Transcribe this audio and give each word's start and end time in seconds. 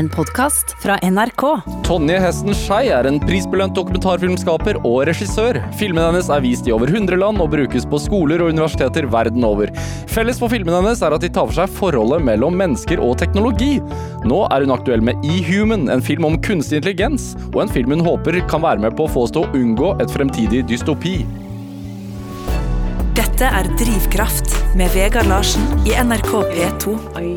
en 0.00 0.08
podkast 0.08 0.72
fra 0.80 0.96
NRK. 1.02 1.42
Tonje 1.84 2.16
Hesten 2.22 2.54
Skei 2.56 2.88
er 2.94 3.04
en 3.04 3.18
prisbelønt 3.20 3.74
dokumentarfilmskaper 3.76 4.78
og 4.80 5.02
regissør. 5.10 5.58
Filmene 5.76 6.06
hennes 6.06 6.30
er 6.32 6.40
vist 6.40 6.68
i 6.68 6.72
over 6.72 6.88
100 6.88 7.20
land 7.20 7.42
og 7.44 7.50
brukes 7.52 7.84
på 7.84 8.00
skoler 8.00 8.40
og 8.40 8.54
universiteter 8.54 9.08
verden 9.12 9.44
over. 9.44 9.68
Felles 10.08 10.40
for 10.40 10.52
filmene 10.52 10.78
hennes 10.80 11.04
er 11.04 11.16
at 11.16 11.20
de 11.20 11.28
tar 11.28 11.50
for 11.50 11.58
seg 11.58 11.76
forholdet 11.76 12.24
mellom 12.30 12.56
mennesker 12.56 13.02
og 13.04 13.18
teknologi. 13.20 13.74
Nå 14.24 14.40
er 14.48 14.64
hun 14.64 14.72
aktuell 14.78 15.04
med 15.04 15.20
E-Human, 15.34 15.90
en 15.92 16.04
film 16.04 16.30
om 16.30 16.40
kunstig 16.48 16.80
intelligens, 16.80 17.34
og 17.52 17.66
en 17.66 17.74
film 17.76 17.92
hun 17.98 18.06
håper 18.06 18.40
kan 18.48 18.64
være 18.64 18.80
med 18.86 18.96
på 18.96 19.04
å 19.04 19.12
få 19.12 19.28
oss 19.28 19.36
til 19.36 19.44
å 19.44 19.52
unngå 19.60 19.98
et 20.00 20.16
fremtidig 20.16 20.64
dystopi. 20.72 21.18
Dette 23.20 23.52
er 23.52 23.68
Drivkraft 23.76 24.52
med 24.80 24.92
Vegard 24.96 25.28
Larsen 25.28 25.64
i 25.84 25.92
NRK 25.92 26.32
P2. 26.54 26.92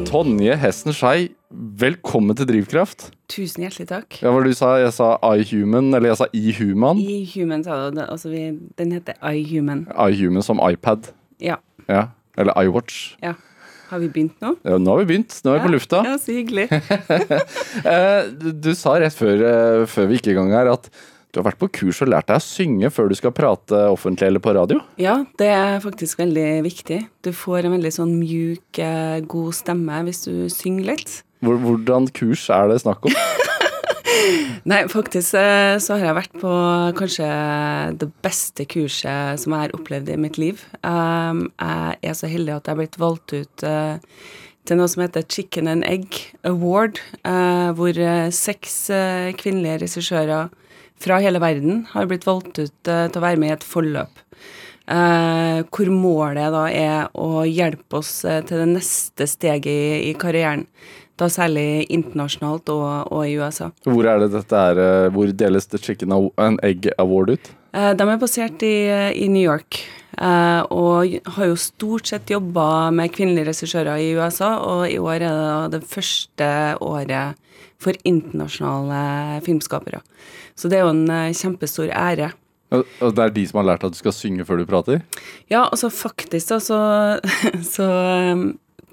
Tonje 0.07 0.55
Hesten 0.63 0.95
Skei, 0.95 1.33
velkommen 1.53 2.35
til 2.37 2.47
Drivkraft. 2.49 3.11
Tusen 3.31 3.63
hjertelig 3.65 3.87
takk. 3.91 4.17
Ja, 4.23 4.31
hva 4.33 4.41
du 4.45 4.51
sa? 4.57 4.73
Jeg 4.81 4.93
sa 4.95 5.13
iHuman, 5.37 5.91
eller 5.93 6.11
jeg 6.11 6.19
sa 6.23 6.27
iHuman. 6.33 6.99
iHuman 7.01 7.63
sa 7.65 7.77
du. 7.93 8.01
Altså, 8.03 8.31
vi, 8.33 8.45
den 8.79 8.93
heter 8.95 9.17
iHuman. 9.21 9.85
iHuman 10.09 10.45
som 10.45 10.61
iPad. 10.65 11.11
Ja. 11.43 11.59
Ja. 11.87 12.07
Eller 12.37 12.57
iWatch. 12.65 13.15
ja. 13.23 13.35
Har 13.93 13.99
vi 14.01 14.07
begynt 14.09 14.39
nå? 14.41 14.55
Ja, 14.65 14.79
nå 14.81 14.89
har 14.89 15.03
vi 15.03 15.05
begynt. 15.11 15.35
Nå 15.45 15.51
er 15.53 15.59
vi 15.59 15.67
på 15.67 15.71
lufta. 15.75 15.99
Ja, 16.07 16.15
så 16.17 16.33
hyggelig. 16.33 16.63
Eh, 17.83 18.29
du, 18.39 18.47
du 18.63 18.71
sa 18.77 18.95
rett 19.01 19.13
før, 19.13 19.41
eh, 19.45 19.81
før 19.89 20.07
vi 20.09 20.17
gikk 20.17 20.31
i 20.31 20.35
gang 20.37 20.49
her 20.55 20.69
at 20.71 20.87
du 21.33 21.39
har 21.39 21.45
vært 21.51 21.59
på 21.61 21.67
kurs 21.77 21.99
og 22.01 22.09
lært 22.09 22.29
deg 22.31 22.39
å 22.39 22.45
synge 22.45 22.89
før 22.93 23.11
du 23.11 23.15
skal 23.17 23.33
prate 23.35 23.77
offentlig 23.91 24.29
eller 24.31 24.41
på 24.41 24.53
radio. 24.55 24.79
Ja, 25.01 25.19
det 25.37 25.49
er 25.51 25.77
faktisk 25.83 26.21
veldig 26.23 26.47
viktig. 26.65 26.99
Du 27.25 27.29
får 27.37 27.67
en 27.67 27.75
veldig 27.75 27.91
sånn 27.93 28.15
mjuk, 28.17 28.79
eh, 28.81 29.19
god 29.29 29.53
stemme 29.57 29.99
hvis 30.07 30.23
du 30.25 30.33
synger 30.53 30.89
litt. 30.93 31.19
Hvor- 31.43 31.59
Hvordan 31.63 32.07
kurs 32.15 32.47
er 32.53 32.69
det 32.71 32.81
snakk 32.83 33.05
om? 33.09 33.15
Nei, 34.69 34.83
faktisk 34.87 35.35
eh, 35.35 35.75
så 35.83 35.97
har 35.97 36.05
jeg 36.07 36.15
vært 36.15 36.37
på 36.39 36.51
kanskje 36.95 37.27
det 37.99 38.07
beste 38.23 38.63
kurset 38.71 39.41
som 39.41 39.51
jeg 39.55 39.65
har 39.65 39.73
opplevd 39.75 40.11
i 40.13 40.17
mitt 40.21 40.37
liv. 40.39 40.61
Um, 40.85 41.49
jeg 41.59 41.99
er 42.13 42.15
så 42.15 42.29
heldig 42.31 42.55
at 42.55 42.67
jeg 42.69 42.75
har 42.75 42.79
blitt 42.79 42.99
valgt 43.01 43.35
ut 43.35 43.65
eh, 43.67 43.97
til 44.63 44.79
noe 44.79 44.87
som 44.87 45.03
heter 45.03 45.25
Chicken 45.27 45.67
and 45.67 45.83
Egg 45.83 46.21
Award, 46.47 47.01
eh, 47.27 47.69
hvor 47.75 47.99
eh, 47.99 48.29
seks 48.31 48.77
eh, 48.95 49.33
kvinnelige 49.39 49.81
regissører 49.83 50.53
fra 51.03 51.17
hele 51.19 51.41
verden 51.43 51.83
har 51.91 52.07
blitt 52.07 52.23
valgt 52.29 52.61
ut 52.63 52.87
eh, 52.93 53.07
til 53.11 53.19
å 53.19 53.25
være 53.27 53.41
med 53.43 53.51
i 53.51 53.55
et 53.57 53.67
forløp. 53.67 54.23
Eh, 54.83 55.59
hvor 55.71 55.91
målet 55.95 56.51
da 56.55 56.63
er 56.71 57.11
å 57.19 57.43
hjelpe 57.47 57.99
oss 57.99 58.21
eh, 58.27 58.39
til 58.47 58.63
det 58.63 58.71
neste 58.77 59.27
steget 59.31 60.07
i 60.07 60.15
karrieren. 60.19 60.63
Da 61.19 61.27
særlig 61.29 61.85
internasjonalt 61.93 62.69
og, 62.73 63.11
og 63.13 63.27
i 63.29 63.35
USA. 63.37 63.67
Hvor 63.85 64.07
er 64.09 64.23
det 64.23 64.31
dette 64.33 64.61
er, 64.69 64.79
eh, 64.81 65.09
hvor 65.13 65.29
deles 65.29 65.67
The 65.69 65.77
Chicken 65.77 66.15
and 66.41 66.61
Egg 66.65 66.89
Award 66.97 67.35
ut? 67.35 67.51
Eh, 67.73 67.91
De 67.93 68.07
er 68.09 68.21
basert 68.21 68.65
i, 68.65 68.73
i 69.13 69.27
New 69.29 69.43
York, 69.43 69.83
eh, 70.17 70.61
og 70.73 71.13
har 71.35 71.51
jo 71.51 71.59
stort 71.59 72.09
sett 72.09 72.33
jobba 72.33 72.89
med 72.89 73.13
kvinnelige 73.13 73.51
regissører 73.51 74.01
i 74.01 74.15
USA, 74.17 74.55
og 74.65 74.87
i 74.89 74.97
år 74.97 75.27
er 75.29 75.69
det 75.69 75.83
det 75.83 75.89
første 75.93 76.49
året 76.81 77.37
for 77.83 77.93
internasjonale 78.09 79.41
filmskapere. 79.45 80.01
Så 80.57 80.69
det 80.69 80.79
er 80.79 80.87
jo 80.87 80.95
en 80.95 81.33
kjempestor 81.35 81.93
ære. 81.93 82.31
Og 82.73 83.13
det 83.13 83.21
er 83.21 83.33
de 83.35 83.43
som 83.45 83.59
har 83.61 83.67
lært 83.69 83.83
at 83.85 83.93
du 83.93 83.99
skal 83.99 84.15
synge 84.15 84.45
før 84.47 84.61
du 84.61 84.65
prater? 84.69 85.03
Ja, 85.51 85.67
altså 85.67 85.91
faktisk 85.93 86.49
da, 86.49 86.59
så, 86.63 86.79
så 87.75 87.87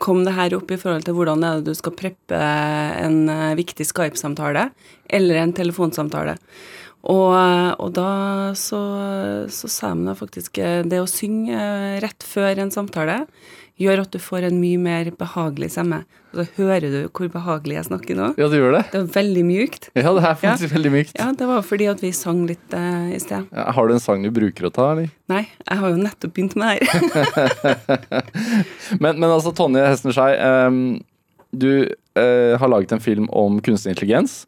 kom 0.00 0.24
det 0.26 0.34
her 0.36 0.56
opp 0.56 0.70
i 0.72 0.78
forhold 0.80 1.06
til 1.06 1.16
hvordan 1.16 1.44
er 1.44 1.60
det 1.60 1.70
du 1.70 1.78
skal 1.78 1.94
preppe 1.96 2.36
en 2.40 3.22
eh, 3.30 3.56
viktig 3.58 3.86
Skype-samtale 3.88 4.70
eller 5.10 5.40
en 5.40 5.54
telefonsamtale. 5.56 6.36
Og, 7.00 7.32
og 7.80 7.92
da 7.96 8.52
så, 8.58 8.80
så 9.48 9.70
sa 9.72 9.94
de 9.96 10.04
da 10.08 10.16
faktisk 10.16 10.60
eh, 10.60 10.82
det 10.84 11.00
å 11.00 11.08
synge 11.08 11.56
eh, 11.56 11.98
rett 12.04 12.26
før 12.26 12.60
en 12.60 12.72
samtale 12.74 13.22
gjør 13.80 14.04
at 14.04 14.12
du 14.12 14.20
får 14.20 14.50
en 14.50 14.60
mye 14.60 14.80
mer 14.80 15.12
behagelig 15.16 15.72
stemme. 15.76 16.02
Og 16.30 16.38
så 16.38 16.44
hører 16.60 16.86
du 16.92 16.98
hvor 17.08 17.30
behagelig 17.32 17.74
jeg 17.74 17.86
snakker 17.88 18.18
nå. 18.18 18.28
Ja, 18.38 18.46
du 18.50 18.54
gjør 18.54 18.76
det? 18.76 18.84
Det 18.92 19.00
var 19.02 19.08
veldig 19.16 19.42
mjukt. 19.48 19.88
Ja, 19.98 20.12
det 20.14 20.22
er 20.22 20.36
faktisk 20.38 20.74
veldig 20.76 20.92
mykt. 20.94 21.16
Ja, 21.18 21.30
det 21.36 21.48
var 21.50 21.64
fordi 21.66 21.88
at 21.90 22.04
vi 22.04 22.12
sang 22.14 22.44
litt 22.46 22.76
uh, 22.76 23.10
i 23.10 23.18
sted. 23.22 23.48
Ja, 23.50 23.66
Har 23.74 23.90
du 23.90 23.96
en 23.96 24.02
sang 24.02 24.22
du 24.22 24.30
bruker 24.34 24.68
å 24.68 24.72
ta, 24.74 24.92
eller? 24.94 25.10
Nei, 25.32 25.42
jeg 25.64 25.82
har 25.82 25.94
jo 25.94 25.98
nettopp 25.98 26.36
begynt 26.36 26.54
med 26.60 26.78
det 26.78 26.90
her. 26.90 28.28
Men, 29.02 29.18
men 29.20 29.28
altså, 29.30 29.52
Tonje 29.54 29.82
Hesten 29.86 30.12
Skei, 30.14 30.32
ehm, 30.42 31.00
du 31.50 31.70
uh, 32.18 32.54
har 32.58 32.70
laget 32.70 32.94
en 32.94 33.02
film 33.02 33.28
om 33.34 33.58
kunstig 33.64 33.94
intelligens. 33.94 34.44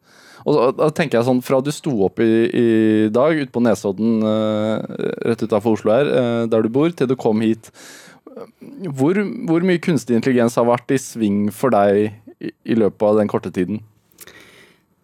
Og 0.48 0.74
da 0.78 0.88
tenker 0.90 1.20
jeg 1.20 1.28
sånn, 1.28 1.42
Fra 1.44 1.60
du 1.62 1.70
sto 1.74 1.92
opp 2.06 2.18
i, 2.22 2.30
i 2.50 2.68
dag 3.14 3.38
ute 3.38 3.52
på 3.54 3.62
Nesodden 3.62 4.22
uh, 4.26 4.82
rett 5.28 5.44
utafor 5.44 5.78
Oslo 5.78 5.94
her, 5.94 6.10
uh, 6.10 6.44
der 6.50 6.66
du 6.66 6.72
bor, 6.72 6.90
til 6.90 7.10
du 7.10 7.14
kom 7.18 7.42
hit, 7.44 7.70
hvor, 8.98 9.18
hvor 9.48 9.66
mye 9.66 9.80
kunstig 9.82 10.16
intelligens 10.18 10.58
har 10.58 10.68
vært 10.68 10.94
i 10.94 11.00
sving 11.00 11.46
for 11.54 11.74
deg 11.74 12.04
i, 12.40 12.52
i 12.64 12.78
løpet 12.78 13.04
av 13.08 13.20
den 13.20 13.30
korte 13.30 13.52
tiden? 13.54 13.82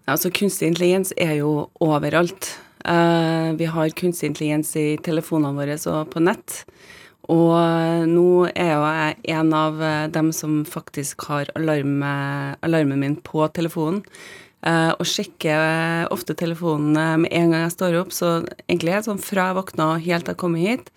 Altså, 0.09 0.33
kunstig 0.33 0.71
intelligens 0.71 1.12
er 1.21 1.37
jo 1.43 1.69
overalt. 1.84 2.55
Uh, 2.87 3.53
vi 3.59 3.69
har 3.69 3.93
kunstig 3.99 4.31
intelligens 4.31 4.72
i 4.81 4.94
telefonene 5.05 5.59
våre 5.59 5.77
og 5.91 6.09
på 6.15 6.22
nett. 6.25 6.62
Og 7.28 7.53
eh, 7.61 8.06
nå 8.09 8.49
er 8.56 8.71
jo 8.72 8.84
jeg 8.88 9.17
en 9.37 9.50
av 9.53 9.83
eh, 9.84 10.06
dem 10.12 10.31
som 10.33 10.62
faktisk 10.65 11.27
har 11.28 11.50
alarme, 11.59 12.12
alarmen 12.65 13.03
min 13.03 13.19
på 13.21 13.44
telefonen. 13.53 14.00
Eh, 14.67 14.91
og 14.99 15.07
sjekker 15.07 15.55
eh, 15.55 16.07
ofte 16.11 16.35
telefonen 16.35 16.97
eh, 16.99 17.17
med 17.23 17.31
en 17.31 17.53
gang 17.55 17.63
jeg 17.69 17.75
står 17.77 17.99
opp. 18.01 18.11
Så 18.15 18.31
egentlig 18.67 18.91
er 18.97 19.03
det 19.03 19.07
sånn 19.07 19.23
fra 19.23 19.51
jeg 19.53 19.59
våkna 19.61 19.87
og 19.95 20.03
helt 20.03 20.27
til 20.27 20.35
jeg 20.35 20.41
kommer 20.41 20.65
hit, 20.65 20.91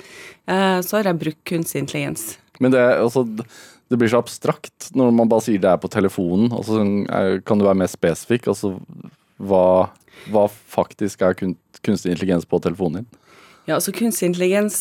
eh, 0.50 0.80
så 0.82 0.98
har 0.98 1.12
jeg 1.12 1.20
brukt 1.22 1.44
kunstig 1.52 1.84
intelligens. 1.84 2.24
Men 2.60 2.74
det, 2.74 2.82
altså, 2.82 3.22
det 3.30 4.00
blir 4.02 4.10
så 4.10 4.22
abstrakt 4.24 4.90
når 4.98 5.14
man 5.14 5.30
bare 5.30 5.46
sier 5.46 5.62
det 5.62 5.70
er 5.70 5.82
på 5.82 5.92
telefonen. 5.94 6.50
Altså, 6.58 6.82
er- 7.10 7.42
kan 7.46 7.62
du 7.62 7.66
være 7.68 7.78
mer 7.84 7.92
spesifikk? 7.92 8.50
Altså, 8.50 8.74
hva, 9.38 9.90
hva 10.34 10.48
faktisk 10.50 11.22
er 11.22 11.38
kunstig 11.38 12.16
intelligens 12.16 12.46
på 12.50 12.60
telefonen 12.62 13.04
din? 13.04 13.10
Ja, 13.70 13.76
altså 13.78 13.94
Kunstig 13.94 14.26
intelligens 14.32 14.80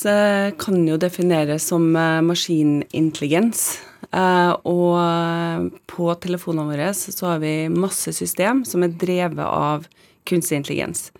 kan 0.59 0.87
jo 0.89 0.97
defineres 0.97 1.67
som 1.69 1.85
maskinintelligens. 1.93 3.79
Eh, 4.09 4.53
og 4.67 4.97
eh, 4.99 5.67
på 5.91 6.09
telefonene 6.23 6.73
våre 6.73 6.91
så 6.97 7.35
har 7.35 7.41
vi 7.43 7.55
masse 7.71 8.15
system 8.17 8.65
som 8.67 8.85
er 8.85 8.97
drevet 8.99 9.45
av 9.45 9.87
kunstig 10.29 10.61
intelligens. 10.61 11.11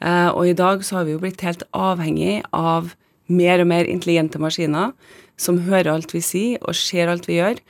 Eh, 0.00 0.28
og 0.30 0.48
i 0.48 0.56
dag 0.56 0.84
så 0.86 1.00
har 1.00 1.08
vi 1.08 1.16
jo 1.16 1.22
blitt 1.22 1.44
helt 1.44 1.66
avhengig 1.76 2.40
av 2.56 2.94
mer 3.30 3.62
og 3.62 3.70
mer 3.70 3.88
intelligente 3.90 4.40
maskiner 4.42 4.94
som 5.40 5.60
hører 5.68 5.92
alt 5.94 6.14
vi 6.14 6.22
sier 6.24 6.62
og 6.64 6.76
ser 6.76 7.10
alt 7.10 7.28
vi 7.28 7.38
gjør. 7.38 7.60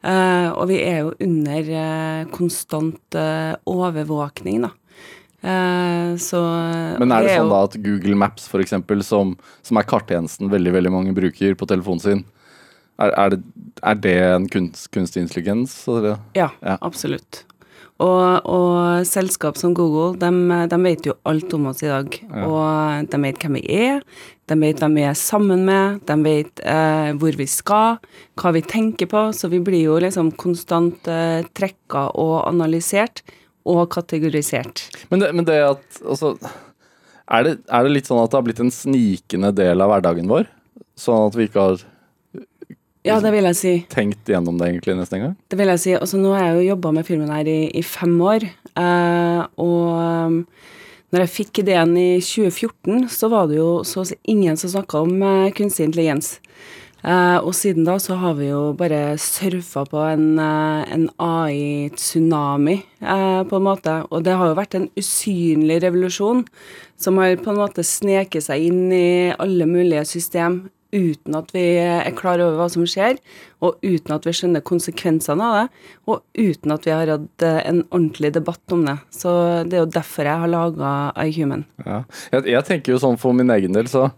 Og 0.00 0.62
vi 0.70 0.78
er 0.80 1.02
jo 1.02 1.10
under 1.20 1.66
konstant 2.32 3.16
overvåkning, 3.68 4.64
da. 4.64 4.70
Så 6.16 6.40
Men 6.40 7.12
er 7.12 7.26
det 7.26 7.34
sånn 7.36 7.52
da 7.52 7.60
at 7.68 7.76
Google 7.84 8.16
Maps, 8.18 8.48
eksempel, 8.64 9.04
som, 9.04 9.34
som 9.60 9.76
er 9.76 9.86
karttjenesten 9.92 10.48
veldig 10.50 10.72
veldig 10.78 10.94
mange 10.96 11.12
bruker 11.14 11.52
på 11.52 11.68
telefonen 11.68 12.02
sin, 12.02 12.24
er, 13.00 13.14
er, 13.16 13.36
det, 13.36 13.40
er 13.82 14.02
det 14.06 14.16
en 14.30 14.48
kunst, 14.52 14.90
kunstig 14.94 15.24
intelligens? 15.24 15.78
Ja, 16.36 16.50
Ja. 16.60 16.76
absolutt. 16.80 17.44
Og, 18.00 18.46
og 18.48 19.04
selskap 19.04 19.58
som 19.60 19.74
Google, 19.76 20.14
de, 20.16 20.76
vet 20.80 21.04
jo 21.04 21.18
alt 21.28 21.52
om 21.52 21.66
oss 21.68 21.82
i 21.84 21.90
dag. 21.90 22.14
Og 22.46 23.10
de 23.12 23.18
vet 23.26 23.42
hvem 23.42 23.58
vi 23.58 23.64
er, 23.76 24.00
de 24.48 24.56
vet 24.56 24.80
hvem 24.80 24.96
vi 24.96 25.04
er 25.04 25.18
sammen 25.18 25.66
med, 25.68 26.00
de 26.08 26.16
vet 26.24 26.62
eh, 26.64 27.10
hvor 27.20 27.36
vi 27.36 27.46
skal, 27.50 28.00
hva 28.40 28.54
vi 28.56 28.64
tenker 28.64 29.10
på. 29.10 29.26
Så 29.36 29.50
vi 29.52 29.60
blir 29.60 29.84
jo 29.84 29.98
liksom 30.00 30.32
konstant 30.40 31.10
eh, 31.12 31.44
trekka 31.52 32.06
og 32.16 32.38
analysert 32.48 33.20
og 33.68 33.84
kategorisert. 33.92 34.86
Men, 35.12 35.20
det, 35.20 35.34
men 35.36 35.44
det 35.44 35.60
at 35.68 36.00
altså, 36.00 36.32
er, 37.28 37.44
det, 37.46 37.54
er 37.68 37.84
det 37.84 37.92
litt 37.98 38.08
sånn 38.08 38.22
at 38.24 38.32
det 38.32 38.40
har 38.40 38.48
blitt 38.48 38.64
en 38.64 38.72
snikende 38.74 39.52
del 39.60 39.84
av 39.84 39.92
hverdagen 39.92 40.30
vår? 40.30 40.48
Sånn 40.98 41.28
at 41.28 41.36
vi 41.36 41.50
ikke 41.50 41.68
har 41.68 41.84
Ja, 43.06 43.16
det 43.24 43.30
vil 43.32 43.46
jeg 43.48 43.56
si. 43.56 43.74
tenkt 43.88 44.28
gjennom 44.28 44.58
det 44.60 44.68
egentlig 44.68 44.98
nesten 44.98 45.20
engang? 45.20 45.36
Det 45.48 45.56
vil 45.56 45.72
jeg 45.72 45.80
si. 45.80 45.94
Altså, 45.96 46.20
nå 46.20 46.34
har 46.34 46.50
jeg 46.50 46.58
jo 46.58 46.74
jobba 46.74 46.92
med 46.98 47.06
filmen 47.08 47.32
her 47.32 47.48
i, 47.48 47.60
i 47.72 47.82
fem 47.86 48.12
år. 48.20 48.44
Eh, 48.76 49.40
og 49.64 49.86
um, 49.96 50.36
når 51.10 51.24
jeg 51.24 51.32
fikk 51.32 51.62
ideen 51.62 51.96
i 51.96 52.10
2014, 52.20 53.08
så 53.08 53.30
var 53.32 53.48
det 53.48 53.56
jo 53.56 53.70
så 53.88 54.02
å 54.02 54.10
si 54.10 54.18
ingen 54.28 54.60
som 54.60 54.72
snakka 54.74 55.00
om 55.06 55.16
eh, 55.16 55.52
kunstig 55.56 55.88
intelligens. 55.88 56.36
Eh, 57.00 57.38
og 57.40 57.54
siden 57.56 57.86
da 57.88 57.94
så 58.02 58.18
har 58.20 58.34
vi 58.36 58.50
jo 58.50 58.74
bare 58.76 59.16
surfa 59.16 59.86
på 59.88 60.02
en, 60.04 60.26
eh, 60.38 60.92
en 60.92 61.06
AI-tsunami, 61.16 62.82
eh, 63.00 63.42
på 63.48 63.56
en 63.56 63.64
måte. 63.64 63.94
Og 64.10 64.22
det 64.24 64.36
har 64.36 64.48
jo 64.48 64.58
vært 64.60 64.74
en 64.76 64.90
usynlig 64.96 65.80
revolusjon 65.82 66.44
som 66.98 67.16
har 67.16 67.36
på 67.36 67.48
en 67.50 67.62
måte 67.64 67.80
sneket 67.80 68.44
seg 68.44 68.68
inn 68.68 68.92
i 68.92 69.32
alle 69.32 69.64
mulige 69.64 70.04
system 70.04 70.68
uten 70.92 71.36
at 71.38 71.52
vi 71.54 71.64
er 71.80 72.10
klar 72.18 72.40
over 72.42 72.58
hva 72.58 72.68
som 72.72 72.86
skjer, 72.88 73.18
og 73.62 73.78
uten 73.84 74.14
at 74.14 74.26
vi 74.26 74.34
skjønner 74.36 74.64
konsekvensene 74.66 75.46
av 75.46 75.56
det, 75.56 75.84
og 76.10 76.22
uten 76.38 76.74
at 76.74 76.88
vi 76.88 76.94
har 76.94 77.12
hatt 77.14 77.46
eh, 77.46 77.60
en 77.70 77.82
ordentlig 77.88 78.32
debatt 78.36 78.74
om 78.74 78.84
det. 78.88 78.96
Så 79.14 79.32
det 79.68 79.78
er 79.78 79.84
jo 79.84 79.92
derfor 79.98 80.30
jeg 80.30 80.44
har 80.44 80.52
laga 80.52 80.94
iHuman. 81.26 81.64
Ja. 81.86 82.02
Jeg, 82.34 82.48
jeg 82.56 82.68
tenker 82.68 82.94
jo 82.94 83.02
sånn 83.02 83.20
for 83.20 83.36
min 83.36 83.52
egen 83.56 83.76
del, 83.76 83.90
så 83.90 84.10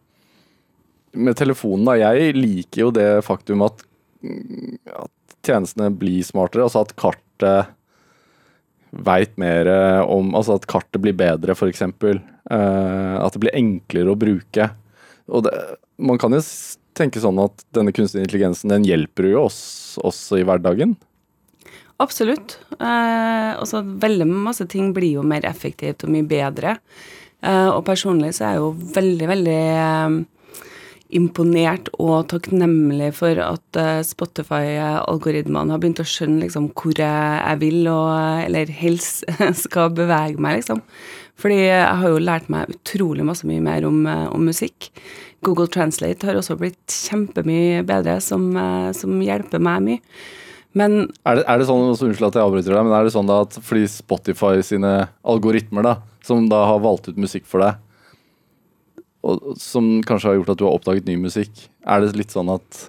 Med 1.13 1.37
telefonen, 1.37 1.85
da. 1.85 1.93
Jeg 2.01 2.33
liker 2.39 2.87
jo 2.87 2.93
det 2.97 3.09
faktum 3.27 3.61
at, 3.67 3.83
mm, 4.25 4.79
at 4.97 5.35
tjenestene 5.45 5.91
blir 5.93 6.23
smartere. 6.25 6.65
Altså 6.65 6.87
at 6.87 6.95
kartet 6.97 7.75
veit 8.93 9.35
mer 9.37 9.69
om 10.09 10.33
Altså 10.39 10.57
at 10.57 10.65
kartet 10.73 11.03
blir 11.05 11.13
bedre, 11.13 11.53
f.eks. 11.53 11.85
Uh, 11.85 13.21
at 13.21 13.37
det 13.37 13.43
blir 13.45 13.59
enklere 13.61 14.15
å 14.15 14.17
bruke. 14.17 14.71
Og 15.31 15.45
det, 15.47 15.55
man 16.03 16.19
kan 16.21 16.35
jo 16.35 16.43
tenke 16.99 17.23
sånn 17.23 17.41
at 17.43 17.65
denne 17.77 17.95
kunstige 17.95 18.25
intelligensen 18.25 18.73
den 18.73 18.87
hjelper 18.87 19.31
jo 19.31 19.47
oss 19.47 19.63
også 20.03 20.41
i 20.41 20.47
hverdagen. 20.49 20.97
Absolutt. 22.03 22.59
Eh, 22.81 23.51
også 23.63 23.83
veldig 24.03 24.27
masse 24.29 24.67
ting 24.71 24.91
blir 24.97 25.21
jo 25.21 25.27
mer 25.27 25.47
effektivt 25.49 26.05
og 26.05 26.13
mye 26.15 26.27
bedre. 26.27 26.77
Eh, 27.43 27.69
og 27.71 27.85
personlig 27.87 28.35
så 28.37 28.47
er 28.47 28.57
jeg 28.57 28.63
jo 28.63 28.71
veldig, 28.97 29.29
veldig 29.31 29.61
eh, 29.71 30.17
imponert 31.17 31.91
og 32.01 32.29
takknemlig 32.33 33.11
for 33.19 33.39
at 33.45 33.79
eh, 33.81 34.03
Spotify-algoritmene 34.07 35.75
har 35.75 35.83
begynt 35.83 36.03
å 36.03 36.09
skjønne 36.09 36.45
liksom 36.45 36.71
hvor 36.79 36.99
jeg 36.99 37.59
vil, 37.63 37.83
og, 37.93 38.13
eller 38.47 38.73
helst 38.83 39.27
skal 39.65 39.93
bevege 39.97 40.41
meg, 40.43 40.61
liksom. 40.61 40.83
Fordi 41.43 41.59
jeg 41.65 41.99
har 42.03 42.13
jo 42.13 42.23
lært 42.23 42.49
meg 42.53 42.71
utrolig 42.73 43.27
masse 43.27 43.49
mye 43.49 43.63
mer 43.65 43.87
om, 43.89 44.05
eh, 44.07 44.29
om 44.33 44.47
musikk. 44.49 44.91
Google 45.43 45.67
Translate 45.73 46.29
har 46.29 46.39
også 46.39 46.57
blitt 46.61 46.87
kjempemye 46.93 47.83
bedre, 47.87 48.21
som, 48.23 48.53
eh, 48.57 48.93
som 48.97 49.19
hjelper 49.23 49.63
meg 49.63 49.85
mye. 49.89 50.05
Men 50.79 51.03
er 51.29 51.37
det, 51.37 51.45
er 51.51 51.61
det 51.61 51.69
sånn, 51.69 51.91
Unnskyld 51.91 52.31
at 52.31 52.39
jeg 52.39 52.47
avbryter 52.47 52.73
deg, 52.73 52.87
men 52.87 52.95
er 52.97 53.05
det 53.05 53.13
sånn 53.13 53.33
at 53.35 53.59
fordi 53.61 53.85
Spotify 53.93 54.63
sine 54.65 54.93
algoritmer, 55.29 55.85
da, 55.85 55.97
som 56.25 56.47
da 56.49 56.63
har 56.71 56.81
valgt 56.85 57.11
ut 57.11 57.21
musikk 57.21 57.45
for 57.51 57.65
deg, 57.65 57.81
og 59.23 59.53
som 59.61 59.95
kanskje 60.07 60.31
har 60.31 60.41
gjort 60.41 60.55
at 60.55 60.61
du 60.61 60.67
har 60.67 60.77
oppdaget 60.77 61.07
ny 61.09 61.19
musikk, 61.21 61.69
er 61.87 62.03
det 62.03 62.17
litt 62.19 62.35
sånn 62.35 62.51
at 62.53 62.87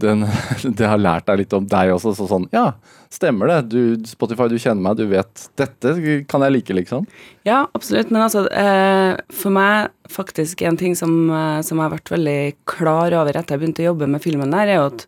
den, 0.00 0.24
det 0.78 0.86
har 0.86 1.00
lært 1.00 1.28
deg 1.28 1.42
litt 1.42 1.56
om 1.56 1.66
deg 1.68 1.92
også. 1.94 2.14
Så 2.16 2.28
sånn, 2.30 2.46
ja, 2.54 2.72
stemmer 3.12 3.50
det. 3.50 3.58
Du, 3.72 3.80
Spotify, 4.08 4.48
du 4.50 4.58
kjenner 4.60 4.82
meg, 4.84 4.98
du 5.00 5.06
vet 5.10 5.46
Dette 5.60 5.94
kan 6.30 6.46
jeg 6.46 6.56
like, 6.56 6.76
liksom. 6.76 7.06
Ja, 7.48 7.64
absolutt. 7.76 8.12
Men 8.12 8.24
altså, 8.26 8.46
eh, 8.48 9.14
for 9.34 9.54
meg 9.54 9.90
faktisk 10.10 10.64
en 10.66 10.78
ting 10.80 10.96
som, 10.98 11.14
eh, 11.30 11.60
som 11.66 11.78
jeg 11.78 11.88
har 11.88 11.96
vært 11.98 12.14
veldig 12.14 12.40
klar 12.70 13.18
over 13.20 13.36
etter 13.36 13.56
jeg 13.56 13.64
begynte 13.64 13.84
å 13.84 13.90
jobbe 13.92 14.10
med 14.10 14.24
filmen 14.24 14.54
der, 14.54 14.70
er 14.70 14.80
jo 14.80 14.88
at 14.92 15.06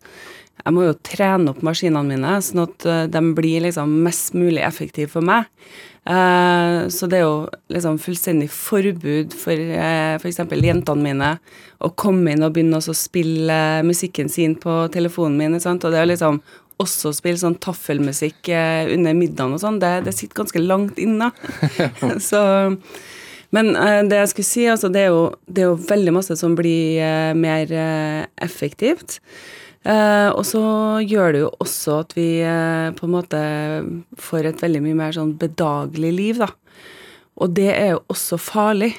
jeg 0.62 0.74
må 0.76 0.84
jo 0.86 0.98
trene 1.02 1.50
opp 1.50 1.62
maskinene 1.66 2.06
mine, 2.06 2.36
sånn 2.44 2.66
at 2.66 2.86
eh, 2.86 3.06
de 3.10 3.22
blir 3.34 3.64
liksom 3.64 3.96
mest 4.04 4.36
mulig 4.38 4.62
effektive 4.66 5.10
for 5.14 5.24
meg. 5.26 5.48
Uh, 6.02 6.88
så 6.90 7.06
det 7.06 7.20
er 7.20 7.28
jo 7.28 7.44
liksom 7.70 7.98
fullstendig 8.02 8.48
forbud 8.50 9.36
for 9.38 9.54
f.eks. 9.54 10.40
For 10.40 10.66
jentene 10.66 11.04
mine 11.04 11.28
å 11.82 11.92
komme 11.94 12.34
inn 12.34 12.42
og 12.42 12.56
begynne 12.56 12.80
å 12.80 12.96
spille 12.96 13.58
musikken 13.86 14.32
sin 14.32 14.56
på 14.58 14.82
telefonen 14.94 15.38
min. 15.38 15.62
Sant? 15.62 15.86
Og 15.86 15.94
det 15.94 16.02
å 16.02 16.10
liksom 16.10 16.42
også 16.82 17.12
spille 17.14 17.38
sånn 17.38 17.60
taffelmusikk 17.62 18.50
uh, 18.50 18.90
under 18.90 19.14
middagen 19.14 19.54
og 19.54 19.62
sånn, 19.62 19.78
det, 19.82 20.00
det, 20.08 20.16
sitter 20.18 20.42
ganske 20.42 20.64
langt 20.64 20.98
inne. 21.02 21.30
så 22.30 22.42
men 23.52 23.74
det 24.08 24.16
jeg 24.16 24.28
skulle 24.30 24.48
si, 24.48 24.62
altså, 24.72 24.88
det 24.88 25.02
er, 25.02 25.10
jo, 25.12 25.24
det 25.44 25.60
er 25.60 25.66
jo 25.68 25.80
veldig 25.84 26.14
masse 26.16 26.32
som 26.40 26.54
blir 26.56 27.34
mer 27.36 27.68
effektivt. 28.40 29.18
Eh, 29.82 30.30
og 30.30 30.44
så 30.46 30.62
gjør 31.02 31.32
det 31.34 31.40
jo 31.42 31.52
også 31.62 32.00
at 32.04 32.12
vi 32.14 32.26
eh, 32.46 32.90
på 32.94 33.08
en 33.08 33.14
måte 33.16 33.40
får 34.20 34.52
et 34.52 34.62
veldig 34.62 34.82
mye 34.84 34.98
mer 35.00 35.16
sånn 35.16 35.34
bedagelig 35.40 36.12
liv, 36.18 36.42
da. 36.44 36.52
Og 37.42 37.54
det 37.56 37.70
er 37.72 37.94
jo 37.96 38.04
også 38.12 38.38
farlig. 38.40 38.92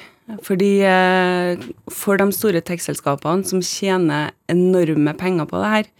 Fordi 0.44 0.78
eh, 0.88 1.64
for 1.92 2.20
de 2.20 2.30
store 2.32 2.62
tekstselskapene 2.64 3.44
som 3.48 3.60
tjener 3.64 4.32
enorme 4.48 5.12
penger 5.20 5.48
på 5.50 5.60
det 5.60 5.72
her, 5.74 5.90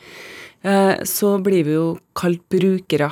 eh, 0.64 1.04
så 1.08 1.36
blir 1.44 1.66
vi 1.68 1.76
jo 1.76 1.88
kalt 2.16 2.44
brukere. 2.52 3.10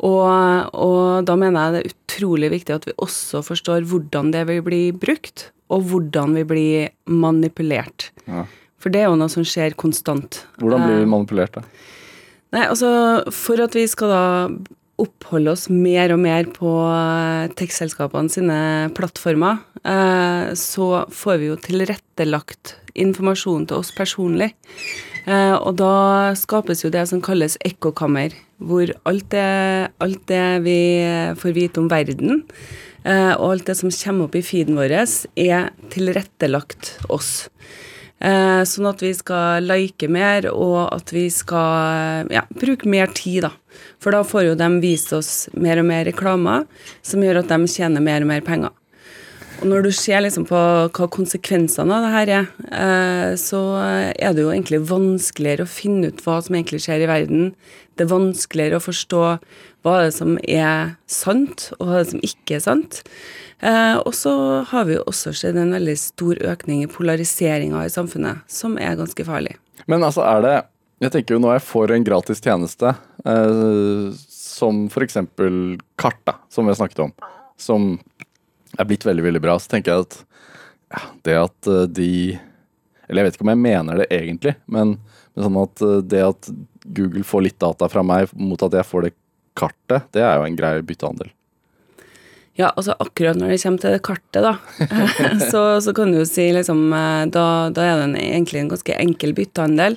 Og, 0.00 0.70
og, 0.72 1.26
da 1.28 1.36
mener 1.36 1.60
jeg 1.60 1.72
det 1.74 1.80
er 1.80 1.90
utrolig 1.90 2.52
viktig 2.54 2.76
at 2.76 2.86
vi 2.88 2.96
også 3.04 3.42
forstår 3.44 3.84
hvordan 3.90 4.30
det 4.32 4.46
vil 4.48 4.62
bli 4.64 4.84
brukt, 4.96 5.50
og 5.70 5.90
hvordan 5.90 6.38
vi 6.38 6.46
blir 6.48 6.88
manipulert. 7.10 8.08
Ja. 8.24 8.46
For 8.80 8.92
det 8.92 9.02
er 9.02 9.10
jo 9.10 9.18
noe 9.20 9.32
som 9.32 9.44
skjer 9.46 9.76
konstant. 9.78 10.42
Hvordan 10.60 10.86
blir 10.86 11.00
vi 11.02 11.06
eh, 11.06 11.12
manipulert, 11.12 11.58
da? 11.58 11.64
Nei, 12.56 12.66
altså, 12.66 12.90
For 13.34 13.60
at 13.62 13.76
vi 13.76 13.86
skal 13.90 14.12
da 14.14 14.24
oppholde 15.00 15.54
oss 15.54 15.68
mer 15.72 16.12
og 16.12 16.20
mer 16.20 16.48
på 16.52 16.72
eh, 16.88 17.52
tekstselskapene 17.60 18.32
sine 18.32 18.58
plattformer, 18.96 19.62
eh, 19.84 20.50
så 20.56 21.04
får 21.12 21.40
vi 21.40 21.52
jo 21.52 21.60
tilrettelagt 21.68 22.76
informasjon 23.00 23.68
til 23.70 23.80
oss 23.80 23.94
personlig. 23.94 24.52
og 25.30 25.76
da 25.76 26.32
skapes 26.34 26.80
jo 26.82 26.88
det 26.90 27.04
som 27.06 27.20
kalles 27.22 27.58
ekkokammer, 27.62 28.32
hvor 28.58 28.90
alt 29.06 29.28
det, 29.30 29.92
alt 30.00 30.22
det 30.26 30.46
vi 30.64 30.78
får 31.38 31.54
vite 31.54 31.78
om 31.78 31.90
verden, 31.92 32.42
og 33.04 33.44
alt 33.52 33.68
det 33.68 33.76
som 33.78 33.92
kommer 33.92 34.26
opp 34.26 34.34
i 34.34 34.42
feeden 34.42 34.80
vår, 34.80 34.96
er 35.36 35.70
tilrettelagt 35.92 36.96
oss. 37.12 37.46
Eh, 38.20 38.62
sånn 38.68 38.88
at 38.90 39.00
vi 39.00 39.14
skal 39.16 39.64
like 39.64 40.08
mer, 40.12 40.50
og 40.52 40.90
at 40.92 41.12
vi 41.14 41.24
skal 41.32 42.28
ja, 42.28 42.42
bruke 42.52 42.88
mer 42.90 43.08
tid, 43.16 43.46
da. 43.46 43.54
For 44.02 44.12
da 44.12 44.20
får 44.26 44.50
jo 44.50 44.58
de 44.60 44.68
vist 44.82 45.14
oss 45.16 45.48
mer 45.56 45.80
og 45.80 45.88
mer 45.88 46.04
reklamer 46.08 46.66
som 47.06 47.24
gjør 47.24 47.40
at 47.40 47.52
de 47.52 47.70
tjener 47.70 48.04
mer 48.04 48.26
og 48.26 48.28
mer 48.32 48.44
penger. 48.44 48.76
Og 49.60 49.66
når 49.68 49.84
du 49.84 49.90
ser 49.92 50.22
liksom 50.24 50.46
på 50.48 50.58
hva 50.88 51.06
konsekvensene 51.12 51.92
av 51.92 52.04
det 52.06 52.12
her 52.14 52.30
er, 52.32 52.46
eh, 52.72 53.32
så 53.40 53.60
er 53.80 54.32
det 54.36 54.44
jo 54.44 54.52
egentlig 54.52 54.80
vanskeligere 54.88 55.66
å 55.66 55.72
finne 55.72 56.08
ut 56.08 56.22
hva 56.24 56.38
som 56.44 56.56
egentlig 56.56 56.80
skjer 56.86 57.04
i 57.04 57.10
verden. 57.10 57.50
Det 57.96 58.06
er 58.06 58.14
vanskeligere 58.14 58.80
å 58.80 58.86
forstå 58.86 59.24
hva 59.84 59.98
er 60.06 60.14
som 60.16 60.38
er 60.48 60.94
sant, 61.08 61.70
og 61.76 61.88
hva 61.88 62.00
er 62.00 62.08
som 62.08 62.24
ikke 62.24 62.56
er 62.56 62.64
sant. 62.64 63.02
Eh, 63.60 63.96
og 63.98 64.14
så 64.16 64.32
har 64.70 64.86
vi 64.88 64.96
jo 64.96 65.06
også 65.10 65.34
sett 65.36 65.58
en 65.60 65.74
veldig 65.76 65.96
stor 66.00 66.40
økning 66.52 66.84
i 66.84 66.90
polariseringa 66.90 67.84
i 67.84 67.92
samfunnet, 67.92 68.46
som 68.48 68.78
er 68.80 68.96
ganske 68.96 69.26
farlig. 69.26 69.56
Men 69.86 70.04
altså, 70.06 70.24
er 70.26 70.44
det 70.44 70.58
Jeg 71.00 71.12
tenker 71.14 71.32
jo 71.32 71.40
når 71.40 71.54
jeg 71.54 71.64
får 71.64 71.92
en 71.94 72.04
gratis 72.04 72.42
tjeneste, 72.44 72.90
eh, 73.24 74.08
som 74.28 74.82
f.eks. 74.92 75.14
kart, 75.96 76.18
da, 76.28 76.34
som 76.52 76.68
vi 76.68 76.74
snakket 76.76 77.06
om, 77.06 77.14
som 77.56 77.94
er 78.76 78.84
blitt 78.84 79.06
veldig, 79.08 79.24
veldig 79.24 79.40
bra, 79.40 79.54
så 79.56 79.72
tenker 79.72 79.94
jeg 79.94 80.04
at 80.04 80.18
ja, 80.90 81.02
det 81.24 81.38
at 81.40 81.70
eh, 81.72 81.86
de 81.88 82.10
Eller 83.08 83.24
jeg 83.24 83.26
vet 83.30 83.38
ikke 83.38 83.46
om 83.46 83.52
jeg 83.54 83.62
mener 83.64 84.02
det 84.02 84.10
egentlig, 84.12 84.54
men, 84.70 84.98
men 85.32 85.46
sånn 85.46 85.58
at 85.62 85.86
eh, 85.86 85.96
det 86.12 86.22
at 86.26 86.52
Google 86.84 87.24
får 87.24 87.46
litt 87.48 87.58
data 87.64 87.88
fra 87.88 88.04
meg 88.04 88.30
mot 88.36 88.60
at 88.62 88.76
jeg 88.76 88.86
får 88.86 89.08
det 89.08 89.14
kartet, 89.58 90.06
det 90.12 90.22
er 90.22 90.36
jo 90.36 90.46
en 90.46 90.60
grei 90.60 90.76
byttehandel. 90.84 91.32
Ja, 92.60 92.68
altså 92.76 92.92
akkurat 93.00 93.38
når 93.38 93.54
det 93.54 93.60
kommer 93.62 93.80
til 93.80 93.94
det 93.94 94.02
kartet, 94.04 94.44
da, 94.44 94.56
så, 95.52 95.62
så, 95.80 95.94
kan 95.96 96.10
du 96.12 96.18
jo 96.20 96.26
si 96.28 96.50
liksom 96.52 96.90
eh, 96.92 97.22
da, 97.32 97.44
da, 97.72 97.86
er 97.86 98.00
det 98.00 98.08
en, 98.08 98.18
egentlig 98.20 98.60
en 98.60 98.72
ganske 98.74 98.98
enkel 99.00 99.32
byttehandel. 99.38 99.96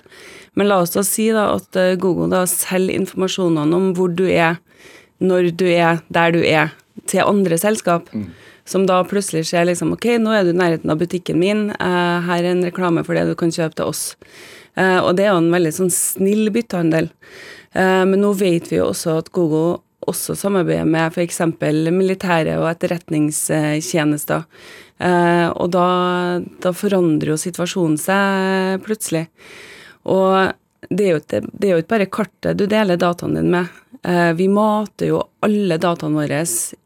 Men 0.55 0.70
la 0.70 0.79
oss 0.84 0.96
da 0.96 1.03
si 1.08 1.27
da 1.36 1.50
at 1.58 1.75
eh, 1.79 1.96
Google 2.00 2.29
da 2.32 2.46
selger 2.50 3.01
informasjonene 3.01 3.79
om 3.79 3.91
hvor 3.98 4.13
du 4.15 4.25
er, 4.29 4.62
når 5.24 5.51
du 5.60 5.67
er 5.74 6.00
der 6.13 6.36
du 6.36 6.39
er, 6.43 6.72
til 7.10 7.25
andre 7.25 7.58
selskap. 7.60 8.08
Mm. 8.13 8.29
Som 8.70 8.86
da 8.88 9.01
plutselig 9.03 9.50
ser 9.50 9.65
liksom 9.67 9.91
Ok, 9.98 10.05
nå 10.22 10.32
er 10.32 10.46
du 10.46 10.53
i 10.53 10.55
nærheten 10.55 10.91
av 10.93 11.01
butikken 11.01 11.41
min. 11.41 11.65
Uh, 11.82 12.22
her 12.24 12.46
er 12.46 12.53
en 12.53 12.63
reklame 12.63 13.03
for 13.03 13.17
det 13.17 13.25
du 13.27 13.34
kan 13.36 13.51
kjøpe 13.51 13.75
til 13.75 13.89
oss. 13.91 14.03
Og 14.74 15.12
det 15.17 15.25
er 15.27 15.36
jo 15.36 15.41
en 15.41 15.51
veldig 15.53 15.70
sånn 15.75 15.91
snill 15.93 16.48
byttehandel. 16.50 17.12
Men 17.77 18.15
nå 18.17 18.32
vet 18.39 18.72
vi 18.72 18.79
jo 18.79 18.88
også 18.88 19.20
at 19.22 19.27
Google 19.36 19.84
også 20.10 20.36
samarbeider 20.38 20.88
med 20.89 21.13
f.eks. 21.13 21.41
militære 21.91 22.57
og 22.62 22.69
etterretningstjenester. 22.72 24.48
Eh, 25.03 25.48
og 25.50 25.72
da, 25.74 25.88
da, 26.63 26.74
forandrer 26.75 27.33
jo 27.33 27.39
situasjonen 27.39 28.00
seg 28.01 28.83
plutselig. 28.86 29.25
Og 30.10 30.53
det 30.89 31.07
er, 31.07 31.22
ikke, 31.22 31.41
det 31.51 31.67
er, 31.67 31.72
jo 31.74 31.81
ikke, 31.83 31.93
bare 31.95 32.12
kartet 32.12 32.60
du 32.60 32.65
deler 32.69 33.00
dataen 33.00 33.38
din 33.38 33.51
med. 33.53 33.82
Eh, 34.03 34.33
vi 34.33 34.50
mater 34.51 35.07
jo 35.13 35.22
alle 35.43 35.77
dataene 35.79 36.19
våre 36.19 36.41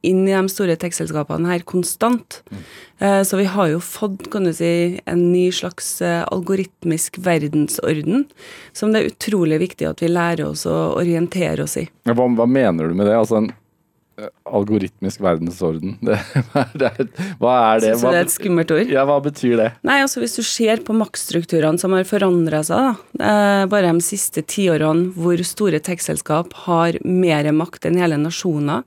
inn 0.06 0.20
i 0.28 0.36
de 0.36 0.42
store 0.54 0.76
tekstselskapene 0.78 1.50
her 1.50 1.64
konstant. 1.66 2.44
Mm. 2.52 2.60
Eh, 3.00 3.22
så 3.26 3.40
vi 3.40 3.48
har 3.50 3.72
jo 3.72 3.80
fått 3.82 4.30
kan 4.34 4.46
du 4.46 4.54
si, 4.54 5.00
en 5.06 5.24
ny 5.32 5.48
slags 5.52 5.96
eh, 6.06 6.22
algoritmisk 6.30 7.18
verdensorden 7.26 8.28
som 8.72 8.94
det 8.94 9.02
er 9.02 9.16
utrolig 9.16 9.62
viktig 9.66 9.90
at 9.90 10.04
vi 10.06 10.12
lærer 10.14 10.46
oss 10.52 10.68
å 10.70 10.76
orientere 11.00 11.66
oss 11.66 11.80
i. 11.82 11.88
Hva, 12.06 12.30
hva 12.38 12.46
mener 12.46 12.92
du 12.92 12.98
med 12.98 13.10
det? 13.10 13.18
Altså 13.18 13.42
en, 13.42 13.52
Algoritmisk 14.50 15.22
verdensorden. 15.22 15.98
Det, 16.02 16.18
det 16.82 16.90
hva 17.38 17.54
er 17.76 17.84
det? 17.84 17.92
Du 18.00 18.08
det 18.08 18.14
er 18.16 18.24
et 18.24 18.34
skummelt 18.34 18.72
ord? 18.74 18.90
Ja, 18.90 19.04
hva 19.06 19.20
betyr 19.22 19.54
det? 19.60 19.68
Nei, 19.86 20.00
altså 20.02 20.24
Hvis 20.24 20.38
du 20.40 20.42
ser 20.48 20.82
på 20.86 20.96
maktstrukturene 20.98 21.78
som 21.78 21.94
har 21.94 22.08
forandra 22.10 22.64
seg, 22.66 22.98
da, 23.22 23.28
eh, 23.30 23.68
bare 23.70 23.94
de 23.94 24.02
siste 24.06 24.42
tiårene, 24.42 25.12
hvor 25.14 25.42
store 25.46 25.82
tekstselskap 25.86 26.58
har 26.66 26.98
mer 27.06 27.52
makt 27.54 27.86
enn 27.86 28.02
hele 28.02 28.18
nasjoner, 28.22 28.82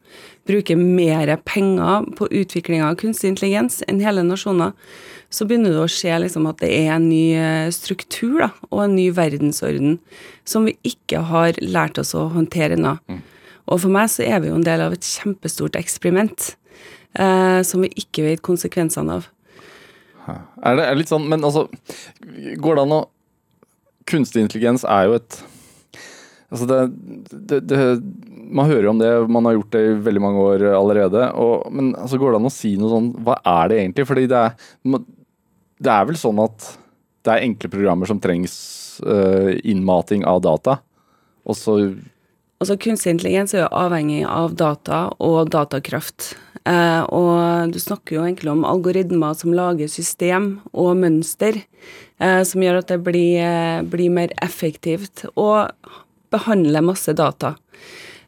bruker 0.51 0.79
mer 0.81 1.37
penger 1.47 2.11
på 2.19 2.27
utviklinga 2.27 2.91
av 2.91 2.99
kunstig 2.99 3.31
intelligens 3.31 3.85
enn 3.87 4.03
hele 4.03 4.27
nasjoner, 4.27 4.75
så 5.31 5.47
begynner 5.47 5.77
du 5.77 5.85
å 5.85 5.91
se 5.91 6.11
liksom 6.11 6.49
at 6.51 6.59
det 6.59 6.73
er 6.75 6.97
en 6.97 7.07
ny 7.07 7.27
eh, 7.39 7.71
struktur 7.75 8.41
da, 8.43 8.51
og 8.73 8.89
en 8.89 8.97
ny 8.99 9.13
verdensorden 9.15 10.01
som 10.43 10.67
vi 10.67 10.75
ikke 10.83 11.23
har 11.31 11.61
lært 11.63 12.03
oss 12.03 12.17
å 12.19 12.27
håndtere 12.35 12.75
ennå. 12.75 12.99
Mm. 13.07 13.29
Og 13.69 13.83
for 13.83 13.93
meg 13.93 14.11
så 14.13 14.25
er 14.27 14.41
vi 14.43 14.51
jo 14.51 14.57
en 14.59 14.67
del 14.67 14.83
av 14.85 14.95
et 14.97 15.07
kjempestort 15.07 15.77
eksperiment 15.79 16.55
eh, 17.19 17.61
som 17.67 17.85
vi 17.85 17.93
ikke 18.01 18.25
vet 18.27 18.45
konsekvensene 18.47 19.21
av. 19.21 19.29
Er 20.63 20.77
det 20.79 20.85
er 20.85 20.99
litt 20.99 21.11
sånn 21.11 21.25
Men 21.27 21.43
altså, 21.43 21.65
går 22.61 22.77
det 22.77 22.83
an 22.85 22.93
å 23.01 23.01
Kunstig 24.07 24.45
intelligens 24.45 24.85
er 24.87 25.09
jo 25.09 25.17
et 25.17 25.39
Altså 26.51 26.67
det, 26.67 26.79
det, 27.31 27.61
det, 27.71 27.79
Man 28.51 28.67
hører 28.67 28.89
jo 28.89 28.93
om 28.93 29.01
det, 29.01 29.11
man 29.31 29.47
har 29.47 29.57
gjort 29.57 29.75
det 29.75 29.83
i 29.87 29.97
veldig 30.03 30.23
mange 30.25 30.41
år 30.43 30.65
allerede. 30.75 31.29
Og, 31.39 31.69
men 31.71 31.93
altså 31.95 32.19
går 32.19 32.35
det 32.35 32.41
an 32.41 32.49
å 32.49 32.53
si 32.55 32.73
noe 32.79 32.91
sånn 32.91 33.11
Hva 33.23 33.37
er 33.47 33.71
det 33.71 33.79
egentlig? 33.79 34.07
Fordi 34.09 34.25
det 34.31 34.41
er, 34.49 34.73
det 35.79 35.93
er 35.95 36.09
vel 36.09 36.19
sånn 36.19 36.43
at 36.43 36.73
det 37.23 37.35
er 37.35 37.47
enkle 37.47 37.71
programmer 37.71 38.11
som 38.11 38.19
trengs 38.23 38.55
uh, 39.05 39.53
innmating 39.63 40.25
av 40.27 40.41
data. 40.43 40.81
Og 41.47 41.55
så 41.59 41.77
Altså 42.61 42.75
Kunstig 42.77 43.15
intelligens 43.15 43.55
er 43.57 43.63
jo 43.63 43.69
avhengig 43.73 44.19
av 44.29 44.53
data 44.53 45.07
og 45.17 45.49
datakraft. 45.49 46.35
Eh, 46.69 47.03
og 47.09 47.73
du 47.73 47.79
snakker 47.81 48.19
jo 48.19 48.25
egentlig 48.27 48.51
om 48.53 48.67
algoritmer 48.69 49.33
som 49.33 49.55
lager 49.57 49.89
system 49.89 50.51
og 50.77 50.99
mønster, 51.01 51.63
eh, 52.21 52.43
som 52.45 52.61
gjør 52.61 52.83
at 52.83 52.93
det 52.93 52.99
blir, 53.07 53.41
eh, 53.41 53.81
blir 53.81 54.11
mer 54.11 54.29
effektivt 54.45 55.25
å 55.41 55.71
behandle 56.31 56.85
masse 56.85 57.15
data. 57.17 57.57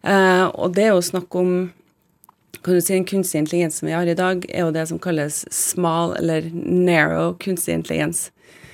Eh, 0.03 0.49
og 0.55 0.73
det 0.73 0.85
er 0.85 0.95
jo 0.97 1.05
snakk 1.05 1.35
om 1.37 1.71
kan 2.63 2.75
du 2.75 2.81
si 2.81 2.95
Den 2.95 3.05
kunstig 3.05 3.41
intelligens 3.41 3.75
som 3.81 3.89
vi 3.89 3.93
har 3.93 4.07
i 4.07 4.15
dag, 4.15 4.47
er 4.49 4.61
jo 4.61 4.71
det 4.71 4.89
som 4.89 4.99
kalles 4.99 5.45
small 5.51 6.15
eller 6.17 6.43
narrow 6.55 7.35
kunstig 7.35 7.75
intelligens. 7.75 8.31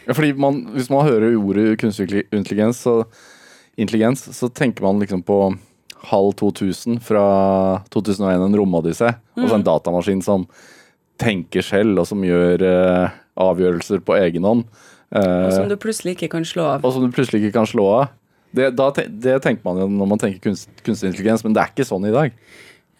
Ja, 0.06 0.12
fordi 0.12 0.34
man, 0.36 0.66
Hvis 0.66 0.90
man 0.90 1.06
hører 1.06 1.34
ordet 1.34 1.80
kunstig 1.80 2.26
intelligens, 2.30 2.84
så 2.84 3.06
intelligens, 3.78 4.26
så 4.38 4.49
tenker 4.49 4.82
man 4.82 4.99
liksom 5.00 5.23
på 5.23 5.54
halv 6.11 6.32
2000 6.32 7.00
fra 7.00 7.25
2001, 7.88 8.42
en 8.42 8.56
romodyssé. 8.56 9.14
Mm. 9.37 9.42
Altså 9.42 9.54
en 9.54 9.66
datamaskin 9.66 10.23
som 10.23 10.47
tenker 11.18 11.64
selv, 11.66 11.99
og 12.02 12.06
som 12.11 12.23
gjør 12.26 12.62
uh, 12.62 13.16
avgjørelser 13.38 14.02
på 14.06 14.16
egen 14.20 14.47
hånd. 14.47 14.64
Uh, 15.14 15.49
og 15.49 15.52
som 15.56 15.70
du 15.70 15.76
plutselig 15.80 16.16
ikke 16.16 16.30
kan 16.37 16.47
slå 16.47 16.68
av. 16.75 16.87
Og 16.87 16.94
som 16.94 17.06
du 17.06 17.14
plutselig 17.14 17.42
ikke 17.42 17.58
kan 17.58 17.68
slå 17.70 17.87
av. 17.97 18.14
Det, 18.54 18.70
da, 18.78 18.88
det 18.94 19.37
tenker 19.44 19.66
man 19.66 19.82
jo 19.82 19.90
når 19.92 20.11
man 20.14 20.20
tenker 20.23 20.40
kunst, 20.47 20.70
kunstig 20.87 21.12
intelligens, 21.12 21.44
men 21.44 21.54
det 21.56 21.62
er 21.62 21.75
ikke 21.75 21.87
sånn 21.88 22.06
i 22.08 22.14
dag. 22.14 22.38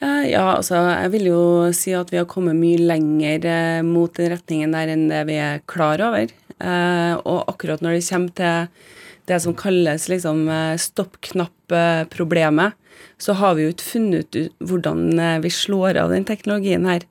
Uh, 0.03 0.25
ja, 0.29 0.45
altså 0.53 0.83
jeg 0.93 1.15
vil 1.15 1.31
jo 1.31 1.43
si 1.75 1.95
at 1.97 2.11
vi 2.15 2.21
har 2.21 2.29
kommet 2.31 2.59
mye 2.59 2.83
lenger 2.91 3.49
mot 3.87 4.15
den 4.15 4.35
retningen 4.35 4.75
der 4.77 4.95
enn 4.95 5.09
det 5.11 5.25
vi 5.31 5.41
er 5.43 5.65
klar 5.71 6.03
over. 6.05 6.31
og 6.59 7.51
akkurat 7.53 7.83
når 7.83 7.99
det 7.99 8.07
kommer 8.09 8.35
til 8.35 8.95
det 9.29 9.41
som 9.45 9.55
kalles 9.57 10.09
liksom 10.11 10.49
eh, 10.49 10.77
stopp-knapp-problemet, 10.81 12.73
så 13.19 13.33
har 13.39 13.55
vi 13.55 13.67
jo 13.67 13.75
ikke 13.75 13.91
funnet 13.93 14.37
ut 14.37 14.55
hvordan 14.65 15.19
eh, 15.19 15.39
vi 15.45 15.51
slår 15.53 16.01
av 16.01 16.15
den 16.15 16.27
teknologien 16.29 16.89
her. 16.89 17.07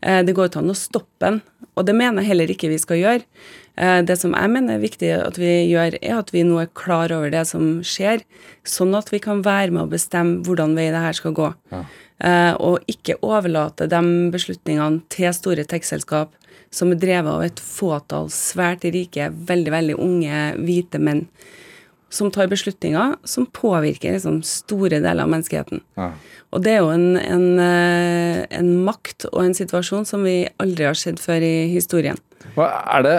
Eh, 0.00 0.20
det 0.26 0.34
går 0.36 0.50
ikke 0.50 0.62
an 0.62 0.74
å 0.74 0.78
stoppe 0.78 1.24
den, 1.24 1.40
og 1.72 1.88
det 1.88 1.96
mener 1.96 2.22
jeg 2.22 2.32
heller 2.32 2.48
ikke 2.52 2.72
vi 2.72 2.80
skal 2.82 3.00
gjøre. 3.00 3.24
Det 3.72 4.18
som 4.20 4.34
jeg 4.36 4.50
mener 4.52 4.74
er 4.74 4.82
viktig 4.82 5.08
at 5.16 5.38
vi 5.40 5.64
gjør, 5.70 5.94
er 6.04 6.18
at 6.18 6.28
vi 6.34 6.42
nå 6.44 6.58
er 6.60 6.68
klar 6.76 7.08
over 7.16 7.30
det 7.32 7.46
som 7.48 7.80
skjer, 7.88 8.20
sånn 8.68 8.92
at 8.92 9.08
vi 9.08 9.16
kan 9.24 9.40
være 9.46 9.72
med 9.72 9.86
å 9.86 9.88
bestemme 9.88 10.44
hvordan 10.44 10.76
vei 10.76 10.90
det 10.92 11.00
her 11.00 11.16
skal 11.16 11.32
gå. 11.38 11.46
Ja. 11.72 11.80
Og 12.60 12.84
ikke 12.92 13.16
overlate 13.24 13.88
de 13.88 14.02
beslutningene 14.34 15.00
til 15.08 15.32
store 15.32 15.64
tekstselskap 15.64 16.36
som 16.68 16.92
er 16.92 17.00
drevet 17.00 17.32
av 17.32 17.44
et 17.44 17.60
fåtall 17.64 18.30
svært 18.32 18.84
rike, 18.92 19.28
veldig, 19.48 19.72
veldig 19.74 19.96
unge 20.00 20.44
hvite 20.60 21.00
menn 21.00 21.26
som 22.12 22.30
tar 22.30 22.50
beslutninger 22.52 23.16
som 23.24 23.46
påvirker 23.46 24.12
liksom, 24.12 24.42
store 24.44 25.00
deler 25.00 25.24
av 25.24 25.30
menneskeheten. 25.32 25.80
Ja. 25.96 26.10
Og 26.52 26.60
det 26.64 26.74
er 26.74 26.82
jo 26.82 26.90
en, 26.92 27.16
en, 27.16 27.46
eh, 27.62 28.42
en, 28.52 28.68
makt 28.84 29.26
og 29.30 29.40
en 29.46 29.56
situasjon 29.56 30.04
som 30.08 30.26
vi 30.26 30.42
aldri 30.60 30.84
har 30.90 30.98
sett 30.98 31.22
før 31.22 31.44
i 31.44 31.70
historien. 31.72 32.18
Hva 32.56 32.68
er 32.98 33.04
det 33.06 33.16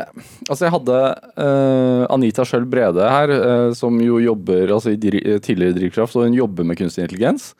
Altså, 0.49 0.65
jeg 0.65 0.73
hadde 0.75 0.97
uh, 1.39 2.03
Anita 2.11 2.43
Schjøll 2.45 2.65
Brede 2.69 3.07
her, 3.07 3.31
uh, 3.31 3.69
som 3.77 3.95
jo 4.03 4.19
jobber 4.21 4.75
altså 4.75 4.91
i 4.93 4.99
tidligere 4.99 5.77
Drivkraft, 5.77 6.17
og 6.19 6.27
hun 6.27 6.35
jobber 6.37 6.67
med 6.67 6.77
kunstig 6.77 7.07
intelligens. 7.07 7.53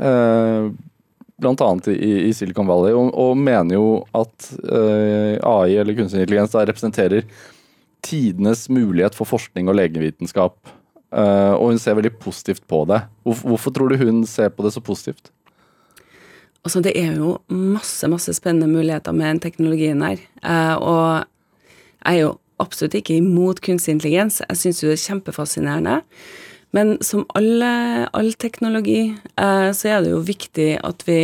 Uh, 0.00 0.72
blant 1.42 1.62
annet 1.62 1.90
i, 1.92 2.30
i 2.30 2.32
Silicon 2.34 2.66
Valley, 2.70 2.96
og, 2.96 3.12
og, 3.18 3.36
mener 3.36 3.76
jo 3.76 3.86
at 4.16 4.48
AI, 4.64 5.76
eller 5.82 5.98
kunstig 5.98 6.22
intelligens, 6.22 6.54
da 6.54 6.64
representerer 6.68 7.26
tidenes 8.02 8.68
mulighet 8.72 9.16
for 9.16 9.28
forskning 9.28 9.70
og 9.70 9.78
legevitenskap. 9.78 10.58
Uh, 11.12 11.52
og 11.58 11.74
hun 11.74 11.80
ser 11.80 11.96
veldig 11.98 12.14
positivt 12.22 12.64
på 12.70 12.84
det. 12.88 13.02
Hvorfor, 13.26 13.70
tror 13.70 13.92
du 13.92 14.00
hun 14.00 14.22
ser 14.26 14.48
på 14.48 14.64
det 14.64 14.72
så 14.72 14.80
positivt? 14.80 15.28
Altså, 16.64 16.80
det 16.80 16.94
er 16.96 17.18
jo 17.18 17.36
masse, 17.52 18.08
masse 18.08 18.32
spennende 18.38 18.70
muligheter 18.70 19.12
med 19.12 19.26
den 19.26 19.42
teknologien 19.44 20.00
her. 20.02 20.22
Uh, 20.40 20.76
og 20.78 21.04
jeg 22.02 22.14
er 22.16 22.22
jo 22.22 22.38
absolutt 22.62 22.96
ikke 22.96 23.18
imot 23.18 23.60
kunstig 23.60 23.98
intelligens. 23.98 24.40
Jeg 24.48 24.60
syns 24.60 24.82
jo 24.82 24.88
det 24.88 24.96
er 24.96 25.04
kjempefascinerende. 25.04 26.00
Men 26.72 26.94
som 27.04 27.26
alle, 27.36 28.08
all 28.16 28.32
teknologi, 28.40 29.12
uh, 29.36 29.68
så 29.76 29.92
er 29.92 30.04
det 30.06 30.14
jo 30.14 30.24
viktig 30.24 30.70
at 30.80 31.04
vi, 31.04 31.20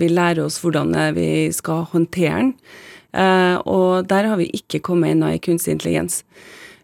vi 0.00 0.10
lærer 0.10 0.42
oss 0.48 0.58
hvordan 0.64 0.96
vi 1.14 1.30
skal 1.54 1.86
håndtere 1.92 2.40
den. 2.40 2.54
Uh, 3.10 3.58
og 3.66 4.08
der 4.10 4.28
har 4.30 4.38
vi 4.38 4.50
ikke 4.54 4.82
kommet 4.86 5.14
ennå 5.14 5.32
i 5.34 5.42
kunstig 5.42 5.74
intelligens. 5.74 6.22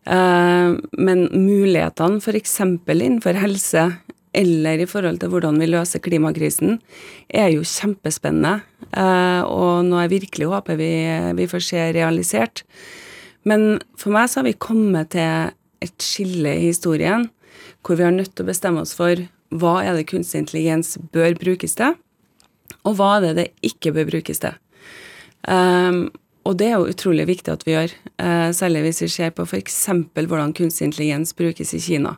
Uh, 0.07 0.79
men 0.99 1.27
mulighetene 1.35 2.23
f.eks. 2.23 2.61
innenfor 2.61 3.39
helse 3.39 3.89
eller 4.37 4.83
i 4.83 4.89
forhold 4.89 5.21
til 5.23 5.31
hvordan 5.33 5.57
vi 5.63 5.69
løser 5.71 6.03
klimakrisen, 6.05 6.77
er 7.29 7.49
jo 7.55 7.65
kjempespennende. 7.65 8.61
Uh, 8.93 9.43
og 9.49 9.87
noe 9.89 10.05
jeg 10.05 10.13
virkelig 10.19 10.51
håper 10.51 10.79
vi, 10.81 10.91
vi, 11.39 11.49
får 11.49 11.65
se 11.65 11.87
realisert. 11.97 12.65
Men 13.49 13.79
for 13.97 14.13
meg 14.13 14.29
så 14.29 14.43
har 14.43 14.51
vi 14.51 14.59
kommet 14.61 15.15
til 15.15 15.55
et 15.85 15.97
skille 16.03 16.57
i 16.57 16.69
historien 16.69 17.29
hvor 17.87 17.99
vi 17.99 18.03
har 18.03 18.15
nødt 18.15 18.33
til 18.35 18.43
å 18.43 18.51
bestemme 18.51 18.83
oss 18.83 18.97
for 18.99 19.21
hva 19.55 19.77
er 19.87 19.95
det 19.95 20.09
kunstig 20.11 20.43
intelligens 20.43 20.97
bør 21.15 21.37
brukes 21.39 21.77
til, 21.79 21.95
og 22.83 22.97
hva 22.99 23.17
er 23.17 23.29
det 23.29 23.35
det 23.39 23.47
ikke 23.71 23.93
bør 23.95 24.09
brukes 24.11 24.43
til. 24.43 24.57
Um, 25.45 26.07
og 26.47 26.55
det 26.61 26.69
er 26.71 26.77
jo 26.79 26.93
utrolig 26.93 27.27
viktig 27.29 27.53
at 27.53 27.65
vi 27.67 27.75
gjør, 27.75 27.95
uh, 28.23 28.51
særlig 28.55 28.85
hvis 28.87 29.03
vi 29.05 29.11
ser 29.11 29.35
på 29.35 29.47
f.eks. 29.47 29.81
hvordan 30.15 30.55
kunstig 30.57 30.89
intelligens 30.89 31.35
brukes 31.37 31.75
i 31.75 31.83
Kina. 31.83 32.17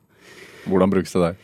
Hvordan 0.68 0.92
brukes 0.92 1.12
det 1.16 1.24
der? 1.24 1.40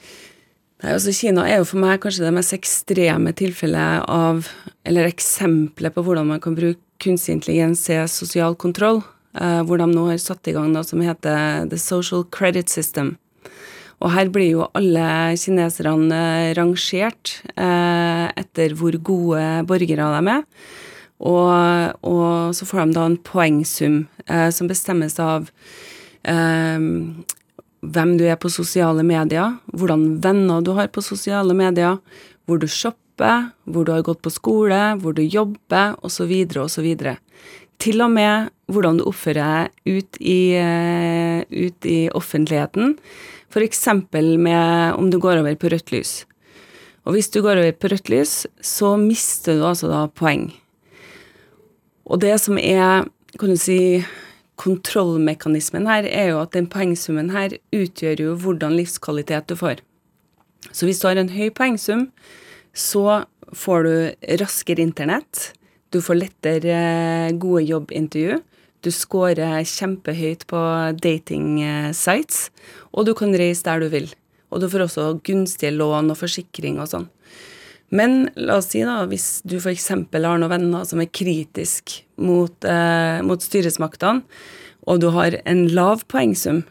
Nei, 0.84 0.92
altså 0.92 1.14
Kina 1.16 1.46
er 1.48 1.62
jo 1.62 1.68
for 1.70 1.80
meg 1.80 2.02
kanskje 2.02 2.26
det 2.26 2.34
mest 2.36 2.52
ekstreme 2.56 3.32
tilfellet 3.36 4.04
av, 4.10 4.48
eller 4.84 5.08
eksempelet 5.08 5.94
på 5.94 6.04
hvordan 6.04 6.28
man 6.34 6.42
kan 6.44 6.56
bruke 6.58 6.82
kunstig 7.00 7.38
intelligens 7.38 7.86
til 7.88 8.04
sosial 8.08 8.56
kontroll, 8.56 9.02
uh, 9.40 9.62
hvor 9.64 9.80
de 9.80 9.88
nå 9.88 10.08
har 10.10 10.20
satt 10.20 10.48
i 10.50 10.56
gang 10.56 10.70
noe 10.72 10.84
som 10.84 11.02
heter 11.04 11.70
The 11.72 11.80
Social 11.80 12.26
Credit 12.28 12.68
System. 12.68 13.16
Og 14.04 14.12
her 14.12 14.28
blir 14.32 14.50
jo 14.50 14.66
alle 14.76 15.06
kineserne 15.40 16.52
rangert 16.58 17.38
eh, 17.54 18.26
etter 18.36 18.74
hvor 18.76 18.96
gode 19.00 19.44
borgere 19.68 20.08
de 20.16 20.32
er. 20.34 20.42
Og, 21.22 21.94
og, 22.02 22.54
så 22.56 22.66
får 22.66 22.84
de 22.84 22.96
da 22.96 23.06
en 23.08 23.20
poengsum 23.22 24.04
eh, 24.26 24.48
som 24.50 24.68
bestemmes 24.70 25.14
av 25.22 25.46
eh, 26.26 26.88
hvem 27.84 28.16
du 28.18 28.24
er 28.26 28.38
på 28.40 28.50
sosiale 28.52 29.04
medier, 29.06 29.58
hvordan 29.72 30.18
venner 30.24 30.64
du 30.64 30.72
har 30.78 30.90
på 30.92 31.04
sosiale 31.04 31.54
medier, 31.56 32.00
hvor 32.48 32.58
du 32.60 32.66
shopper, 32.68 33.50
hvor 33.64 33.86
du 33.86 33.94
har 33.94 34.04
gått 34.06 34.24
på 34.24 34.32
skole, 34.32 34.80
hvor 35.00 35.14
du 35.16 35.22
jobber, 35.22 35.94
osv., 36.04 36.32
osv. 36.64 36.90
Til 37.82 38.04
og 38.04 38.12
med 38.14 38.50
hvordan 38.72 38.98
du 38.98 39.06
oppfører 39.08 39.70
deg 39.84 39.96
ut 39.98 40.20
i, 40.20 40.54
eh, 40.58 41.44
ut 41.50 41.86
i 41.86 42.08
offentligheten, 42.10 42.96
f.eks. 43.54 43.86
med 44.10 44.94
om 44.94 45.10
du 45.10 45.18
går 45.18 45.42
over 45.42 45.54
på 45.54 45.70
rødt 45.70 45.92
lys. 45.94 46.24
Og 47.04 47.14
hvis 47.14 47.28
du 47.30 47.42
går 47.44 47.60
over 47.60 47.72
på 47.76 47.90
rødt 47.92 48.08
lys, 48.08 48.46
så 48.60 48.96
mister 48.96 49.58
du 49.58 49.66
altså 49.68 49.90
da 49.92 50.06
poeng. 50.08 50.48
Og 52.04 52.20
det 52.20 52.36
som 52.42 52.58
er, 52.60 53.08
kan 53.40 53.52
du 53.52 53.58
si, 53.60 54.04
kontrollmekanismen 54.60 55.88
her, 55.88 56.06
er 56.06 56.30
jo 56.30 56.40
at 56.44 56.54
den 56.54 56.68
poengsummen 56.70 57.32
her 57.34 57.56
utgjør 57.74 58.22
jo 58.22 58.36
hvordan 58.38 58.76
livskvalitet 58.78 59.48
du 59.50 59.56
får. 59.58 59.82
Så 60.70 60.86
hvis 60.86 61.00
du 61.02 61.08
har 61.08 61.18
en 61.20 61.32
høy 61.32 61.50
poengsum, 61.54 62.08
så 62.74 63.24
får 63.54 63.86
du 63.86 63.94
raskere 64.40 64.82
internett. 64.82 65.52
Du 65.94 66.00
får 66.02 66.18
lettere 66.18 66.74
eh, 66.74 67.34
gode 67.38 67.64
jobbintervju. 67.68 68.40
Du 68.84 68.90
scorer 68.92 69.62
kjempehøyt 69.64 70.44
på 70.50 70.60
dating-sites. 71.00 72.48
Og 72.92 73.06
du 73.08 73.14
kan 73.16 73.34
reise 73.34 73.64
der 73.66 73.84
du 73.84 73.88
vil. 73.92 74.10
Og 74.52 74.60
du 74.62 74.68
får 74.70 74.86
også 74.86 75.06
gunstige 75.24 75.72
lån 75.74 76.12
og 76.12 76.18
forsikring 76.20 76.80
og 76.82 76.90
sånn. 76.90 77.06
Men 77.94 78.28
la 78.34 78.58
oss 78.58 78.72
si 78.72 78.82
da, 78.82 79.04
hvis 79.06 79.38
du 79.46 79.60
f.eks. 79.60 79.90
har 79.94 80.20
noen 80.40 80.50
venner 80.50 80.86
som 80.88 81.02
er 81.02 81.12
kritisk 81.14 82.00
mot, 82.18 82.56
eh, 82.66 83.22
mot 83.22 83.42
styresmaktene, 83.42 84.24
og 84.84 85.00
du 85.00 85.08
har 85.14 85.38
en 85.46 85.64
lav 85.72 86.02
poengsum, 86.10 86.64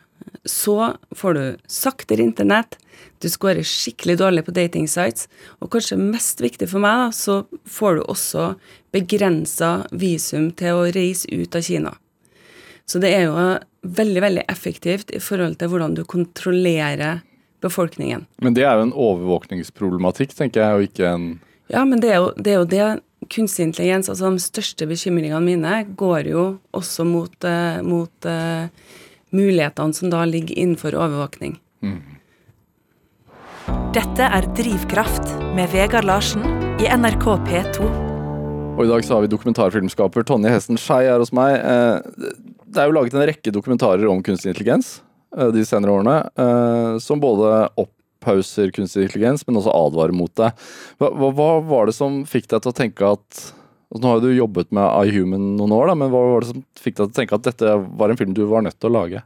så 0.45 0.93
får 1.15 1.37
du 1.37 1.43
saktere 1.71 2.25
internett, 2.25 2.77
du 3.23 3.29
scorer 3.31 3.63
skikkelig 3.63 4.17
dårlig 4.19 4.43
på 4.45 4.53
datingsites, 4.55 5.29
og 5.63 5.71
kanskje 5.73 5.97
mest 5.99 6.43
viktig 6.43 6.67
for 6.69 6.83
meg, 6.83 7.05
da, 7.05 7.09
så 7.15 7.39
får 7.71 7.97
du 7.97 8.05
også 8.11 8.47
begrensa 8.93 9.71
visum 9.95 10.51
til 10.59 10.75
å 10.75 10.89
reise 10.91 11.29
ut 11.31 11.55
av 11.55 11.63
Kina. 11.63 11.95
Så 12.85 12.99
det 12.99 13.13
er 13.15 13.29
jo 13.29 13.35
veldig, 13.83 14.21
veldig 14.25 14.43
effektivt 14.51 15.13
i 15.15 15.21
forhold 15.23 15.55
til 15.59 15.71
hvordan 15.71 15.95
du 15.95 16.03
kontrollerer 16.03 17.23
befolkningen. 17.63 18.27
Men 18.43 18.55
det 18.57 18.67
er 18.67 18.77
jo 18.77 18.89
en 18.89 18.95
overvåkningsproblematikk, 19.07 20.35
tenker 20.37 20.63
jeg, 20.63 20.77
og 20.77 20.91
ikke 20.91 21.09
en 21.09 21.27
Ja, 21.71 21.85
men 21.87 22.03
det 22.03 22.11
er 22.11 22.19
jo 22.21 22.31
det, 22.37 22.51
er 22.51 22.59
jo 22.59 22.69
det 22.69 22.87
kunstig 23.31 23.69
intelligens, 23.69 24.09
altså 24.11 24.31
de 24.33 24.43
største 24.43 24.87
bekymringene 24.89 25.41
mine, 25.43 25.77
går 25.97 26.29
jo 26.31 26.43
også 26.75 27.05
mot, 27.07 27.35
uh, 27.47 27.79
mot 27.85 28.27
uh, 28.27 28.67
mulighetene 29.33 29.95
som 29.95 30.11
da 30.13 30.25
ligger 30.29 30.59
innenfor 30.59 30.97
overvåkning. 30.97 31.57
Mm. 31.83 32.01
Dette 33.95 34.25
er 34.25 34.47
Drivkraft 34.57 35.35
med 35.55 35.71
Vegard 35.71 36.07
Larsen 36.09 36.43
i 36.81 36.89
NRK 36.89 37.25
P2. 37.47 37.87
Og 38.73 38.81
I 38.83 38.89
dag 38.89 39.05
så 39.05 39.15
har 39.15 39.23
vi 39.23 39.29
dokumentarfilmskaper 39.31 40.25
Tonje 40.25 40.49
Hesten 40.49 40.79
Skei 40.81 41.05
her 41.05 41.21
hos 41.21 41.31
meg. 41.35 41.59
Eh, 41.61 42.31
det 42.73 42.81
er 42.81 42.89
jo 42.89 42.95
laget 42.97 43.13
en 43.13 43.27
rekke 43.29 43.53
dokumentarer 43.53 44.09
om 44.09 44.23
kunstig 44.25 44.49
intelligens 44.49 44.95
de 45.33 45.65
senere 45.65 45.93
årene, 45.93 46.99
som 47.01 47.21
både 47.21 47.49
opphauser 47.79 48.71
kunstig 48.75 49.07
intelligens, 49.07 49.45
men 49.47 49.57
også 49.59 49.73
advarer 49.73 50.15
mot 50.15 50.33
det. 50.39 50.51
Hva, 51.01 51.09
hva 51.33 51.49
var 51.65 51.89
det 51.89 51.95
som 51.97 52.21
fikk 52.29 52.51
deg 52.51 52.63
til 52.63 52.73
å 52.73 52.77
tenke 52.77 53.11
at 53.17 53.43
Altså, 53.93 54.07
nå 54.07 54.09
har 54.09 54.21
du 54.23 54.31
jobbet 54.33 54.71
med 54.73 55.05
iHuman 55.05 55.51
noen 55.53 55.73
år, 55.75 55.91
da, 55.91 55.93
men 56.01 56.09
hva 56.09 56.21
var 56.25 56.41
det 56.41 56.49
som 56.49 56.63
fikk 56.81 56.95
deg 56.95 57.03
til 57.03 57.11
å 57.11 57.17
tenke 57.19 57.37
at 57.37 57.45
dette 57.45 57.73
var 58.01 58.09
en 58.09 58.17
film 58.17 58.31
du 58.33 58.41
var 58.49 58.63
nødt 58.65 58.79
til 58.81 58.89
å 58.89 58.93
lage? 58.95 59.21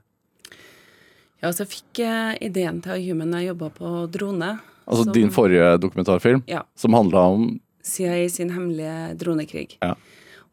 Ja, 1.39 1.53
så 1.53 1.63
jeg 1.63 1.69
fikk 1.71 2.01
eh, 2.03 2.33
ideen 2.49 2.81
til 2.83 2.99
iHuman 2.99 3.31
da 3.31 3.39
jeg 3.39 3.53
jobba 3.53 3.69
på 3.77 3.93
drone. 4.11 4.49
Altså 4.83 5.05
som, 5.05 5.13
din 5.15 5.31
forrige 5.31 5.69
dokumentarfilm, 5.79 6.43
ja. 6.51 6.65
som 6.75 6.97
handla 6.97 7.23
om 7.31 7.47
CIA 7.87 8.27
sin 8.33 8.51
hemmelige 8.51 9.15
dronekrig. 9.21 9.77
Ja. 9.79 9.93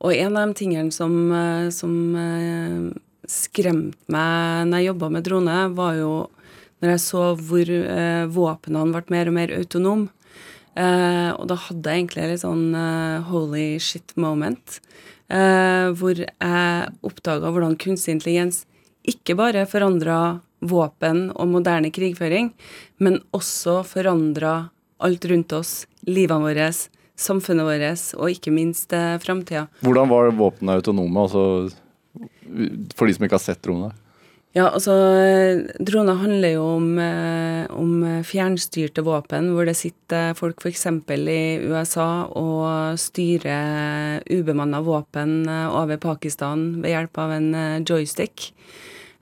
Og 0.04 0.14
en 0.14 0.38
av 0.38 0.52
de 0.52 0.58
tingene 0.62 0.94
som, 0.94 1.16
eh, 1.34 1.66
som 1.74 1.96
eh, 3.24 3.30
skremte 3.30 4.12
meg 4.12 4.68
når 4.68 4.80
jeg 4.80 4.90
jobba 4.92 5.10
med 5.16 5.26
drone, 5.26 5.58
var 5.76 5.96
jo 5.98 6.12
når 6.82 6.94
jeg 6.94 7.02
så 7.04 7.24
hvor 7.40 7.72
eh, 7.72 8.26
våpnene 8.28 8.92
ble 8.92 9.16
mer 9.16 9.30
og 9.30 9.36
mer 9.38 9.56
autonome. 9.56 10.12
Eh, 10.74 11.30
og 11.38 11.46
da 11.48 11.56
hadde 11.68 11.90
jeg 11.90 12.02
egentlig 12.02 12.30
litt 12.32 12.42
sånn 12.42 12.64
eh, 12.76 13.26
holy 13.30 13.66
shit 13.82 14.16
moment. 14.20 14.80
Uh, 15.24 15.88
hvor 15.96 16.18
jeg 16.20 16.88
oppdaga 17.00 17.48
hvordan 17.48 17.78
kunstig 17.80 18.12
intelligens 18.12 18.58
ikke 19.08 19.32
bare 19.38 19.62
forandra 19.64 20.42
våpen 20.60 21.30
og 21.32 21.48
moderne 21.48 21.88
krigføring, 21.92 22.50
men 23.00 23.16
også 23.32 23.78
forandra 23.88 24.68
alt 25.04 25.24
rundt 25.28 25.54
oss, 25.56 25.72
livene 26.04 26.44
våre, 26.44 26.68
samfunnet 27.16 27.66
vårt, 27.66 28.04
og 28.18 28.36
ikke 28.36 28.52
minst 28.52 28.92
uh, 28.92 29.16
framtida. 29.22 29.64
Hvordan 29.84 30.12
var 30.12 30.30
våpnene 30.36 30.76
autonome, 30.76 31.24
altså, 31.24 31.44
for 32.96 33.08
de 33.08 33.16
som 33.16 33.26
ikke 33.26 33.38
har 33.38 33.44
sett 33.44 33.62
dronene. 33.64 33.92
Ja, 34.54 34.68
altså 34.68 34.94
Droner 35.82 36.20
handler 36.20 36.52
jo 36.52 36.66
om, 36.76 36.92
eh, 37.02 37.64
om, 37.74 38.04
fjernstyrte 38.22 39.02
våpen, 39.02 39.48
hvor 39.50 39.66
det 39.66 39.74
sitter 39.74 40.36
folk 40.38 40.62
f.eks. 40.62 40.86
i 41.10 41.40
USA 41.66 42.28
og 42.30 42.94
styrer 43.02 44.22
ubemanna 44.30 44.78
våpen 44.86 45.40
eh, 45.50 45.66
over 45.74 45.98
Pakistan 45.98 46.68
ved 46.84 46.94
hjelp 46.94 47.18
av 47.24 47.34
en 47.34 47.48
eh, 47.58 47.82
joystick. 47.82 48.52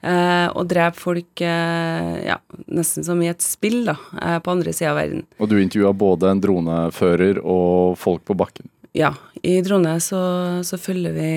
Eh, 0.02 0.48
og 0.52 0.66
dreper 0.66 0.98
folk 0.98 1.40
eh, 1.46 2.14
ja, 2.26 2.36
nesten 2.74 3.04
som 3.06 3.20
i 3.22 3.28
et 3.30 3.40
spill 3.44 3.84
da, 3.86 3.94
eh, 4.18 4.38
på 4.42 4.52
andre 4.52 4.74
sida 4.74 4.90
av 4.90 4.98
verden. 4.98 5.24
Og 5.38 5.48
du 5.48 5.60
intervjua 5.62 5.94
både 5.94 6.32
en 6.32 6.42
dronefører 6.42 7.38
og 7.40 7.94
folk 8.02 8.24
på 8.26 8.36
bakken? 8.36 8.68
Ja, 8.98 9.14
i 9.42 9.56
drone 9.66 9.96
så, 10.00 10.22
så 10.62 10.78
følger 10.78 11.14
vi 11.16 11.30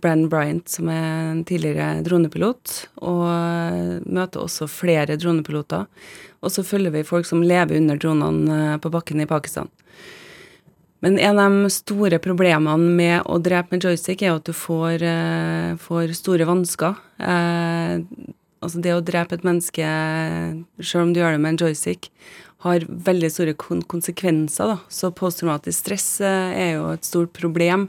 Brenn 0.00 0.30
Bryant, 0.32 0.64
som 0.68 0.88
er 0.88 1.08
en 1.34 1.42
tidligere 1.44 2.00
dronepilot, 2.06 2.72
og 3.04 3.26
eh, 3.28 3.98
møter 4.08 4.40
også 4.40 4.68
flere 4.70 5.18
dronepiloter. 5.20 5.84
Og 6.40 6.54
så 6.54 6.64
følger 6.64 6.94
vi 6.94 7.04
folk 7.04 7.28
som 7.28 7.44
lever 7.44 7.76
under 7.82 8.00
dronene 8.00 8.58
eh, 8.72 8.78
på 8.80 8.92
bakken 8.94 9.20
i 9.20 9.28
Pakistan. 9.28 9.68
Men 11.02 11.18
en 11.18 11.38
av 11.42 11.52
de 11.52 11.70
store 11.74 12.20
problemene 12.22 12.94
med 12.96 13.26
å 13.26 13.36
drepe 13.42 13.74
med 13.74 13.84
joystick, 13.84 14.22
er 14.22 14.36
at 14.36 14.46
du 14.46 14.54
får, 14.54 15.02
eh, 15.02 15.74
får 15.82 16.14
store 16.16 16.46
vansker. 16.48 16.96
Eh, 17.18 18.00
altså 18.62 18.80
det 18.80 18.94
å 18.94 19.04
drepe 19.04 19.34
et 19.36 19.44
menneske, 19.44 19.84
selv 20.80 21.02
om 21.02 21.12
du 21.12 21.20
gjør 21.20 21.36
det 21.36 21.42
med 21.42 21.54
en 21.54 21.66
joystick, 21.66 22.08
har 22.62 22.86
veldig 22.86 23.30
store 23.32 23.54
konsekvenser. 23.58 24.74
Da. 24.74 24.78
Så 24.88 25.12
posttraumatisk 25.14 25.82
stress 25.82 26.08
uh, 26.22 26.50
er 26.54 26.76
jo 26.76 26.90
et 26.94 27.06
stort 27.06 27.32
problem 27.36 27.88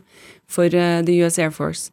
for 0.49 0.65
uh, 0.65 1.01
the 1.05 1.19
US 1.23 1.39
Air 1.39 1.53
Force. 1.53 1.91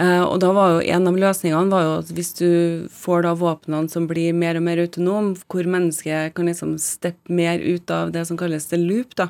Uh, 0.00 0.22
og 0.24 0.38
da 0.40 0.52
var 0.56 0.76
jo 0.76 0.94
en 0.94 1.08
av 1.10 1.18
løsningene 1.18 1.72
var 1.72 1.84
jo 1.84 1.96
at 1.98 2.12
hvis 2.16 2.30
du 2.38 2.50
får 2.94 3.26
da 3.26 3.34
våpnene 3.36 3.90
som 3.92 4.06
blir 4.08 4.32
mer 4.32 4.56
og 4.56 4.64
mer 4.64 4.80
autonome, 4.80 5.34
hvor 5.50 5.68
mennesket 5.68 6.32
kan 6.36 6.48
liksom 6.48 6.78
steppe 6.80 7.32
mer 7.32 7.60
ut 7.60 7.90
av 7.92 8.14
det 8.14 8.24
som 8.28 8.38
kalles 8.40 8.70
the 8.70 8.80
loop, 8.80 9.12
da, 9.20 9.28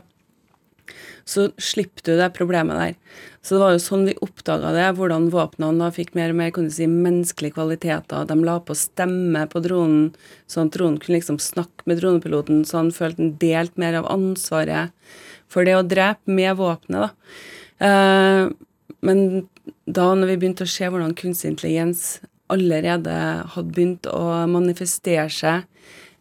så 1.29 1.48
slipper 1.61 2.05
du 2.07 2.12
det 2.18 2.31
problemet 2.37 2.79
der. 2.79 2.94
Så 3.40 3.57
det 3.57 3.61
var 3.62 3.74
jo 3.74 3.83
sånn 3.83 4.07
vi 4.09 4.16
oppdaga 4.24 4.72
det, 4.74 4.87
hvordan 4.98 5.31
våpnene 5.33 5.81
da 5.81 5.90
fikk 5.94 6.12
mer 6.18 6.35
og 6.35 6.40
mer 6.40 6.53
kan 6.55 6.68
si, 6.72 6.88
menneskelige 6.90 7.57
kvaliteter. 7.57 8.26
De 8.29 8.37
la 8.44 8.59
på 8.61 8.76
stemme 8.76 9.46
på 9.50 9.62
dronen, 9.64 10.11
sånn 10.50 10.68
at 10.68 10.76
dronen 10.76 10.98
kunne 11.00 11.18
liksom 11.18 11.40
snakke 11.42 11.88
med 11.88 12.03
dronepiloten, 12.03 12.64
så 12.68 12.83
han 12.83 12.92
følte 12.94 13.24
han 13.24 13.37
delte 13.40 13.81
mer 13.81 14.00
av 14.03 14.11
ansvaret 14.12 14.92
for 15.50 15.66
det 15.66 15.79
å 15.79 15.87
drepe 15.87 16.31
med 16.31 16.59
våpenet, 16.61 17.09
da. 17.09 17.87
Eh, 17.87 18.50
men 19.00 19.24
da 19.88 20.11
når 20.14 20.35
vi 20.35 20.37
begynte 20.42 20.66
å 20.66 20.70
se 20.70 20.88
hvordan 20.90 21.16
kunstig 21.16 21.55
intelligens 21.55 22.20
allerede 22.53 23.14
hadde 23.55 23.72
begynt 23.72 24.09
å 24.11 24.44
manifestere 24.50 25.29
seg 25.33 25.64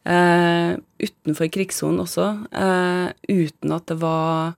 eh, 0.10 0.78
utenfor 1.00 1.52
krigssonen 1.54 2.04
også, 2.04 2.30
eh, 2.52 3.12
uten 3.30 3.76
at 3.76 3.86
det 3.92 4.00
var 4.02 4.56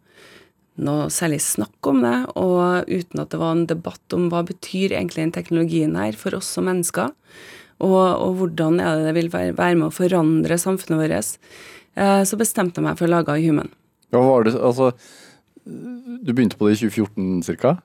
noe 0.82 1.10
særlig 1.14 1.42
snakk 1.44 1.90
om 1.92 2.02
det, 2.06 2.18
og 2.40 2.88
uten 2.90 3.22
at 3.22 3.34
det 3.34 3.42
var 3.42 3.56
en 3.56 3.68
debatt 3.70 4.16
om 4.18 4.30
hva 4.32 4.44
betyr 4.48 4.96
egentlig 4.96 5.26
den 5.26 5.36
teknologien 5.36 5.98
her 6.00 6.16
for 6.18 6.38
oss 6.38 6.50
som 6.56 6.70
mennesker, 6.70 7.12
og, 7.82 8.08
og 8.22 8.40
hvordan 8.40 8.80
er 8.80 8.98
det 8.98 9.10
det 9.10 9.18
vil 9.18 9.32
være, 9.34 9.58
være 9.58 9.78
med 9.78 9.90
å 9.90 9.96
forandre 9.96 10.58
samfunnet 10.62 11.02
vårt, 11.02 11.38
eh, 11.98 12.24
så 12.28 12.40
bestemte 12.40 12.82
jeg 12.82 12.88
meg 12.88 12.98
for 12.98 13.10
å 13.10 13.16
lage 13.18 13.38
Human. 13.44 13.72
Hva 14.12 14.24
var 14.26 14.48
det, 14.48 14.58
altså, 14.60 14.92
Du 15.64 16.34
begynte 16.34 16.58
på 16.58 16.68
det 16.68 16.80
i 16.80 16.90
2014 16.90 17.58
ca.? 17.62 17.78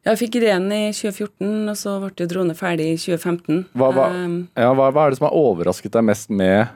Jeg 0.00 0.16
fikk 0.16 0.38
ideen 0.38 0.70
i 0.72 0.84
2014, 0.96 1.68
og 1.68 1.76
så 1.76 1.98
ble 2.00 2.28
drone 2.30 2.54
ferdig 2.56 2.86
i 2.94 3.00
2015. 3.00 3.66
Hva, 3.76 3.90
hva, 3.92 4.06
um, 4.14 4.36
ja, 4.56 4.70
hva, 4.72 4.86
hva 4.94 5.02
er 5.04 5.12
det 5.12 5.18
som 5.18 5.26
har 5.28 5.36
overrasket 5.36 5.92
deg 5.92 6.06
mest 6.08 6.32
med 6.32 6.54
eh, 6.62 6.70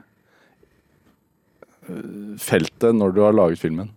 feltet 2.40 2.97
når 2.97 3.14
du 3.14 3.23
har 3.25 3.37
laget 3.37 3.62
filmen? 3.62 3.92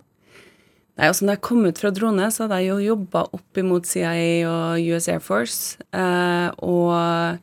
Nei, 0.97 1.11
altså 1.11 1.27
når 1.27 1.37
jeg 1.37 1.45
kom 1.45 1.65
ut 1.67 1.77
fra 1.77 1.91
drone, 1.93 2.27
så 2.33 2.45
hadde 2.45 2.57
jeg 2.63 2.71
jo 2.71 2.95
jobba 2.95 3.27
opp 3.37 3.59
imot 3.61 3.85
CIA 3.85 4.47
og 4.49 4.87
US 4.95 5.07
Air 5.13 5.21
Force. 5.21 5.77
Eh, 5.93 6.47
og 6.65 7.37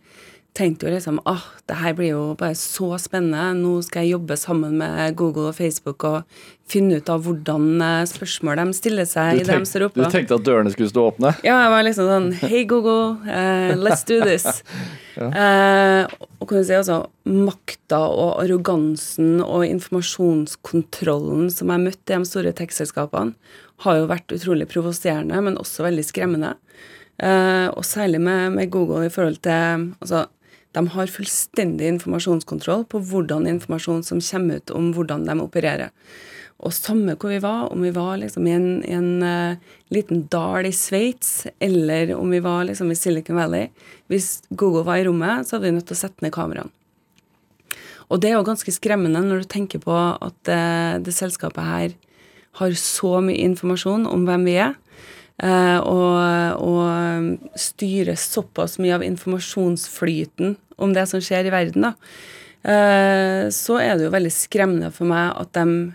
tenkte 0.55 0.87
jo 0.87 0.93
liksom 0.95 1.19
åh, 1.25 1.35
oh, 1.35 1.47
det 1.67 1.77
her 1.81 1.95
blir 1.99 2.13
jo 2.13 2.23
bare 2.39 2.55
så 2.59 2.95
spennende. 3.03 3.57
Nå 3.59 3.81
skal 3.83 4.05
jeg 4.05 4.15
jobbe 4.15 4.37
sammen 4.39 4.77
med 4.79 5.17
Google 5.19 5.49
og 5.51 5.57
Facebook 5.59 6.05
og 6.07 6.37
finne 6.71 7.01
ut 7.01 7.11
av 7.11 7.25
hvordan 7.27 7.83
eh, 7.83 8.05
spørsmål 8.09 8.61
de 8.61 8.77
stiller 8.79 9.09
seg 9.09 9.41
i 9.41 9.47
deres 9.49 9.75
oppe. 9.75 9.99
Du 9.99 10.13
tenkte 10.13 10.39
at 10.39 10.47
dørene 10.47 10.71
skulle 10.73 10.93
stå 10.93 11.09
åpne? 11.11 11.35
Ja, 11.47 11.59
jeg 11.65 11.73
var 11.75 11.87
liksom 11.87 12.11
sånn 12.11 12.29
Hei, 12.45 12.63
Google, 12.71 13.17
uh, 13.27 13.75
let's 13.81 14.07
do 14.07 14.21
this. 14.23 14.47
ja. 15.19 15.27
uh, 15.27 16.29
og 16.39 16.49
kan 16.49 16.63
du 16.63 16.69
si 16.69 16.79
altså 16.79 17.03
makta 17.27 18.05
og 18.07 18.39
arrogansen 18.45 19.43
og 19.43 19.67
informasjonskontrollen 19.67 21.51
som 21.53 21.75
jeg 21.75 21.87
møtte 21.89 22.15
i 22.15 22.23
de 22.23 22.31
store 22.31 22.55
tekstselskapene, 22.57 23.35
har 23.85 23.99
jo 23.99 24.07
vært 24.07 24.33
utrolig 24.33 24.69
provoserende, 24.71 25.41
men 25.43 25.59
også 25.59 25.89
veldig 25.89 26.07
skremmende. 26.07 26.55
Uh, 27.19 27.71
og 27.75 27.85
særlig 27.87 28.21
med, 28.23 28.55
med, 28.57 28.71
Google 28.75 29.07
i 29.07 29.13
forhold 29.13 29.37
til 29.45 29.93
Altså, 30.03 30.25
de 30.75 30.85
har 30.91 31.11
fullstendig 31.11 31.87
informasjonskontroll 31.95 32.85
på 32.91 33.01
hvordan 33.11 33.47
informasjon 33.51 34.03
som 34.07 34.23
kommer 34.23 34.61
ut 34.61 34.73
om 34.75 34.93
hvordan 34.97 35.27
de 35.29 35.37
opererer. 35.43 35.93
Og 36.65 36.73
samme 36.73 37.17
hvor 37.19 37.33
vi 37.33 37.41
var, 37.43 37.67
om 37.73 37.83
vi 37.83 37.91
var 37.95 38.17
liksom 38.21 38.47
i 38.47 38.55
en, 38.55 38.69
en 38.87 39.11
uh, 39.27 39.75
liten 39.93 40.25
dal 40.33 40.69
i 40.69 40.73
Sveits, 40.75 41.49
eller 41.63 42.15
om 42.17 42.31
vi 42.33 42.41
var 42.45 42.65
liksom 42.69 42.93
i 42.93 42.97
Silicon 42.97 43.37
Valley 43.37 43.69
Hvis 44.09 44.39
Google 44.51 44.85
var 44.87 45.03
i 45.03 45.05
rommet, 45.09 45.47
så 45.47 45.57
hadde 45.57 45.69
vi 45.69 45.75
nødt 45.77 45.89
til 45.91 45.99
å 45.99 46.03
sette 46.05 46.25
ned 46.25 46.35
kameraene. 46.35 46.73
Og 48.13 48.21
det 48.21 48.31
er 48.31 48.37
jo 48.37 48.47
ganske 48.47 48.73
skremmende 48.73 49.23
når 49.25 49.43
du 49.43 49.51
tenker 49.51 49.81
på 49.83 49.93
at 49.97 50.35
det, 50.47 51.05
det 51.07 51.15
selskapet 51.17 51.65
her 51.65 51.95
har 52.61 52.75
så 52.79 53.19
mye 53.25 53.41
informasjon 53.49 54.05
om 54.07 54.27
hvem 54.29 54.45
vi 54.47 54.59
er, 54.63 54.77
uh, 55.43 55.81
og, 55.83 56.65
og 56.65 57.59
styrer 57.59 58.17
såpass 58.21 58.79
mye 58.79 58.95
av 58.95 59.07
informasjonsflyten 59.07 60.55
om 60.77 60.95
det 60.95 61.07
som 61.11 61.23
skjer 61.23 61.49
i 61.49 61.55
verden, 61.55 61.91
da. 61.91 61.95
Uh, 62.65 63.51
så 63.53 63.77
er 63.83 63.99
det 63.99 64.07
jo 64.07 64.15
veldig 64.15 64.33
skremmende 64.33 64.89
for 64.95 65.09
meg 65.11 65.35
at 65.37 65.51
de 65.59 65.93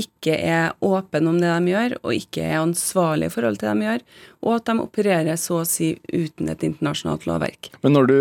ikke 0.00 0.34
er 0.34 0.72
åpne 0.86 1.30
om 1.30 1.38
det 1.42 1.50
de 1.50 1.72
gjør, 1.72 1.96
og 2.02 2.14
ikke 2.14 2.44
er 2.46 2.60
ansvarlige 2.60 3.30
i 3.30 3.34
forhold 3.34 3.58
til 3.60 3.68
det 3.68 3.76
de 3.76 3.88
gjør, 3.88 4.04
og 4.46 4.56
at 4.56 4.68
de 4.68 4.84
opererer 4.84 5.40
så 5.40 5.60
å 5.60 5.68
si 5.68 5.92
uten 6.10 6.50
et 6.50 6.66
internasjonalt 6.66 7.26
lovverk. 7.30 7.72
Men 7.84 7.94
når 7.96 8.10
du 8.10 8.18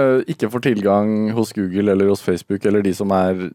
uh, 0.00 0.20
ikke 0.28 0.50
får 0.52 0.66
tilgang 0.68 1.14
hos 1.36 1.54
Google 1.56 1.92
eller 1.92 2.12
hos 2.12 2.24
Facebook 2.24 2.64
eller 2.68 2.84
de 2.84 2.94
som, 2.96 3.12
er, 3.12 3.50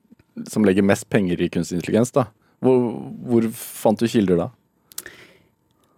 som 0.50 0.66
legger 0.68 0.86
mest 0.86 1.10
penger 1.10 1.42
i 1.42 1.50
kunstig 1.54 1.80
intelligens, 1.80 2.14
da, 2.18 2.28
hvor, 2.62 2.82
hvor 3.26 3.50
fant 3.58 4.02
du 4.02 4.10
kilder 4.10 4.46
da? 4.46 4.50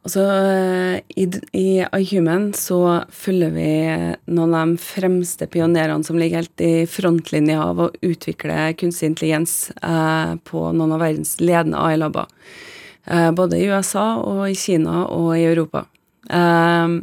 Altså, 0.04 0.24
i, 1.16 1.26
I 1.56 1.68
iHuman 1.96 2.50
så 2.60 2.80
følger 3.08 3.54
vi 3.56 3.68
noen 4.36 4.56
av 4.58 4.74
de 4.74 4.82
fremste 4.84 5.48
pionerene 5.48 6.04
som 6.04 6.18
ligger 6.20 6.42
helt 6.42 6.64
i 6.64 6.84
frontlinja 6.92 7.62
av 7.64 7.80
å 7.80 7.88
utvikle 8.04 8.74
kunstig 8.80 9.14
intelligens 9.14 9.56
eh, 9.80 10.34
på 10.44 10.66
noen 10.76 10.98
av 10.98 11.06
verdens 11.06 11.38
ledende 11.40 11.80
AI-labber. 11.80 12.28
Eh, 13.08 13.30
både 13.32 13.62
i 13.62 13.70
USA 13.72 14.18
og 14.20 14.44
i 14.50 14.60
Kina 14.60 15.06
og 15.08 15.38
i 15.38 15.48
Europa. 15.48 15.86
Eh, 16.28 17.00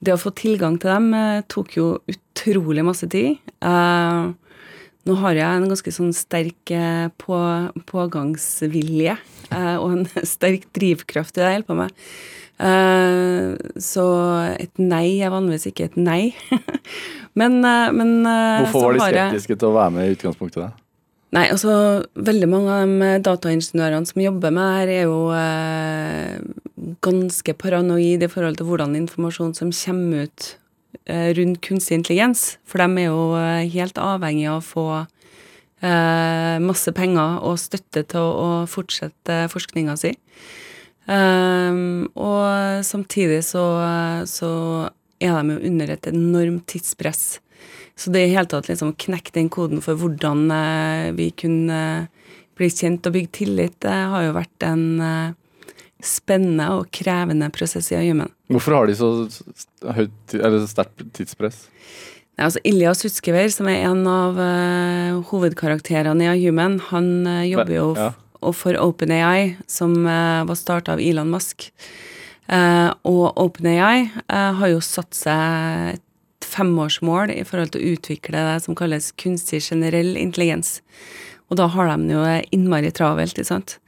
det 0.00 0.16
å 0.16 0.20
få 0.20 0.32
tilgang 0.32 0.80
til 0.80 0.94
dem 0.94 1.12
eh, 1.18 1.44
tok 1.52 1.76
jo 1.76 1.90
utrolig 2.08 2.86
masse 2.88 3.10
tid. 3.12 3.36
Eh, 3.60 4.32
nå 5.04 5.20
har 5.20 5.36
jeg 5.36 5.60
en 5.60 5.68
ganske 5.68 5.92
sånn 5.92 6.16
sterk 6.16 6.72
eh, 6.72 7.12
på, 7.20 7.36
pågangsvilje 7.92 9.12
eh, 9.12 9.33
og 9.52 9.90
en 9.90 10.06
sterk 10.34 10.68
drivkraft 10.76 11.36
i 11.36 11.42
det 11.42 11.50
jeg 11.50 11.58
holder 11.58 11.68
på 11.68 11.78
med. 11.82 12.06
Eh, 12.64 13.74
så 13.82 14.06
et 14.54 14.80
nei 14.80 15.18
er 15.18 15.34
vanligvis 15.34 15.68
ikke 15.70 15.90
et 15.90 15.98
nei. 15.98 16.22
men, 17.40 17.60
men 17.60 18.16
Hvorfor 18.24 18.94
var 18.94 19.12
de 19.12 19.28
skeptiske 19.28 19.58
til 19.58 19.70
å 19.72 19.76
være 19.76 19.96
med 19.98 20.08
i 20.08 20.16
utgangspunktet? 20.16 20.64
da? 20.64 20.72
Nei, 21.34 21.48
altså 21.50 22.04
veldig 22.14 22.46
mange 22.46 22.74
av 22.74 22.84
de 22.86 23.14
dataingeniørene 23.26 24.06
som 24.06 24.20
jobber 24.22 24.52
med 24.54 24.68
det 24.68 24.74
her, 24.78 24.92
er 24.92 25.08
jo 25.08 25.22
eh, 25.34 26.92
ganske 27.02 27.56
paranoide 27.58 28.28
i 28.28 28.30
forhold 28.30 28.60
til 28.60 28.68
hvordan 28.68 28.94
informasjon 29.00 29.56
som 29.58 29.74
kommer 29.74 30.28
ut 30.28 30.52
Eh, 31.04 31.34
rundt 31.34 31.60
kunstig 31.60 31.98
intelligens. 31.98 32.58
For 32.64 32.80
de 32.80 33.02
er 33.02 33.10
jo 33.10 33.34
eh, 33.36 33.68
helt 33.74 33.98
avhengig 34.00 34.46
av 34.48 34.60
å 34.60 34.64
få 34.64 34.86
eh, 35.02 35.10
masse 35.84 36.92
penger 36.96 37.42
og 37.44 37.58
støtte 37.60 38.04
til 38.08 38.24
å, 38.24 38.48
fortsette 38.70 39.44
forskninga 39.52 39.96
si. 40.00 40.14
og 41.08 42.84
samtidig 42.88 43.42
så, 43.44 43.64
så 44.24 44.50
er 45.20 45.36
de 45.36 45.56
jo 45.56 45.68
under 45.68 45.92
et 45.92 46.08
enormt 46.08 46.64
tidspress. 46.72 47.24
Så 48.00 48.14
det 48.14 48.24
i 48.24 48.32
hele 48.32 48.48
tatt 48.48 48.70
liksom 48.70 48.94
å 48.94 48.98
knekke 49.04 49.34
den 49.36 49.50
koden 49.52 49.84
for 49.84 50.00
hvordan 50.00 50.48
vi 51.18 51.28
kunne 51.36 51.82
bli 52.56 52.70
kjent 52.72 53.04
og 53.04 53.18
bygge 53.18 53.34
tillit, 53.42 53.76
det 53.84 53.92
har 53.92 54.24
jo 54.24 54.38
vært 54.38 54.66
en 54.70 54.84
spennende 56.04 56.70
og 56.78 56.88
krevende 56.94 57.48
prosess 57.54 57.90
i 57.92 58.00
Human. 58.08 58.32
Hvorfor 58.52 58.78
har 58.78 58.88
de 58.88 58.96
så 58.98 59.10
eller 59.84 60.66
sterkt 60.68 61.04
tidspress? 61.16 61.66
Altså 62.34 62.58
Ilja 62.66 62.90
Sutskever, 62.98 63.46
som 63.52 63.68
er 63.70 63.84
en 63.86 64.02
av 64.10 64.38
uh, 64.40 65.20
hovedkarakterene 65.30 66.32
i 66.32 66.40
Human, 66.42 66.80
han 66.90 67.10
uh, 67.28 67.44
jobber 67.46 67.74
jo 67.76 67.84
ja. 67.94 68.08
for 68.50 68.78
OpenAI, 68.80 69.54
som 69.70 69.94
uh, 70.02 70.42
var 70.48 70.58
starta 70.58 70.96
av 70.96 71.02
Elon 71.02 71.30
Musk. 71.30 71.70
og 72.44 73.38
OpenAI 73.40 74.10
har 74.28 74.68
jo 74.68 74.80
satt 74.84 75.16
seg 75.16 75.94
et 75.94 76.44
femårsmål 76.44 77.30
i 77.32 77.40
forhold 77.48 77.72
til 77.72 77.80
å 77.80 77.94
utvikle 77.94 78.42
det 78.50 78.58
som 78.66 78.76
kalles 78.76 79.14
kunstig 79.16 79.62
generell 79.64 80.12
intelligens. 80.20 80.82
Og 81.48 81.56
da 81.56 81.70
har 81.72 81.88
de 81.88 82.12
jo 82.12 82.20
innmari 82.52 82.92
travelt, 82.92 83.32
ikke 83.32 83.48
sant. 83.48 83.78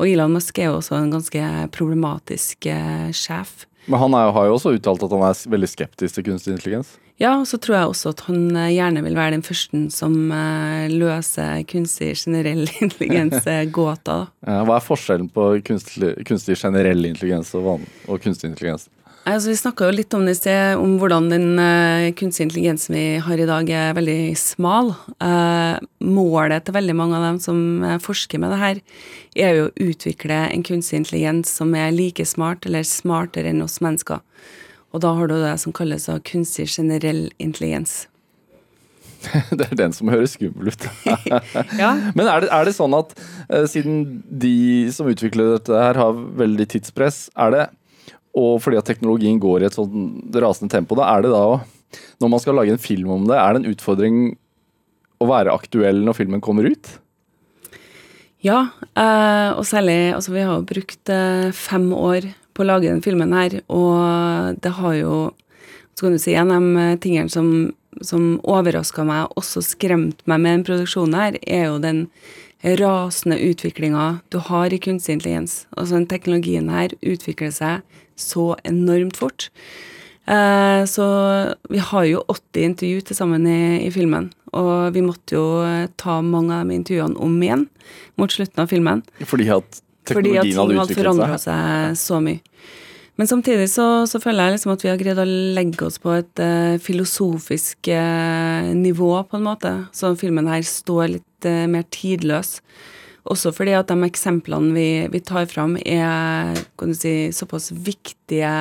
Og 0.00 0.08
Elon 0.08 0.32
Musk 0.32 0.56
er 0.56 0.70
jo 0.70 0.78
også 0.78 0.96
en 0.96 1.12
ganske 1.12 1.44
problematisk 1.76 2.70
sjef. 3.12 3.66
Men 3.84 4.00
han 4.00 4.16
er, 4.16 4.32
har 4.32 4.48
jo 4.48 4.56
også 4.56 4.72
uttalt 4.78 5.04
at 5.04 5.12
han 5.12 5.28
er 5.28 5.44
veldig 5.52 5.74
skeptisk 5.74 6.16
til 6.16 6.30
kunstig 6.30 6.56
intelligens? 6.56 6.96
Ja, 7.16 7.30
og 7.40 7.46
så 7.48 7.56
tror 7.56 7.78
jeg 7.78 7.92
også 7.92 8.10
at 8.12 8.26
han 8.26 8.50
eh, 8.52 8.74
gjerne 8.74 9.00
vil 9.06 9.16
være 9.16 9.38
den 9.38 9.44
første 9.44 9.78
som 9.94 10.16
uh, 10.28 10.84
løser 10.92 11.62
kunstig 11.68 12.10
generell 12.20 12.66
intelligens-gåta. 12.84 14.18
ja, 14.44 14.58
hva 14.68 14.76
er 14.76 14.84
forskjellen 14.84 15.30
på 15.32 15.48
kunstig, 15.64 16.12
kunstig 16.28 16.58
generell 16.60 17.08
intelligens 17.08 17.54
og, 17.56 17.86
og 18.04 18.20
kunstig 18.20 18.50
intelligens? 18.52 18.90
Altså, 19.26 19.48
vi 19.50 19.56
snakka 19.58 19.88
jo 19.88 19.94
litt 19.96 20.14
om 20.14 20.26
det 20.28 20.36
i 20.36 20.38
sted, 20.38 20.76
om 20.78 20.92
hvordan 21.00 21.24
den 21.32 21.48
kunstige 22.14 22.46
intelligensen 22.46 22.94
vi 22.94 23.06
har 23.24 23.40
i 23.42 23.48
dag, 23.48 23.72
er 23.74 23.96
veldig 23.96 24.36
smal. 24.38 24.92
Målet 25.98 26.62
til 26.62 26.76
veldig 26.76 26.94
mange 26.94 27.18
av 27.18 27.24
dem 27.26 27.40
som 27.42 27.58
forsker 28.04 28.38
med 28.38 28.54
det 28.54 28.60
her, 28.60 28.78
er 29.34 29.58
jo 29.58 29.64
å 29.66 29.72
utvikle 29.88 30.44
en 30.44 30.62
kunstig 30.62 31.00
intelligens 31.00 31.50
som 31.58 31.74
er 31.74 31.90
like 31.96 32.22
smart 32.22 32.70
eller 32.70 32.86
smartere 32.86 33.50
enn 33.50 33.66
oss 33.66 33.80
mennesker. 33.82 34.22
Og 34.96 35.02
da 35.04 35.12
har 35.18 35.28
du 35.28 35.36
det 35.36 35.54
som 35.60 35.74
kalles 35.76 36.08
kunstig 36.24 36.70
generell 36.72 37.26
intelligens. 37.42 38.06
det 39.58 39.66
er 39.68 39.78
den 39.78 39.92
som 39.92 40.08
høres 40.08 40.36
skummel 40.36 40.72
ut. 40.72 40.86
ja. 41.82 41.90
Men 42.16 42.26
er 42.26 42.46
det, 42.46 42.52
er 42.52 42.68
det, 42.68 42.76
sånn 42.76 42.96
at 42.96 43.12
siden 43.68 44.22
de 44.24 44.88
som 44.94 45.08
utvikler 45.10 45.56
dette 45.56 45.76
her, 45.76 45.98
har 46.00 46.22
veldig 46.40 46.68
tidspress, 46.72 47.26
er 47.36 47.52
det 47.52 47.66
og 48.36 48.60
fordi 48.60 48.78
at 48.78 48.88
teknologien 48.88 49.38
går 49.40 49.62
i 49.62 49.68
et 49.70 49.76
sånn 49.76 50.10
rasende 50.36 50.72
tempo, 50.74 50.96
da 50.98 51.08
er 51.14 51.24
det 51.24 51.32
da 51.32 51.62
Når 52.20 52.32
man 52.32 52.42
skal 52.42 52.58
lage 52.58 52.74
en 52.74 52.82
film 52.82 53.12
om 53.14 53.24
det, 53.28 53.38
er 53.40 53.54
det 53.54 53.62
en 53.62 53.72
utfordring 53.72 54.16
å 55.16 55.28
være 55.30 55.54
aktuell 55.56 56.02
når 56.04 56.18
filmen 56.18 56.42
kommer 56.44 56.68
ut? 56.68 56.90
Ja, 58.44 58.66
eh, 58.92 59.50
og 59.56 59.64
særlig 59.64 60.12
Altså, 60.12 60.34
vi 60.34 60.44
har 60.44 60.66
brukt 60.68 61.12
eh, 61.12 61.48
fem 61.56 61.88
år 61.96 62.28
på 62.56 62.64
å 62.64 62.70
lage 62.70 62.88
den 62.88 63.04
filmen 63.04 63.34
her, 63.36 63.60
og 63.68 64.56
det 64.62 64.78
har 64.80 64.94
jo 65.00 65.16
Så 65.96 66.04
kan 66.04 66.12
du 66.12 66.20
si 66.20 66.34
en 66.36 66.50
av 66.52 66.60
de 66.60 66.98
tingene 67.00 67.32
som, 67.32 67.46
som 68.04 68.34
overraska 68.44 69.00
meg, 69.08 69.30
også 69.32 69.62
skremt 69.64 70.18
meg 70.28 70.42
med 70.42 70.52
den 70.52 70.64
produksjonen 70.66 71.16
her, 71.16 71.38
er 71.40 71.70
jo 71.70 71.78
den 71.80 72.02
rasende 72.76 73.38
utviklinga 73.40 74.18
du 74.28 74.36
har 74.44 74.72
i 74.72 74.78
kunstig 74.78 75.16
intelligens. 75.16 75.66
Altså 75.72 75.96
den 75.96 76.08
teknologien 76.10 76.68
her 76.68 76.92
utvikler 77.00 77.48
seg 77.48 77.80
så 78.16 78.58
enormt 78.64 79.16
fort. 79.16 79.48
Eh, 80.26 80.84
så 80.90 81.06
vi 81.70 81.78
har 81.78 82.04
jo 82.04 82.24
80 82.28 82.64
intervju 82.72 83.00
til 83.06 83.16
sammen 83.16 83.46
i, 83.46 83.86
i, 83.86 83.90
filmen, 83.94 84.32
og 84.50 84.90
vi 84.96 85.04
måtte 85.06 85.36
jo 85.36 85.44
eh, 85.62 85.86
ta 86.00 86.18
mange 86.18 86.56
av 86.56 86.66
de 86.66 86.74
intervjuene 86.80 87.20
om 87.22 87.36
igjen 87.38 87.68
mot 88.18 88.32
slutten 88.32 88.64
av 88.64 88.72
filmen. 88.72 89.04
Fordi 89.22 89.46
at 89.54 89.78
Fordi 90.06 90.36
at 90.38 90.46
ting 90.48 90.78
hadde 90.78 90.98
forandra 90.98 91.38
seg 91.42 91.96
så 91.98 92.20
mye. 92.22 92.42
Men 93.16 93.28
samtidig 93.28 93.70
så, 93.72 94.04
så, 94.04 94.20
føler 94.20 94.44
jeg 94.44 94.56
liksom 94.56 94.74
at 94.74 94.82
vi 94.84 94.90
har 94.90 94.98
greid 95.00 95.20
å 95.20 95.24
legge 95.56 95.86
oss 95.86 95.96
på 96.00 96.12
et 96.18 96.42
uh, 96.42 96.76
filosofisk 96.84 97.88
uh, 97.88 98.68
nivå, 98.76 99.08
på 99.24 99.38
en 99.38 99.46
måte. 99.46 99.72
Så 99.96 100.12
filmen 100.20 100.50
her 100.52 100.60
står 100.68 101.14
litt 101.14 101.48
uh, 101.48 101.64
mer 101.72 101.86
tidløs. 101.96 102.58
Også 103.26 103.54
fordi 103.56 103.72
at 103.74 103.88
de 103.88 103.96
eksemplene 104.06 104.76
vi, 104.76 104.88
vi 105.14 105.22
tar 105.24 105.48
fram, 105.48 105.78
er 105.80 106.60
kan 106.76 106.92
du 106.92 106.98
si, 106.98 107.14
såpass 107.34 107.72
viktige 107.72 108.52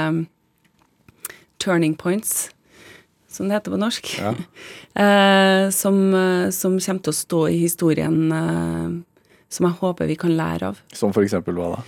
turning 1.60 1.98
points, 2.00 2.48
som 3.30 3.50
det 3.50 3.60
heter 3.60 3.76
på 3.76 3.82
norsk, 3.82 4.10
ja. 4.18 4.32
som, 5.82 6.00
som, 6.56 6.80
kommer 6.80 7.04
til 7.06 7.12
å 7.12 7.18
stå 7.20 7.42
i 7.52 7.60
historien 7.60 8.18
som 9.56 9.70
jeg 9.70 9.80
håper 9.80 10.12
vi 10.12 10.20
kan 10.20 10.36
lære 10.36 10.74
av. 10.74 10.82
Som 10.96 11.16
eksempel 11.22 11.58
hva 11.58 11.78
da? 11.78 11.86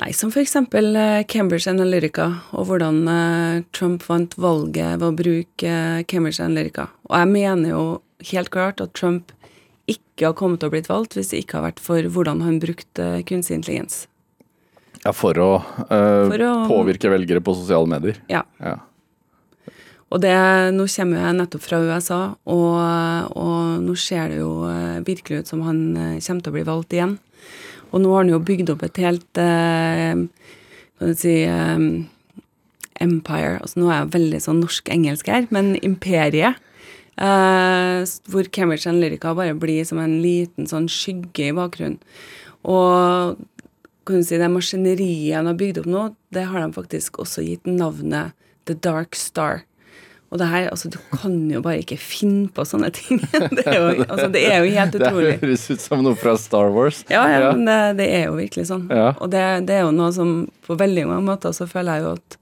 Nei, 0.00 0.12
som 0.16 0.30
eksempel 0.32 0.94
eh, 0.96 1.22
Cambridge 1.28 1.68
Analytica, 1.68 2.30
og 2.56 2.70
hvordan 2.70 3.02
eh, 3.10 3.64
Trump 3.76 4.06
vant 4.08 4.36
valget 4.40 4.96
ved 5.00 5.08
å 5.10 5.16
bruke 5.16 5.72
eh, 5.72 6.04
Cambridge 6.08 6.40
Analytica. 6.44 6.88
Og 7.10 7.18
jeg 7.18 7.30
mener 7.34 7.74
jo 7.74 7.82
helt 8.30 8.52
klart 8.54 8.80
at 8.80 8.94
Trump 8.96 9.34
ikke 9.90 10.30
har 10.30 10.36
kommet 10.38 10.62
til 10.62 10.70
å 10.70 10.72
blitt 10.72 10.88
valgt 10.88 11.18
hvis 11.18 11.32
det 11.32 11.42
ikke 11.42 11.58
har 11.58 11.66
vært 11.68 11.82
for 11.82 12.06
hvordan 12.14 12.40
han 12.46 12.60
brukte 12.62 13.10
kunstig 13.28 13.58
intelligens. 13.58 14.04
Ja, 15.02 15.12
for 15.16 15.36
å, 15.40 15.50
øh, 15.88 16.26
for 16.28 16.44
å 16.44 16.54
påvirke 16.68 17.12
velgere 17.12 17.42
på 17.44 17.56
sosiale 17.56 17.88
medier. 17.88 18.20
Ja. 18.32 18.44
ja. 18.60 18.78
Og 20.10 20.22
det, 20.24 20.34
nå 20.74 20.88
kommer 20.90 21.20
jeg 21.22 21.38
nettopp 21.38 21.62
fra 21.62 21.78
USA, 21.86 22.20
og, 22.50 22.78
og, 23.38 23.82
nå 23.84 23.94
ser 23.94 24.32
det 24.32 24.40
jo 24.40 24.50
virkelig 25.06 25.44
ut 25.44 25.52
som 25.52 25.60
han 25.62 25.82
kommer 25.94 26.42
til 26.42 26.50
å 26.50 26.56
bli 26.56 26.64
valgt 26.66 26.96
igjen. 26.96 27.14
Og 27.90 28.02
nå 28.02 28.10
har 28.14 28.24
han 28.24 28.32
jo 28.32 28.40
bygd 28.42 28.72
opp 28.74 28.84
et 28.86 29.00
helt 29.02 29.40
eh, 29.40 30.24
Kan 30.98 31.12
du 31.12 31.18
si 31.18 31.36
eh, 31.42 31.84
Empire. 33.00 33.60
Altså 33.60 33.80
nå 33.80 33.88
er 33.88 34.02
jeg 34.02 34.12
veldig 34.16 34.42
sånn 34.44 34.60
norsk-engelsk 34.62 35.30
her, 35.32 35.46
men 35.54 35.72
imperiet. 35.80 36.60
Eh, 37.20 38.02
hvor 38.32 38.50
Cambridge 38.52 38.88
Analytica 38.90 39.34
bare 39.36 39.56
blir 39.58 39.86
som 39.88 40.00
en 40.02 40.20
liten 40.22 40.68
sånn 40.70 40.88
skygge 40.92 41.50
i 41.50 41.56
bakgrunnen. 41.56 41.98
Og 42.68 43.40
kan 44.08 44.20
du 44.20 44.26
si, 44.26 44.38
det 44.40 44.50
maskineriet 44.52 45.38
han 45.38 45.48
har 45.48 45.58
bygd 45.58 45.82
opp 45.82 45.90
nå, 45.90 46.04
det 46.34 46.46
har 46.50 46.62
de 46.62 46.76
faktisk 46.76 47.20
også 47.22 47.44
gitt 47.46 47.68
navnet 47.68 48.36
The 48.68 48.76
Dark 48.76 49.16
Star. 49.16 49.64
Og 50.30 50.38
det 50.38 50.46
her, 50.46 50.68
altså, 50.70 50.88
du 50.94 50.98
kan 51.10 51.32
jo 51.50 51.58
bare 51.64 51.80
ikke 51.82 51.96
finne 51.98 52.46
på 52.54 52.62
sånne 52.68 52.92
ting. 52.94 53.18
Det 53.56 53.64
er 53.66 53.80
jo, 53.80 54.04
altså, 54.04 54.28
det 54.30 54.44
er 54.46 54.60
jo 54.62 54.68
helt 54.76 54.94
utrolig. 55.00 55.32
Det 55.32 55.40
høres 55.42 55.64
ut 55.72 55.82
som 55.82 56.04
noe 56.06 56.18
fra 56.18 56.36
Star 56.38 56.70
Wars. 56.74 57.00
Ja, 57.10 57.24
ja, 57.26 57.48
men 57.50 57.66
det, 57.66 57.78
det 57.98 58.06
er 58.14 58.28
jo 58.28 58.36
virkelig 58.38 58.68
sånn. 58.70 58.84
Ja. 58.94 59.08
Og 59.18 59.32
det, 59.32 59.42
det 59.66 59.80
er 59.80 59.82
jo 59.88 59.96
noe 59.96 60.12
som 60.14 60.36
på 60.66 60.76
veldig 60.78 61.08
mange 61.10 61.26
måter 61.32 61.56
så 61.56 61.66
føler 61.70 61.98
jeg 61.98 62.06
jo 62.06 62.12
at 62.20 62.38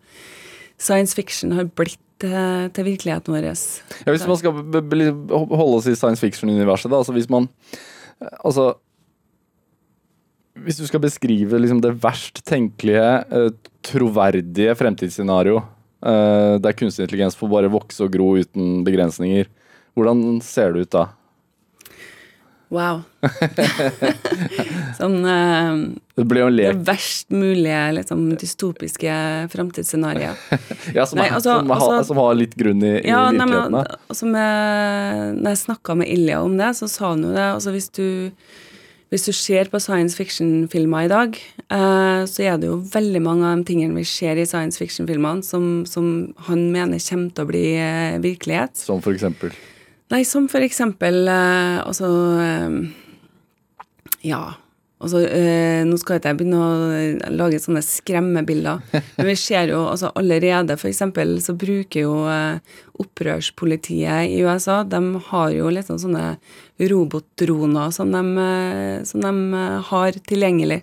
science 0.78 1.16
fiction 1.16 1.56
har 1.56 1.70
blitt 1.80 1.96
til, 2.20 2.68
til 2.74 2.86
virkeligheten 2.90 3.34
vår. 3.34 3.46
Ja, 3.48 4.10
hvis 4.12 4.26
man 4.28 4.40
skal 4.40 4.52
holde 4.52 5.78
oss 5.78 5.88
i 5.88 5.96
science 5.96 6.20
fiction-universet, 6.22 6.90
da. 6.90 7.00
Altså 7.00 7.14
hvis 7.16 7.30
man 7.30 7.48
Altså 8.18 8.72
Hvis 10.58 10.80
du 10.80 10.86
skal 10.88 10.98
beskrive 10.98 11.60
liksom 11.62 11.78
det 11.84 11.92
verst 12.02 12.40
tenkelige, 12.42 13.10
eh, 13.30 13.52
troverdige 13.86 14.74
fremtidsscenario 14.74 15.60
eh, 16.04 16.54
der 16.62 16.76
kunstig 16.78 17.06
intelligens 17.06 17.36
får 17.38 17.50
bare 17.52 17.72
vokse 17.72 18.04
og 18.06 18.12
gro 18.14 18.34
uten 18.38 18.82
begrensninger, 18.86 19.48
hvordan 19.98 20.40
ser 20.44 20.72
det 20.76 20.86
ut 20.86 20.94
da? 20.94 21.06
Wow. 22.68 22.98
sånn 24.98 25.14
uh, 25.24 25.78
Det 26.18 26.24
ble 26.28 26.42
jo 26.42 26.48
en 26.50 26.58
det 26.58 26.72
verst 26.84 27.30
mulige 27.32 27.78
liksom, 27.96 28.26
dystopiske 28.36 29.14
framtidsscenarioer. 29.54 30.36
ja, 30.96 31.06
som, 31.08 31.16
Nei, 31.16 31.30
altså- 31.32 31.56
som, 31.62 31.72
har, 31.72 31.80
altså- 31.86 32.10
som 32.10 32.20
har 32.20 32.36
litt 32.36 32.52
grunn 32.60 32.84
i, 32.84 32.92
i 33.00 33.08
Ja, 33.08 33.30
nei, 33.32 33.46
men 33.46 33.54
virkeligheten. 33.56 33.78
da. 33.78 33.98
altså 34.12 34.28
med, 34.28 35.40
Når 35.40 35.54
jeg 35.54 35.62
snakka 35.64 35.96
med 36.02 36.12
Ilja 36.12 36.42
om 36.44 36.58
det, 36.60 36.70
så 36.76 36.90
sa 36.92 37.14
han 37.14 37.24
jo 37.24 37.32
det. 37.32 37.46
Altså 37.56 37.72
hvis 37.72 37.88
du, 37.96 38.04
hvis 39.08 39.24
du 39.24 39.32
ser 39.32 39.70
på 39.72 39.80
science 39.80 40.18
fiction-filmer 40.18 41.06
i 41.06 41.10
dag, 41.10 41.38
eh, 41.72 42.22
så 42.28 42.44
er 42.44 42.58
det 42.60 42.68
jo 42.68 42.82
veldig 42.92 43.22
mange 43.24 43.48
av 43.48 43.56
de 43.56 43.68
tingene 43.70 43.96
vi 43.96 44.04
ser 44.04 44.36
i 44.36 44.44
science 44.48 44.80
fiction-filmene 44.80 45.44
som, 45.46 45.86
som 45.88 46.34
han 46.48 46.66
mener 46.74 47.00
kommer 47.00 47.32
til 47.32 47.46
å 47.46 47.48
bli 47.48 47.64
eh, 47.80 48.20
virkelighet. 48.20 48.76
Som 48.84 49.00
for 49.04 49.16
eksempel. 49.16 49.54
Nei, 50.12 50.22
som 50.28 50.46
for 50.48 50.64
eksempel 50.64 51.28
eh, 51.28 51.78
Altså 51.84 52.08
eh, 52.40 52.76
Ja. 54.98 55.04
Altså, 55.04 55.20
eh, 55.30 55.84
nå 55.86 55.96
skal 55.98 56.18
ikke 56.18 56.32
jeg 56.32 56.38
begynne 56.40 56.58
å 56.58 57.30
lage 57.30 57.60
sånne 57.62 57.82
skremmebilder, 57.86 58.80
men 59.16 59.28
vi 59.30 59.36
ser 59.38 59.70
jo 59.70 59.84
altså 59.86 60.10
allerede 60.18 60.74
eksempel 60.74 61.36
så 61.42 61.54
bruker 61.54 62.02
jo 62.02 62.14
eh, 62.26 62.58
opprørspolitiet 62.98 64.32
i 64.32 64.40
USA 64.42 64.82
De 64.82 65.00
har 65.28 65.50
jo 65.54 65.70
liksom 65.70 66.00
sånne 66.02 66.38
robotdroner 66.90 67.92
som 67.94 68.10
de, 68.10 68.24
eh, 68.42 69.04
som 69.06 69.22
de 69.22 69.62
eh, 69.62 69.78
har 69.92 70.18
tilgjengelig, 70.26 70.82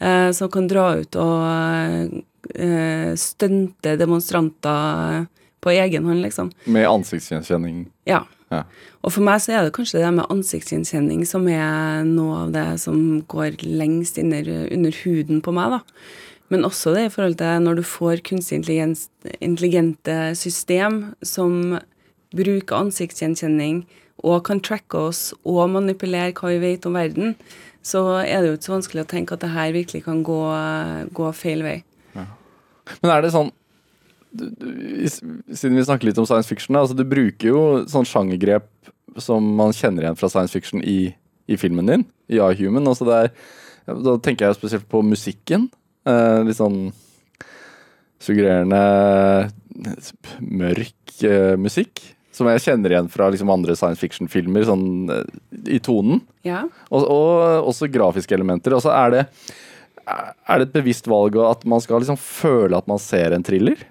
eh, 0.00 0.30
som 0.32 0.48
kan 0.48 0.68
dra 0.68 0.94
ut 1.02 1.16
og 1.20 2.22
eh, 2.56 3.12
stunte 3.20 3.96
demonstranter 4.00 5.26
på 5.64 5.72
egen 5.72 6.04
hånd, 6.04 6.24
liksom. 6.24 6.50
Med 6.64 6.88
ansiktsgjenkjenning. 6.88 7.86
Ja. 8.08 8.24
Ja. 8.52 8.64
Og 9.04 9.12
for 9.12 9.24
meg 9.26 9.42
så 9.44 9.52
er 9.52 9.66
det 9.66 9.74
kanskje 9.76 10.00
det 10.00 10.12
med 10.16 10.30
ansiktsgjenkjenning 10.32 11.24
som 11.28 11.44
er 11.52 12.06
noe 12.08 12.44
av 12.46 12.54
det 12.54 12.68
som 12.80 13.20
går 13.28 13.60
lengst 13.64 14.16
under, 14.20 14.48
under 14.72 15.00
huden 15.02 15.42
på 15.44 15.52
meg, 15.52 15.76
da. 15.76 15.82
Men 16.52 16.64
også 16.64 16.92
det 16.94 17.06
i 17.06 17.12
forhold 17.12 17.36
til 17.40 17.64
når 17.64 17.80
du 17.80 17.84
får 17.88 18.22
kunstig 18.24 18.62
intelligente 19.40 20.16
system 20.38 21.14
som 21.24 21.78
bruker 22.34 22.80
ansiktsgjenkjenning 22.80 23.84
og 24.24 24.44
kan 24.46 24.60
tracke 24.64 25.00
oss 25.10 25.22
og 25.42 25.66
manipulere 25.74 26.32
hva 26.36 26.52
vi 26.52 26.60
vet 26.62 26.86
om 26.88 26.96
verden, 26.96 27.34
så 27.84 28.22
er 28.22 28.40
det 28.40 28.48
jo 28.48 28.56
ikke 28.56 28.68
så 28.68 28.76
vanskelig 28.76 29.04
å 29.04 29.10
tenke 29.10 29.36
at 29.36 29.44
det 29.44 29.52
her 29.52 29.74
virkelig 29.74 30.04
kan 30.06 30.22
gå, 30.24 30.40
gå 31.16 31.32
feil 31.36 31.64
vei. 31.66 31.78
Men 33.00 33.12
er 33.12 33.24
det 33.24 33.34
sånn 33.34 33.52
Siden 34.34 35.76
vi 35.78 35.84
snakker 35.86 36.08
litt 36.08 36.18
om 36.18 36.26
science 36.26 36.50
fiction, 36.50 36.74
altså 36.74 36.96
du 36.98 37.04
bruker 37.06 37.52
jo 37.52 37.60
sånn 37.86 38.06
sjangergrep 38.08 38.66
som 39.20 39.46
man 39.58 39.74
kjenner 39.76 40.06
igjen 40.06 40.18
fra 40.18 40.30
science 40.32 40.54
fiction 40.54 40.82
i, 40.82 41.14
i 41.46 41.58
filmen 41.60 41.90
din, 41.90 42.04
i 42.32 42.40
iHuman. 42.40 42.88
Altså 42.90 43.06
det 43.08 43.20
er, 43.20 43.32
da 43.86 44.16
tenker 44.22 44.48
jeg 44.48 44.58
spesielt 44.58 44.88
på 44.90 45.02
musikken. 45.04 45.68
Eh, 46.08 46.40
litt 46.44 46.58
sånn 46.58 46.88
suggererende, 48.24 48.80
mørk 50.40 51.24
eh, 51.24 51.54
musikk. 51.60 52.02
Som 52.34 52.48
jeg 52.50 52.64
kjenner 52.64 52.90
igjen 52.90 53.08
fra 53.12 53.28
liksom 53.30 53.52
andre 53.52 53.76
science 53.78 54.02
fiction-filmer, 54.02 54.66
sånn 54.66 55.12
eh, 55.12 55.26
i 55.76 55.80
tonen. 55.84 56.24
Ja. 56.46 56.64
Og, 56.90 57.06
og 57.06 57.70
også 57.70 57.90
grafiske 57.92 58.34
elementer. 58.36 58.74
Altså 58.74 58.92
er, 58.94 59.14
det, 59.14 59.56
er 60.08 60.60
det 60.60 60.68
et 60.68 60.76
bevisst 60.76 61.08
valg 61.10 61.38
at 61.44 61.64
man 61.68 61.82
skal 61.84 62.02
liksom 62.02 62.18
føle 62.20 62.80
at 62.80 62.90
man 62.90 63.02
ser 63.02 63.36
en 63.36 63.46
thriller? 63.46 63.84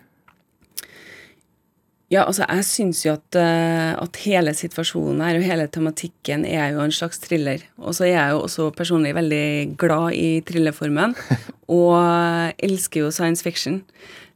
Ja, 2.11 2.25
altså 2.27 2.43
jeg 2.45 2.65
syns 2.67 2.99
jo 3.05 3.13
at, 3.15 3.37
eh, 3.39 3.93
at 3.95 4.19
hele 4.25 4.51
situasjonen 4.53 5.23
her 5.23 5.39
og 5.39 5.45
hele 5.47 5.69
tematikken 5.71 6.43
er 6.45 6.75
jo 6.75 6.83
en 6.83 6.93
slags 6.93 7.21
thriller. 7.23 7.63
Og 7.79 7.95
så 7.97 8.05
er 8.05 8.13
jeg 8.13 8.33
jo 8.35 8.43
også 8.43 8.67
personlig 8.75 9.15
veldig 9.17 9.77
glad 9.81 10.17
i 10.17 10.41
thrillerformen, 10.45 11.15
og 11.79 11.95
elsker 12.61 13.05
jo 13.05 13.13
science 13.13 13.41
fiction. 13.45 13.81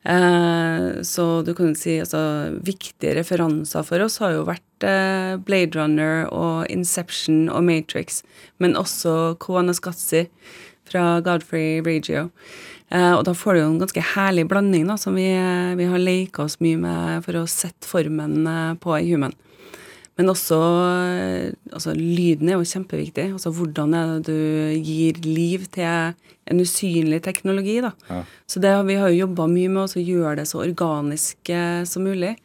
Eh, 0.07 1.01
så 1.03 1.25
du 1.43 1.51
kan 1.53 1.73
jo 1.73 1.77
si 1.77 1.97
altså 1.99 2.21
viktige 2.63 3.17
referanser 3.17 3.83
for 3.83 4.05
oss 4.05 4.21
har 4.23 4.37
jo 4.37 4.45
vært 4.47 4.87
eh, 4.87 5.35
Blade 5.35 5.75
Runner 5.75 6.29
og 6.31 6.69
Inception 6.71 7.49
og 7.51 7.65
Matrix, 7.67 8.21
men 8.63 8.79
også 8.79 9.35
Koana 9.43 9.75
Skatzi 9.75 10.29
fra 10.87 11.19
Godfrey 11.19 11.81
Regio. 11.83 12.29
Eh, 12.87 13.13
og 13.17 13.25
da 13.27 13.33
får 13.35 13.55
du 13.55 13.61
jo 13.61 13.67
en 13.67 13.81
ganske 13.81 14.03
herlig 14.13 14.45
blanding 14.47 14.87
da, 14.87 14.95
som 14.99 15.17
vi, 15.17 15.27
vi 15.79 15.89
har 15.91 15.99
leka 15.99 16.45
oss 16.45 16.57
mye 16.63 16.79
med 16.79 17.25
for 17.25 17.41
å 17.41 17.49
sette 17.51 17.87
formen 17.87 18.47
eh, 18.47 18.77
på 18.79 18.95
i 18.95 19.09
human. 19.09 19.35
Men 20.17 20.31
også 20.31 20.57
eh, 20.87 21.51
altså, 21.73 21.93
lyden 21.97 22.49
er 22.49 22.57
jo 22.57 22.69
kjempeviktig. 22.71 23.27
Altså 23.35 23.51
hvordan 23.53 23.93
er 23.97 24.15
det 24.15 24.31
du 24.31 24.87
gir 24.87 25.19
liv 25.25 25.67
til 25.75 26.15
en 26.47 26.63
usynlig 26.63 27.19
teknologi, 27.25 27.81
da. 27.83 27.91
Ja. 28.07 28.23
Så 28.47 28.63
det, 28.63 28.71
vi 28.87 28.97
har 29.01 29.11
jo 29.11 29.25
jobba 29.25 29.49
mye 29.51 29.73
med 29.73 29.83
å 29.83 30.01
gjøre 30.07 30.37
det 30.39 30.47
så 30.47 30.63
organisk 30.63 31.51
som 31.91 32.07
mulig. 32.07 32.37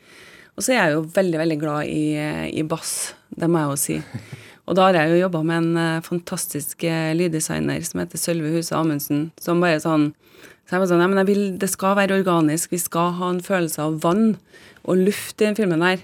Og 0.58 0.66
så 0.66 0.74
er 0.74 0.80
jeg 0.80 0.96
jo 0.96 1.04
veldig, 1.14 1.38
veldig 1.38 1.58
glad 1.62 1.88
i, 1.88 2.18
i 2.50 2.64
bass, 2.66 3.14
det 3.30 3.48
må 3.48 3.62
jeg 3.62 3.70
jo 3.70 3.82
si. 3.86 4.00
Og 4.70 4.78
da 4.78 4.88
har 4.88 5.00
jeg 5.00 5.12
jo 5.12 5.22
jobba 5.24 5.42
med 5.46 5.58
en 5.58 5.80
eh, 5.80 6.04
fantastisk 6.06 6.84
eh, 6.86 7.10
lyddesigner 7.18 7.82
som 7.86 8.02
heter 8.02 8.20
Sølve 8.20 8.52
Huse 8.54 8.76
Amundsen, 8.78 9.30
som 9.42 9.62
bare 9.62 9.82
sånn 9.82 10.12
så 10.62 10.76
jeg 10.78 10.82
var 10.82 10.88
sånn, 10.88 11.16
jeg 11.18 11.28
vil, 11.28 11.42
Det 11.60 11.68
skal 11.68 11.96
være 11.98 12.16
organisk, 12.16 12.70
vi 12.72 12.78
skal 12.80 13.10
ha 13.18 13.30
en 13.32 13.42
følelse 13.44 13.82
av 13.82 13.98
vann 14.04 14.36
og 14.86 15.02
luft 15.04 15.42
i 15.42 15.48
den 15.48 15.58
filmen 15.58 15.82
her. 15.84 16.00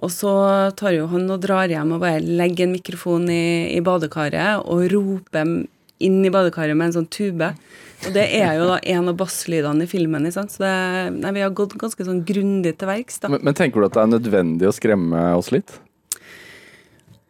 Og 0.00 0.12
så 0.12 0.32
tar 0.76 0.94
jo 0.94 1.08
han 1.10 1.26
og 1.32 1.42
drar 1.42 1.68
hjem 1.72 1.94
og 1.96 2.02
bare 2.04 2.20
legger 2.20 2.66
en 2.66 2.74
mikrofon 2.76 3.26
i, 3.32 3.74
i 3.76 3.80
badekaret 3.84 4.64
og 4.64 4.86
roper 4.92 5.52
inn 6.04 6.18
i 6.24 6.32
badekaret 6.32 6.76
med 6.76 6.90
en 6.90 6.96
sånn 6.98 7.10
tube. 7.12 7.50
Og 8.04 8.12
det 8.12 8.26
er 8.36 8.58
jo 8.58 8.68
da 8.68 8.76
en 8.92 9.08
av 9.12 9.16
basslydene 9.20 9.86
i 9.86 9.90
filmen. 9.90 10.28
Liksom. 10.28 10.50
Så 10.52 10.64
det, 10.64 10.72
nei, 11.16 11.32
vi 11.38 11.44
har 11.44 11.54
gått 11.56 11.78
ganske 11.80 12.04
sånn 12.08 12.20
grundig 12.28 12.76
til 12.76 12.90
verks. 12.90 13.22
Men, 13.24 13.40
men 13.48 13.56
tenker 13.56 13.80
du 13.80 13.88
at 13.88 13.96
det 13.96 14.04
er 14.04 14.14
nødvendig 14.18 14.68
å 14.68 14.74
skremme 14.76 15.28
oss 15.38 15.52
litt? 15.54 15.78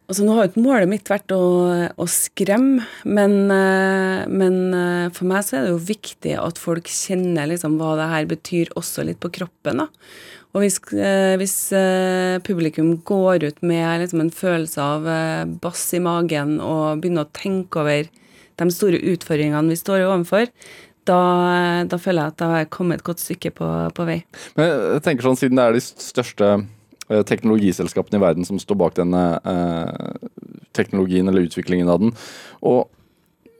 Altså, 0.07 0.23
nå 0.23 0.37
har 0.37 0.45
jo 0.45 0.51
ikke 0.53 0.63
målet 0.63 0.87
mitt 0.87 1.09
vært 1.11 1.33
å, 1.35 1.43
å 1.91 2.05
skremme, 2.07 2.85
men, 3.03 3.33
eh, 3.51 4.21
men 4.31 4.55
eh, 4.71 5.09
for 5.11 5.27
meg 5.27 5.43
så 5.43 5.57
er 5.57 5.65
det 5.65 5.73
jo 5.73 5.81
viktig 5.89 6.37
at 6.39 6.61
folk 6.61 6.87
kjenner 6.87 7.49
liksom 7.51 7.75
hva 7.75 7.97
det 7.99 8.05
her 8.13 8.29
betyr 8.29 8.71
også 8.79 9.03
litt 9.03 9.19
på 9.23 9.33
kroppen. 9.35 9.83
da. 9.83 9.89
Og 10.55 10.63
hvis, 10.63 10.79
eh, 10.95 11.35
hvis 11.41 11.57
publikum 12.47 12.93
går 13.03 13.49
ut 13.49 13.59
med 13.67 14.05
liksom 14.05 14.23
en 14.23 14.31
følelse 14.31 14.79
av 14.79 15.11
bass 15.59 15.83
i 15.91 15.99
magen 15.99 16.55
og 16.63 17.03
begynner 17.03 17.27
å 17.27 17.33
tenke 17.35 17.83
over 17.83 18.07
de 18.07 18.69
store 18.71 19.03
utfordringene 19.11 19.75
vi 19.75 19.81
står 19.83 20.07
overfor, 20.07 20.47
da, 21.07 21.19
da 21.83 21.99
føler 21.99 22.23
jeg 22.23 22.33
at 22.33 22.45
jeg 22.45 22.55
har 22.55 22.71
kommet 22.71 23.01
et 23.01 23.07
godt 23.11 23.21
stykke 23.23 23.51
på, 23.59 23.67
på 23.91 24.07
vei. 24.07 24.21
Men 24.55 24.71
jeg 24.71 25.03
tenker 25.03 25.27
sånn, 25.27 25.39
Siden 25.39 25.59
det 25.59 25.67
er 25.67 25.75
de 25.75 25.83
største 25.83 26.55
teknologiselskapene 27.07 28.19
i 28.19 28.23
verden 28.23 28.47
som 28.47 28.59
står 28.59 28.79
bak 28.79 28.97
denne 28.99 29.23
eh, 29.47 30.29
teknologien 30.77 31.27
eller 31.27 31.47
utviklingen 31.47 31.89
av 31.89 32.03
den, 32.03 32.13
og 32.61 32.87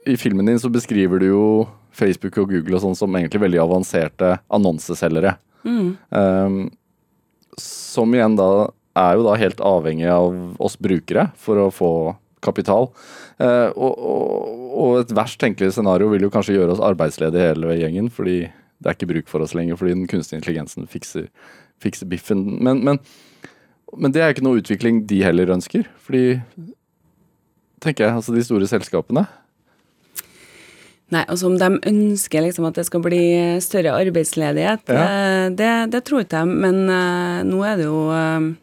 i 0.08 0.16
filmen 0.16 0.46
din 0.48 0.60
så 0.60 0.70
beskriver 0.72 1.20
du 1.20 1.28
jo 1.28 1.44
Facebook 1.92 2.38
og 2.40 2.52
Google 2.52 2.78
og 2.78 2.84
sånn 2.84 2.96
som 2.96 3.16
egentlig 3.18 3.42
veldig 3.42 3.60
avanserte 3.60 4.36
annonseselgere. 4.54 5.34
Um, 5.66 6.68
som 7.60 8.14
igjen 8.14 8.38
da 8.38 8.70
er 8.98 9.18
jo 9.18 9.26
da 9.26 9.34
helt 9.38 9.60
avhengig 9.64 10.08
av 10.10 10.32
oss 10.62 10.78
brukere 10.80 11.28
for 11.38 11.60
å 11.60 11.68
få 11.74 11.92
kapital. 12.44 12.88
Eh, 13.42 13.68
og, 13.74 13.98
og, 13.98 14.64
og 14.78 15.00
et 15.02 15.14
verst 15.14 15.40
tenkelig 15.42 15.72
scenario 15.74 16.10
vil 16.12 16.26
jo 16.26 16.32
kanskje 16.34 16.56
gjøre 16.56 16.76
oss 16.76 16.82
arbeidsledige 16.84 17.50
hele 17.50 17.76
gjengen, 17.80 18.10
fordi 18.14 18.40
det 18.78 18.90
er 18.90 18.94
ikke 18.94 19.10
bruk 19.10 19.30
for 19.30 19.42
oss 19.42 19.54
lenger, 19.58 19.78
fordi 19.78 19.96
den 19.96 20.10
kunstige 20.10 20.38
intelligensen 20.38 20.86
fikser, 20.90 21.26
fikser 21.82 22.10
biffen. 22.10 22.44
Men, 22.62 22.84
men, 22.86 23.00
men 23.96 24.12
det 24.12 24.22
er 24.22 24.34
ikke 24.34 24.44
noe 24.44 24.60
utvikling 24.60 25.04
de 25.08 25.22
heller 25.24 25.50
ønsker, 25.54 25.86
fordi 26.04 26.40
tenker 27.82 28.04
jeg, 28.08 28.14
altså 28.18 28.34
de 28.34 28.44
store 28.44 28.68
selskapene. 28.68 29.24
Nei, 31.08 31.22
altså 31.24 31.48
om 31.48 31.54
de 31.56 31.68
ønsker 31.88 32.44
liksom 32.44 32.66
at 32.68 32.76
det 32.76 32.84
skal 32.84 33.00
bli 33.04 33.22
større 33.64 33.94
arbeidsledighet, 33.96 34.90
Ja. 34.92 35.04
eh, 35.04 35.46
det, 35.56 35.70
det 35.94 36.02
tror 36.04 36.20
ikke 36.20 36.42
jeg. 36.42 36.48
Men 36.64 36.82
uh, 36.90 37.40
nå 37.48 37.62
er 37.64 37.78
det 37.80 37.86
jo 37.88 38.00
uh, 38.12 38.54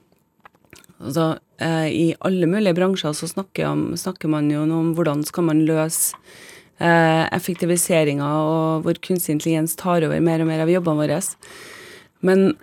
Altså, 0.95 1.25
uh, 1.61 1.87
i 1.89 2.13
alle 2.23 2.47
mulige 2.47 2.75
bransjer 2.77 3.13
så 3.17 3.27
snakker, 3.27 3.65
om, 3.67 3.81
snakker 3.97 4.29
man 4.31 4.47
jo 4.49 4.61
om 4.63 4.93
hvordan 4.95 5.25
skal 5.25 5.43
man 5.43 5.65
løse 5.65 6.15
effektiviseringa, 6.75 8.25
og 8.25 8.81
hvor 8.83 8.97
kunstig 8.99 9.31
intelligens 9.31 9.77
tar 9.79 10.03
over 10.03 10.19
mer 10.19 10.41
og 10.43 10.49
mer 10.49 10.59
av 10.59 10.67
jobbene 10.67 11.05
våre. 11.05 11.19
Men 12.19 12.57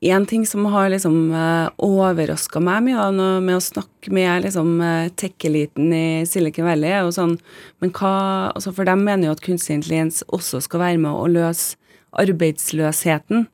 én 0.00 0.26
ting 0.30 0.46
som 0.46 0.68
har 0.70 0.88
liksom 0.92 1.32
uh, 1.34 1.68
overraska 1.82 2.62
meg 2.62 2.84
mye 2.86 3.08
med 3.42 3.56
å 3.56 3.64
snakke 3.64 4.12
med 4.14 4.46
liksom, 4.46 4.76
uh, 4.80 5.10
tech-eliten 5.18 5.90
i 5.92 6.06
Silicon 6.30 6.68
Valley, 6.68 6.92
er 6.94 7.02
jo 7.04 7.12
sånn 7.14 7.34
Men 7.82 7.90
hva 7.96 8.14
altså 8.54 8.72
For 8.76 8.86
dem 8.86 9.02
mener 9.04 9.28
jo 9.28 9.34
at 9.34 9.42
kunstig 9.44 9.80
intelligens 9.80 10.22
også 10.30 10.62
skal 10.64 10.84
være 10.84 11.02
med 11.02 11.12
å 11.12 11.26
løse 11.30 11.80
arbeidsløsheten. 12.12 13.46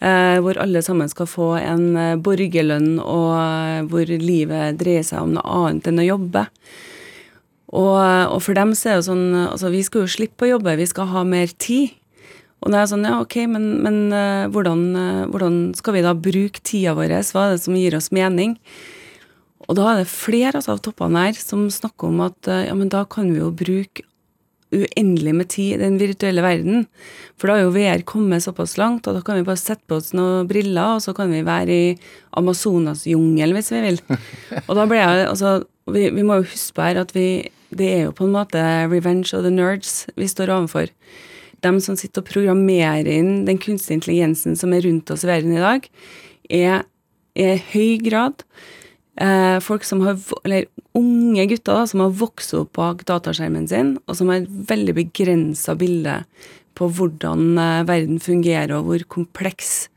eh, 0.00 0.38
hvor 0.40 0.58
alle 0.60 0.82
sammen 0.82 1.08
skal 1.08 1.28
få 1.28 1.50
en 1.60 1.96
eh, 1.96 2.16
borgerlønn, 2.20 2.98
og 3.00 3.30
eh, 3.38 3.84
hvor 3.88 4.10
livet 4.20 4.78
dreier 4.80 5.04
seg 5.06 5.22
om 5.22 5.36
noe 5.36 5.58
annet 5.60 5.88
enn 5.88 6.02
å 6.02 6.08
jobbe. 6.08 6.46
Og, 7.74 7.98
og 8.30 8.40
for 8.44 8.54
dem 8.54 8.74
så 8.76 8.88
er 8.88 8.92
det 8.92 9.00
jo 9.00 9.06
sånn 9.08 9.36
Altså, 9.48 9.70
vi 9.72 9.80
skal 9.82 10.04
jo 10.04 10.12
slippe 10.12 10.46
å 10.46 10.52
jobbe, 10.52 10.76
vi 10.78 10.86
skal 10.86 11.08
ha 11.10 11.24
mer 11.26 11.50
tid. 11.58 11.96
Og 12.64 12.72
da 12.72 12.78
er 12.78 12.86
jeg 12.86 12.94
sånn, 12.94 13.04
ja, 13.04 13.20
ok, 13.20 13.36
men, 13.52 13.68
men 13.84 13.98
uh, 14.08 14.48
hvordan, 14.52 14.84
uh, 14.96 15.24
hvordan 15.28 15.58
skal 15.76 15.98
vi 15.98 16.04
da 16.06 16.14
bruke 16.16 16.62
tida 16.64 16.94
vår? 16.96 17.12
Hva 17.28 17.50
er 17.50 17.58
det 17.58 17.64
som 17.66 17.76
gir 17.76 17.96
oss 17.98 18.08
mening? 18.14 18.56
Og 19.68 19.76
da 19.76 19.90
er 19.90 20.00
det 20.00 20.08
flere 20.12 20.56
altså, 20.58 20.76
av 20.76 20.80
toppene 20.84 21.26
her 21.26 21.36
som 21.36 21.66
snakker 21.72 22.08
om 22.08 22.24
at 22.24 22.48
uh, 22.48 22.62
ja, 22.64 22.72
men 22.76 22.88
da 22.92 23.04
kan 23.08 23.28
vi 23.28 23.42
jo 23.42 23.52
bruke 23.52 24.06
uendelig 24.74 25.34
med 25.36 25.48
tid 25.52 25.76
i 25.76 25.82
den 25.84 25.98
virtuelle 26.00 26.42
verden. 26.42 26.86
For 27.38 27.46
da 27.46 27.58
har 27.58 27.66
jo 27.66 27.74
VR 27.74 28.02
kommet 28.08 28.44
såpass 28.44 28.76
langt, 28.80 29.06
og 29.06 29.18
da 29.18 29.22
kan 29.24 29.38
vi 29.38 29.46
bare 29.46 29.60
sette 29.60 29.84
på 29.90 30.00
oss 30.00 30.14
noen 30.16 30.48
briller, 30.50 30.96
og 30.96 31.04
så 31.04 31.14
kan 31.16 31.30
vi 31.30 31.44
være 31.46 31.76
i 31.76 31.92
Amazonas-jungelen 32.40 33.54
hvis 33.58 33.70
vi 33.74 33.82
vil. 33.84 34.00
Og 34.68 34.74
da 34.78 34.88
ble 34.90 34.98
jeg 34.98 35.28
altså 35.28 35.60
vi, 35.92 36.08
vi 36.16 36.24
må 36.24 36.40
jo 36.40 36.48
huske 36.48 36.74
på 36.78 36.86
her 36.86 37.02
at 37.02 37.12
vi 37.12 37.50
Det 37.74 37.88
er 37.90 38.02
jo 38.06 38.14
på 38.16 38.24
en 38.24 38.34
måte 38.34 38.60
revenge 38.88 39.34
of 39.34 39.42
the 39.42 39.50
nerds 39.50 40.06
vi 40.16 40.28
står 40.30 40.52
overfor. 40.54 40.90
De 41.64 41.72
som 41.80 41.96
sitter 41.98 42.22
og 42.22 42.28
programmerer 42.28 43.08
inn 43.08 43.44
den 43.48 43.60
kunstige 43.62 43.98
intelligensen 43.98 44.58
som 44.60 44.74
er 44.76 44.84
rundt 44.84 45.10
oss 45.14 45.24
i 45.24 45.30
verden 45.30 45.56
i 45.56 45.62
dag, 45.62 45.86
er 46.52 46.84
i 47.34 47.54
høy 47.72 47.98
grad 48.04 48.44
eh, 49.20 49.58
folk 49.64 49.86
som 49.86 50.04
har 50.04 50.18
Eller 50.44 50.68
unge 50.94 51.46
gutter 51.50 51.80
da, 51.80 51.86
som 51.90 52.04
har 52.04 52.12
vokst 52.14 52.54
opp 52.54 52.76
bak 52.78 53.02
dataskjermen 53.08 53.66
sin, 53.70 53.96
og 54.06 54.18
som 54.18 54.30
har 54.30 54.42
et 54.42 54.52
veldig 54.68 54.94
begrensa 55.00 55.74
bilde 55.78 56.20
på 56.78 56.86
hvordan 56.90 57.58
eh, 57.58 57.86
verden 57.88 58.20
fungerer, 58.22 58.76
og 58.76 58.90
hvor 58.90 59.06
kompleks 59.16 59.88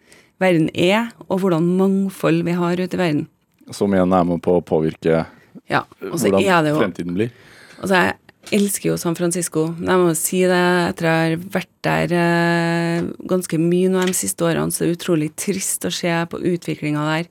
verden 0.42 0.70
er, 0.74 1.12
og 1.28 1.44
hvordan 1.44 1.68
mangfold 1.78 2.44
vi 2.46 2.56
har 2.58 2.82
ute 2.82 2.98
i 2.98 3.02
verden. 3.02 3.26
Som 3.74 3.94
igjen 3.94 4.14
er 4.16 4.26
med 4.26 4.42
på 4.46 4.58
å 4.58 4.64
påvirke 4.66 5.26
Ja, 5.68 5.84
og 5.84 6.16
så 6.18 6.30
hvordan 6.30 6.48
er 6.48 6.72
jo 6.72 6.80
fremtiden 6.80 7.18
blir. 7.18 7.34
Altså, 7.78 8.00
jeg 8.00 8.16
elsker 8.54 8.92
jo 8.92 8.98
San 9.00 9.16
Francisco. 9.18 9.68
Jeg 9.82 10.00
må 10.02 10.14
si 10.18 10.42
det 10.48 10.58
etter 10.58 11.08
jeg 11.08 11.18
har 11.18 11.48
vært 11.54 11.72
der 11.86 12.14
eh, 12.16 13.08
ganske 13.30 13.60
mye 13.62 13.92
nå 13.92 14.06
de 14.08 14.16
siste 14.18 14.46
årene, 14.48 14.72
så 14.72 14.84
det 14.84 14.90
er 14.90 14.98
utrolig 14.98 15.32
trist 15.40 15.88
å 15.88 15.94
se 15.94 16.14
på 16.32 16.42
utviklinga 16.54 17.04
der, 17.08 17.30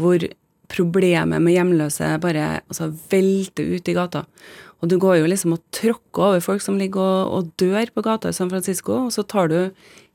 hvor 0.00 0.26
problemet 0.70 1.42
med 1.42 1.56
hjemløse 1.56 2.12
bare 2.22 2.60
altså, 2.60 2.90
velter 3.12 3.72
ut 3.74 3.90
i 3.90 3.96
gata. 3.96 4.24
Og 4.80 4.88
du 4.88 4.96
går 5.00 5.18
jo 5.20 5.28
liksom 5.28 5.56
og 5.56 5.64
tråkker 5.76 6.28
over 6.28 6.44
folk 6.44 6.64
som 6.64 6.78
ligger 6.80 7.02
og, 7.02 7.32
og 7.34 7.50
dør 7.60 7.90
på 7.94 8.04
gata 8.06 8.30
i 8.30 8.36
San 8.36 8.52
Francisco, 8.52 9.06
og 9.06 9.16
så 9.16 9.26
tar 9.28 9.50
du 9.52 9.58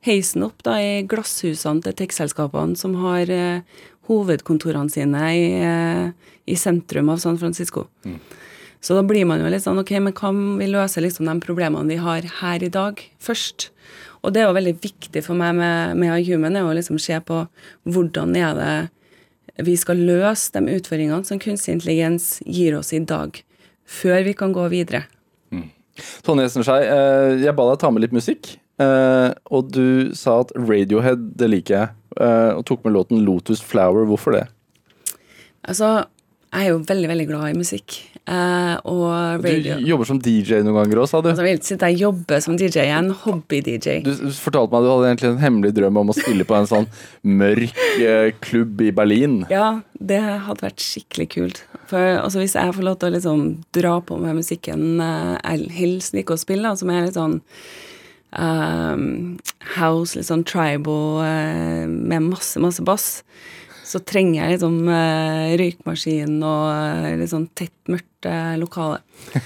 heisen 0.05 0.45
opp 0.45 0.61
da 0.65 0.77
i 0.81 1.03
glasshusene 1.09 1.83
til 1.85 1.97
tech-selskapene 1.97 2.77
som 2.79 2.95
har 3.01 3.29
eh, 3.33 3.83
hovedkontorene 4.09 4.93
sine 4.93 5.27
i, 5.33 5.45
eh, 5.65 6.33
i 6.45 6.57
sentrum 6.59 7.09
av 7.13 7.21
San 7.23 7.39
Francisco. 7.41 7.87
Så 8.83 8.97
da 8.97 9.03
blir 9.05 9.25
man 9.25 9.41
jo 9.41 9.49
litt 9.49 9.63
sånn 9.63 9.79
Ok, 9.81 9.91
men 10.03 10.13
kan 10.13 10.57
vi 10.59 10.67
løse 10.69 11.01
liksom 11.01 11.29
de 11.29 11.37
problemene 11.43 11.89
vi 11.89 12.01
har 12.01 12.27
her 12.41 12.63
i 12.63 12.71
dag, 12.73 12.99
først? 13.21 13.69
Og 14.25 14.33
det 14.33 14.41
er 14.41 14.47
jo 14.49 14.57
veldig 14.57 14.75
viktig 14.81 15.21
for 15.25 15.37
meg 15.37 15.55
med, 15.57 15.97
med 16.01 16.25
Human, 16.27 16.57
er 16.57 16.65
å 16.65 16.75
liksom 16.75 16.99
se 17.01 17.17
på 17.21 17.43
hvordan 17.85 18.35
er 18.39 18.53
det 18.57 18.75
vi 19.65 19.75
skal 19.79 20.01
løse 20.03 20.51
de 20.51 20.75
utfordringene 20.75 21.23
som 21.23 21.39
kunstig 21.39 21.77
intelligens 21.77 22.39
gir 22.43 22.75
oss 22.75 22.91
i 22.93 22.99
dag, 22.99 23.37
før 23.87 24.25
vi 24.25 24.33
kan 24.35 24.51
gå 24.55 24.65
videre. 24.73 25.05
Tonje 26.25 26.49
Esenskei, 26.49 26.81
eh, 26.83 27.37
jeg 27.45 27.55
ba 27.55 27.69
deg 27.69 27.79
ta 27.79 27.91
med 27.91 28.03
litt 28.03 28.15
musikk. 28.15 28.57
eh, 28.79 29.31
og 29.47 29.71
du 29.71 30.11
sa 30.13 30.41
at 30.41 30.51
Radiohead, 30.55 31.37
det 31.39 31.47
liker 31.49 31.75
jeg. 31.75 31.89
eh, 32.19 32.51
og 32.55 32.65
tok 32.65 32.83
med 32.83 32.93
låten 32.93 33.23
Lotus 33.25 33.61
Flower. 33.61 34.05
Hvorfor 34.05 34.31
det? 34.31 34.47
Altså, 35.67 36.05
jeg 36.53 36.65
er 36.65 36.69
jo 36.69 36.83
veldig, 36.87 37.07
veldig 37.11 37.27
glad 37.27 37.49
i 37.49 37.57
musikk. 37.57 37.97
Eh, 38.25 38.75
og 38.89 39.43
Du 39.43 39.85
jobber 39.85 40.07
som 40.09 40.17
DJ 40.17 40.63
noen 40.65 40.79
ganger 40.79 41.03
òg, 41.03 41.09
sa 41.11 41.21
du. 41.21 41.29
Altså, 41.29 41.45
jeg 41.45 41.99
jobber 41.99 42.41
som 42.41 42.57
DJ, 42.57 42.81
jeg 42.81 42.93
er 42.93 43.03
en 43.03 43.13
hobby-DJ. 43.21 43.99
Du 44.05 44.13
fortalte 44.39 44.73
meg 44.73 44.79
at 44.79 44.85
du 44.87 44.91
hadde 44.91 45.11
egentlig 45.11 45.29
en 45.29 45.43
hemmelig 45.43 45.73
drøm 45.77 45.99
om 46.01 46.09
å 46.09 46.17
spille 46.17 46.47
på 46.47 46.57
en 46.57 46.69
sånn 46.69 46.89
mørk 47.21 47.77
uh, 48.01 48.31
klubb 48.41 48.81
i 48.81 48.89
Berlin. 48.95 49.43
Ja, 49.53 49.81
det 49.99 50.21
hadde 50.23 50.65
vært 50.65 50.81
skikkelig 50.81 51.29
kult. 51.35 51.63
For 51.85 52.01
altså, 52.17 52.41
hvis 52.41 52.57
jeg 52.57 52.73
får 52.73 52.87
lov 52.87 52.97
til 53.01 53.11
å 53.11 53.15
liksom 53.19 53.43
dra 53.77 53.99
på 54.01 54.17
med 54.21 54.39
musikken 54.39 54.97
uh, 55.03 55.35
jeg 55.43 55.69
helst 55.77 56.17
liker 56.17 56.37
å 56.37 56.41
spille, 56.41 56.73
som 56.79 56.85
som 56.85 56.93
er 56.93 57.07
litt 57.07 57.17
sånn 57.17 57.39
house, 59.79 60.13
litt 60.13 60.27
sånn 60.27 60.43
tribal 60.45 61.23
med 61.87 62.25
masse, 62.27 62.59
masse 62.59 62.83
bass, 62.83 63.23
så 63.85 64.01
trenger 64.01 64.39
jeg 64.39 64.55
liksom 64.55 64.77
uh, 64.89 65.53
røykmaskin 65.59 66.39
og 66.41 66.63
uh, 66.71 67.09
litt 67.19 67.31
sånn 67.31 67.45
tett, 67.57 67.75
mørkt 67.91 68.27
uh, 68.27 68.55
lokale. 68.57 68.97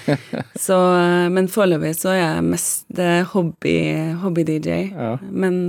så, 0.66 0.78
men 1.34 1.50
foreløpig 1.52 1.92
så 2.00 2.14
er 2.14 2.20
jeg 2.22 2.46
mest 2.48 3.02
eh, 3.02 3.22
hobby- 3.34 4.16
hobby-DJ. 4.24 4.78
Ja. 4.94 5.12
Men, 5.30 5.66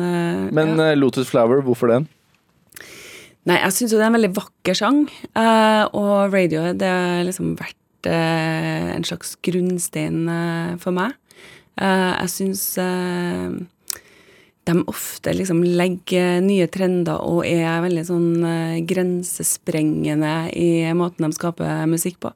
Men 0.55 0.73
ja. 0.79 0.93
Lotus 0.99 1.31
Flower, 1.33 1.65
hvorfor 1.67 1.91
den? 1.93 2.09
Nei, 3.49 3.59
jeg 3.59 3.75
syns 3.75 3.93
jo 3.95 3.99
det 3.99 4.05
er 4.07 4.13
en 4.13 4.19
veldig 4.19 4.35
vakker 4.37 4.77
sang, 4.77 5.05
og 5.97 6.35
radio, 6.35 6.67
det 6.77 6.91
har 6.91 7.23
liksom 7.25 7.55
vært 7.59 8.09
en 8.11 9.05
slags 9.09 9.33
grunnstein 9.45 10.27
for 10.83 10.97
meg. 10.97 11.17
Jeg 11.81 12.33
syns 12.35 12.65
de 14.69 14.77
ofte 14.93 15.33
liksom 15.35 15.63
legger 15.65 16.43
nye 16.45 16.67
trender 16.73 17.23
og 17.25 17.43
er 17.49 17.81
veldig 17.85 18.05
sånn 18.07 18.29
eh, 18.45 18.77
grensesprengende 18.87 20.35
i 20.57 20.85
måten 20.97 21.27
de 21.27 21.37
skaper 21.37 21.87
musikk 21.91 22.21
på. 22.23 22.33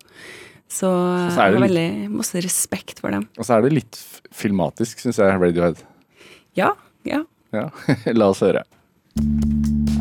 Så, 0.65 0.89
Så 0.89 1.37
jeg 1.37 1.59
har 1.59 1.61
veldig 1.63 1.89
masse 2.11 2.41
respekt 2.43 3.03
for 3.05 3.15
dem. 3.15 3.29
Og 3.39 3.47
så 3.47 3.59
er 3.59 3.67
det 3.67 3.75
litt 3.77 4.01
filmatisk, 4.35 5.05
syns 5.05 5.21
jeg, 5.21 5.37
Radiohead. 5.39 5.85
Ja, 6.59 6.73
ja. 7.07 7.23
Ja, 7.55 7.69
La 8.19 8.33
oss 8.33 8.43
høre. 8.43 8.65
I'll 9.15 9.94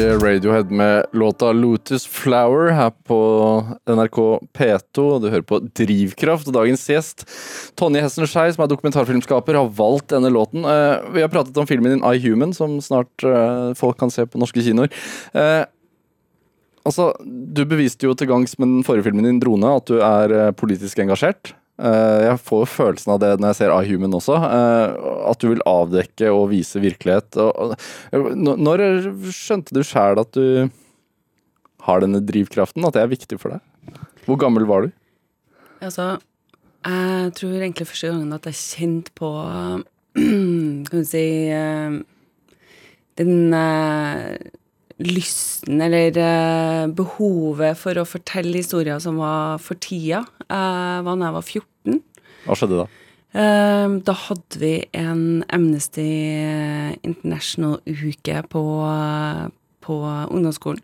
Radiohead 0.00 0.70
med 0.70 1.06
låta 1.12 1.52
'Lotus 1.52 2.08
Flower' 2.08 2.72
her 2.72 2.90
på 2.90 3.18
NRK 3.86 4.40
P2. 4.52 4.98
og 4.98 5.22
Du 5.22 5.28
hører 5.28 5.42
på 5.42 5.58
Drivkraft. 5.60 6.48
og 6.48 6.54
Dagens 6.54 6.86
gjest, 6.88 7.24
Tonje 7.76 8.00
Hessen 8.00 8.26
Skei, 8.26 8.52
som 8.52 8.64
er 8.64 8.70
dokumentarfilmskaper, 8.72 9.54
har 9.54 9.68
valgt 9.68 10.08
denne 10.08 10.30
låten. 10.32 10.64
Eh, 10.64 11.12
Vi 11.12 11.20
har 11.20 11.28
pratet 11.28 11.56
om 11.56 11.66
filmen 11.66 11.92
din 11.92 12.04
'I 12.04 12.18
Human', 12.18 12.54
som 12.54 12.80
snart 12.80 13.12
eh, 13.24 13.74
folk 13.74 13.98
kan 13.98 14.10
se 14.10 14.24
på 14.26 14.38
norske 14.38 14.62
kinoer. 14.62 14.90
Eh, 15.34 15.64
Altså, 16.86 17.12
Du 17.54 17.66
beviste 17.66 18.06
jo 18.06 18.14
til 18.14 18.26
gangs 18.26 18.58
med 18.58 18.66
den 18.66 18.84
forrige 18.84 19.04
filmen 19.04 19.24
din, 19.24 19.40
'Drone', 19.40 19.76
at 19.76 19.84
du 19.84 19.98
er 20.00 20.52
politisk 20.52 20.98
engasjert. 20.98 21.52
Eh, 21.80 22.20
Jeg 22.28 22.40
får 22.44 22.62
jo 22.64 22.68
følelsen 22.74 23.12
av 23.14 23.20
det 23.22 23.30
når 23.40 23.52
jeg 23.52 23.58
ser 23.60 23.72
I 23.72 23.88
Human 23.88 24.16
også. 24.18 24.36
eh, 24.36 24.94
At 25.30 25.40
du 25.40 25.48
vil 25.48 25.62
avdekke 25.68 26.28
og 26.34 26.50
vise 26.52 26.82
virkelighet. 26.82 27.38
Når 28.12 28.84
skjønte 29.32 29.72
du 29.76 29.80
sjæl 29.86 30.20
at 30.20 30.32
du 30.36 30.68
har 31.86 32.00
denne 32.04 32.20
drivkraften? 32.20 32.84
At 32.84 32.92
det 32.98 33.02
er 33.04 33.12
viktig 33.14 33.40
for 33.40 33.56
deg? 33.56 33.96
Hvor 34.26 34.36
gammel 34.40 34.66
var 34.68 34.84
du? 34.84 34.90
Altså, 35.80 36.18
jeg 36.84 37.32
tror 37.38 37.56
egentlig 37.56 37.88
første 37.88 38.10
gangen 38.12 38.36
at 38.36 38.44
jeg 38.50 38.60
kjente 38.60 39.14
på 39.16 39.30
Kan 40.20 40.84
du 40.90 41.04
si 41.08 41.24
eh, 41.48 41.96
Den 43.20 43.54
lysten 45.00 45.80
eller 45.80 46.16
eh, 46.20 46.86
behovet 46.92 47.78
for 47.80 47.96
å 48.00 48.04
fortelle 48.08 48.60
historier 48.60 48.98
som 49.00 49.16
var 49.22 49.58
for 49.64 49.78
tida, 49.80 50.22
eh, 50.46 50.98
var 51.06 51.16
da 51.16 51.30
jeg 51.30 51.36
var 51.38 51.46
14. 51.48 52.00
Hva 52.46 52.56
skjedde 52.58 52.80
da? 52.82 52.86
Eh, 53.32 53.88
Da 54.06 54.14
hadde 54.26 54.58
vi 54.60 54.72
en 54.98 55.44
Amnesty 55.54 56.08
International-uke 57.06 58.42
på, 58.50 58.62
på 59.86 59.98
ungdomsskolen. 60.30 60.82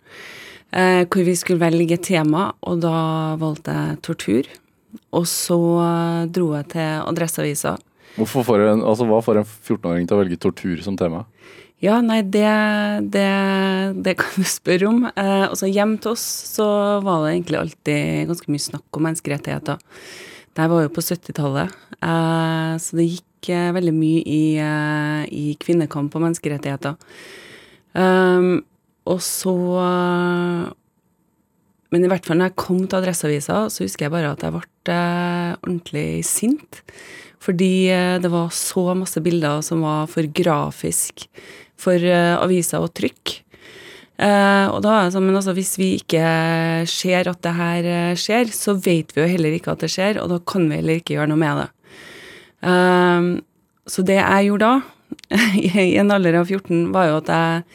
eh, 0.73 1.05
Hvor 1.05 1.25
vi 1.25 1.35
skulle 1.37 1.61
velge 1.61 1.99
tema, 2.03 2.53
og 2.63 2.81
da 2.85 3.37
valgte 3.41 3.75
jeg 3.75 4.01
tortur. 4.03 4.49
Og 5.13 5.27
så 5.29 5.59
eh, 5.83 6.27
dro 6.33 6.53
jeg 6.57 6.69
til 6.77 7.03
Adresseavisa. 7.05 7.77
Hvorfor 8.17 8.47
får 8.49 8.63
en, 8.71 8.83
altså, 8.83 9.05
hva 9.05 9.21
får 9.21 9.43
en 9.43 9.49
14-åring 9.51 10.07
til 10.09 10.17
å 10.17 10.21
velge 10.23 10.39
tortur 10.41 10.81
som 10.83 10.97
tema? 10.97 11.25
Ja, 11.85 11.99
nei, 12.01 12.23
det, 12.25 12.49
det, 13.13 13.27
det 14.05 14.15
kan 14.21 14.39
du 14.41 14.47
spørre 14.49 14.89
om. 14.89 15.03
Eh, 15.11 15.45
altså, 15.45 15.69
hjem 15.69 15.99
til 16.01 16.15
oss 16.15 16.25
så 16.55 16.67
var 17.05 17.25
det 17.25 17.35
egentlig 17.35 17.59
alltid 17.61 18.31
ganske 18.31 18.53
mye 18.53 18.65
snakk 18.65 18.97
om 18.97 19.05
menneskerettigheter. 19.05 19.83
Det 20.57 20.69
var 20.73 20.87
jo 20.87 20.93
på 20.97 21.05
70-tallet, 21.05 21.75
eh, 22.01 22.71
så 22.81 22.97
det 22.97 23.11
gikk 23.11 23.51
eh, 23.53 23.75
veldig 23.77 23.93
mye 23.93 24.23
i, 24.25 24.45
eh, 24.57 25.27
i 25.29 25.45
kvinnekamp 25.61 26.17
og 26.17 26.25
menneskerettigheter. 26.25 26.97
Um, 27.97 28.65
og 29.09 29.23
så 29.25 29.55
eh, 29.81 30.65
Men 31.95 32.05
i 32.05 32.09
hvert 32.11 32.27
fall 32.27 32.37
når 32.41 32.51
jeg 32.51 32.61
kom 32.61 32.81
til 32.83 32.99
Adresseavisa, 32.99 33.61
så 33.73 33.85
husker 33.87 34.07
jeg 34.07 34.13
bare 34.17 34.33
at 34.35 34.43
jeg 34.45 34.53
ble 34.57 34.97
eh, 34.97 35.53
ordentlig 35.61 36.09
sint. 36.29 36.83
Fordi 37.41 37.89
eh, 37.95 38.17
det 38.21 38.33
var 38.33 38.51
så 38.53 38.91
masse 38.99 39.23
bilder 39.23 39.63
som 39.65 39.85
var 39.87 40.11
for 40.11 40.27
grafisk 40.41 41.29
for 41.81 42.01
eh, 42.01 42.37
aviser 42.37 42.85
og 42.85 42.95
trykk. 42.97 43.41
Uh, 44.17 44.73
og 44.73 44.79
da 44.81 44.95
er 44.97 45.03
det 45.05 45.13
sånn, 45.13 45.27
men 45.29 45.37
altså 45.37 45.53
hvis 45.53 45.75
vi 45.77 45.91
ikke 45.99 46.25
ser 46.89 47.29
at 47.29 47.43
det 47.45 47.53
her 47.53 47.89
eh, 47.91 48.15
skjer, 48.17 48.49
så 48.49 48.73
vet 48.81 49.11
vi 49.13 49.21
jo 49.21 49.29
heller 49.29 49.53
ikke 49.53 49.75
at 49.75 49.83
det 49.85 49.91
skjer, 49.93 50.23
og 50.23 50.31
da 50.33 50.39
kan 50.41 50.65
vi 50.71 50.79
heller 50.79 51.03
ikke 51.03 51.19
gjøre 51.19 51.29
noe 51.35 51.41
med 51.43 51.61
det. 51.61 51.67
Uh, 52.65 53.29
så 53.87 54.05
det 54.09 54.17
jeg 54.17 54.49
gjorde 54.49 54.71
da, 54.73 55.37
i 55.85 55.99
en 56.01 56.15
alder 56.17 56.41
av 56.41 56.49
14, 56.49 56.87
var 56.97 57.11
jo 57.11 57.19
at 57.21 57.29
jeg 57.35 57.67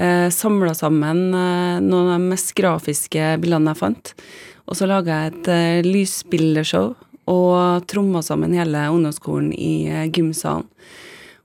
uh, 0.00 0.28
samla 0.32 0.72
sammen 0.78 1.20
noen 1.34 2.00
av 2.00 2.14
de 2.16 2.32
mest 2.32 2.54
grafiske 2.56 3.34
bildene 3.44 3.74
jeg 3.74 3.82
fant. 3.82 4.14
Og 4.64 4.80
så 4.80 4.88
laga 4.88 5.20
jeg 5.20 5.34
et 5.34 5.52
uh, 5.52 5.90
lysbildeshow 5.90 6.94
og 7.28 7.84
tromma 7.92 8.24
sammen 8.24 8.56
hele 8.56 8.88
ungdomsskolen 8.88 9.52
i 9.52 10.08
gymsalen. 10.16 10.64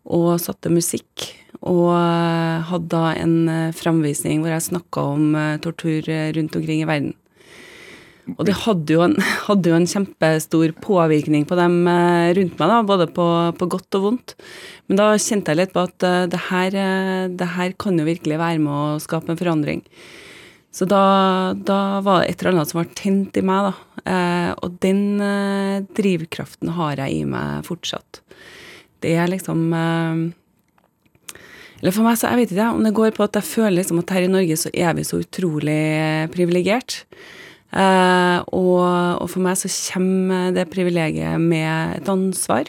Og 0.09 0.39
satte 0.41 0.71
musikk. 0.71 1.27
Og 1.67 1.87
eh, 1.91 2.67
hadde 2.69 2.91
da 2.93 3.15
en 3.19 3.33
eh, 3.51 3.73
framvisning 3.75 4.43
hvor 4.43 4.53
jeg 4.53 4.67
snakka 4.69 5.07
om 5.15 5.33
eh, 5.35 5.57
tortur 5.63 6.07
rundt 6.37 6.55
omkring 6.55 6.83
i 6.83 6.87
verden. 6.87 7.15
Og 8.37 8.45
det 8.45 8.59
hadde 8.61 8.93
jo 8.93 9.01
en, 9.07 9.17
hadde 9.47 9.71
jo 9.71 9.75
en 9.79 9.89
kjempestor 9.89 10.75
påvirkning 10.85 11.47
på 11.49 11.57
dem 11.59 11.81
rundt 11.83 12.55
meg, 12.61 12.71
da, 12.71 12.79
både 12.85 13.09
på, 13.11 13.27
på 13.57 13.69
godt 13.73 13.99
og 13.99 14.05
vondt. 14.05 14.35
Men 14.87 15.01
da 15.01 15.11
kjente 15.17 15.51
jeg 15.51 15.63
litt 15.63 15.75
på 15.75 15.83
at 15.87 16.07
det 16.29 16.41
her, 16.47 16.77
det 17.33 17.51
her 17.57 17.73
kan 17.81 17.97
jo 17.97 18.07
virkelig 18.07 18.37
være 18.39 18.61
med 18.61 18.73
å 18.73 19.01
skape 19.01 19.33
en 19.33 19.39
forandring. 19.39 19.83
Så 20.71 20.85
da, 20.85 21.55
da 21.55 21.99
var 22.05 22.21
det 22.21 22.29
et 22.29 22.41
eller 22.43 22.59
annet 22.59 22.71
som 22.71 22.79
var 22.79 22.89
tent 22.97 23.37
i 23.39 23.43
meg, 23.45 23.71
da. 23.71 24.03
Eh, 24.05 24.51
og 24.61 24.77
den 24.83 25.01
eh, 25.23 25.81
drivkraften 25.97 26.75
har 26.77 27.01
jeg 27.01 27.17
i 27.17 27.23
meg 27.27 27.65
fortsatt. 27.67 28.21
Det 29.01 29.15
er 29.17 29.31
liksom 29.31 29.65
eh, 29.73 30.21
Eller 31.79 31.95
for 31.95 32.03
meg, 32.03 32.17
så 32.19 32.31
jeg 32.31 32.41
vet 32.41 32.55
ikke 32.55 32.71
om 32.75 32.83
det 32.83 32.95
går 32.97 33.13
på 33.15 33.23
at 33.23 33.37
jeg 33.39 33.47
føler 33.47 33.77
liksom 33.79 34.01
at 34.01 34.11
her 34.15 34.25
i 34.25 34.31
Norge 34.31 34.57
så 34.59 34.71
er 34.73 34.97
vi 34.97 35.05
så 35.07 35.21
utrolig 35.21 35.83
privilegert. 36.33 37.03
Eh, 37.69 38.39
og, 38.49 38.81
og 39.21 39.29
for 39.29 39.45
meg 39.45 39.59
så 39.61 39.71
kommer 39.93 40.51
det 40.55 40.67
privilegiet 40.73 41.39
med 41.39 42.01
et 42.01 42.11
ansvar. 42.11 42.67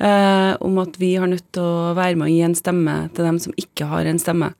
eh, 0.00 0.52
om 0.60 0.78
at 0.80 0.96
vi 1.00 1.14
har 1.20 1.28
nødt 1.30 1.46
til 1.52 1.64
å 1.64 1.92
være 1.98 2.16
med 2.16 2.28
og 2.28 2.32
gi 2.34 2.40
en 2.46 2.56
stemme 2.58 2.96
til 3.16 3.28
dem 3.28 3.40
som 3.42 3.56
ikke 3.60 3.88
har 3.90 4.08
en 4.08 4.20
stemme. 4.22 4.52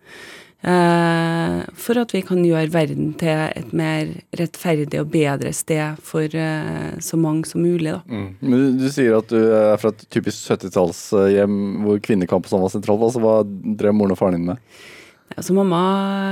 Eh, 0.60 1.60
for 1.80 1.96
at 1.96 2.12
vi 2.12 2.20
kan 2.26 2.42
gjøre 2.44 2.68
verden 2.74 3.14
til 3.20 3.46
et 3.56 3.70
mer 3.76 4.10
rettferdig 4.36 5.00
og 5.00 5.08
bedre 5.12 5.54
sted 5.56 6.00
for 6.04 6.28
eh, 6.36 6.98
så 7.00 7.16
mange 7.20 7.48
som 7.48 7.64
mulig. 7.64 7.94
Da. 7.94 8.02
Men 8.42 8.56
du, 8.56 8.66
du 8.82 8.88
sier 8.92 9.16
at 9.16 9.32
du 9.32 9.38
er 9.40 9.80
fra 9.80 9.94
et 9.94 10.04
typisk 10.12 10.52
70-tallshjem 10.52 11.58
hvor 11.86 12.00
kvinnekamp 12.04 12.44
og 12.44 12.52
sånn 12.52 12.64
var 12.66 12.74
sentralt. 12.74 13.06
Altså, 13.08 13.24
hva 13.24 13.40
drev 13.80 13.96
moren 13.96 14.16
og 14.16 14.20
faren 14.20 14.36
din 14.36 14.50
med? 14.52 14.60
Altså, 15.36 15.54
mamma, 15.56 15.80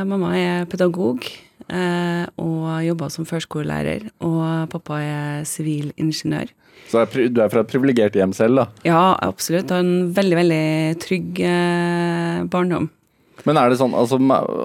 mamma 0.08 0.34
er 0.36 0.68
pedagog 0.68 1.24
eh, 1.24 2.24
og 2.36 2.68
jobber 2.84 3.12
som 3.14 3.28
førskolelærer. 3.28 4.10
Og 4.26 4.68
pappa 4.74 5.00
er 5.00 5.48
sivilingeniør. 5.48 6.52
Så 6.88 7.02
du 7.16 7.40
er 7.42 7.50
fra 7.52 7.64
et 7.64 7.70
privilegert 7.70 8.16
hjem 8.16 8.32
selv, 8.36 8.60
da. 8.60 8.68
Ja, 8.86 9.02
absolutt. 9.24 9.72
Og 9.72 9.82
en 9.82 10.12
veldig, 10.16 10.36
veldig 10.42 10.68
trygg 11.04 11.42
eh, 11.44 12.44
barndom. 12.52 12.92
Men 13.46 13.60
er 13.60 13.70
det 13.70 13.78
sånn, 13.80 13.94
altså, 13.96 14.18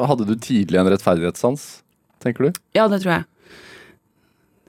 hadde 0.09 0.27
du 0.29 0.33
tidlig 0.41 0.79
en 0.81 0.89
rettferdighetssans, 0.89 1.67
tenker 2.23 2.49
du? 2.49 2.59
Ja, 2.77 2.87
det 2.91 3.03
tror 3.03 3.19
jeg. 3.19 3.27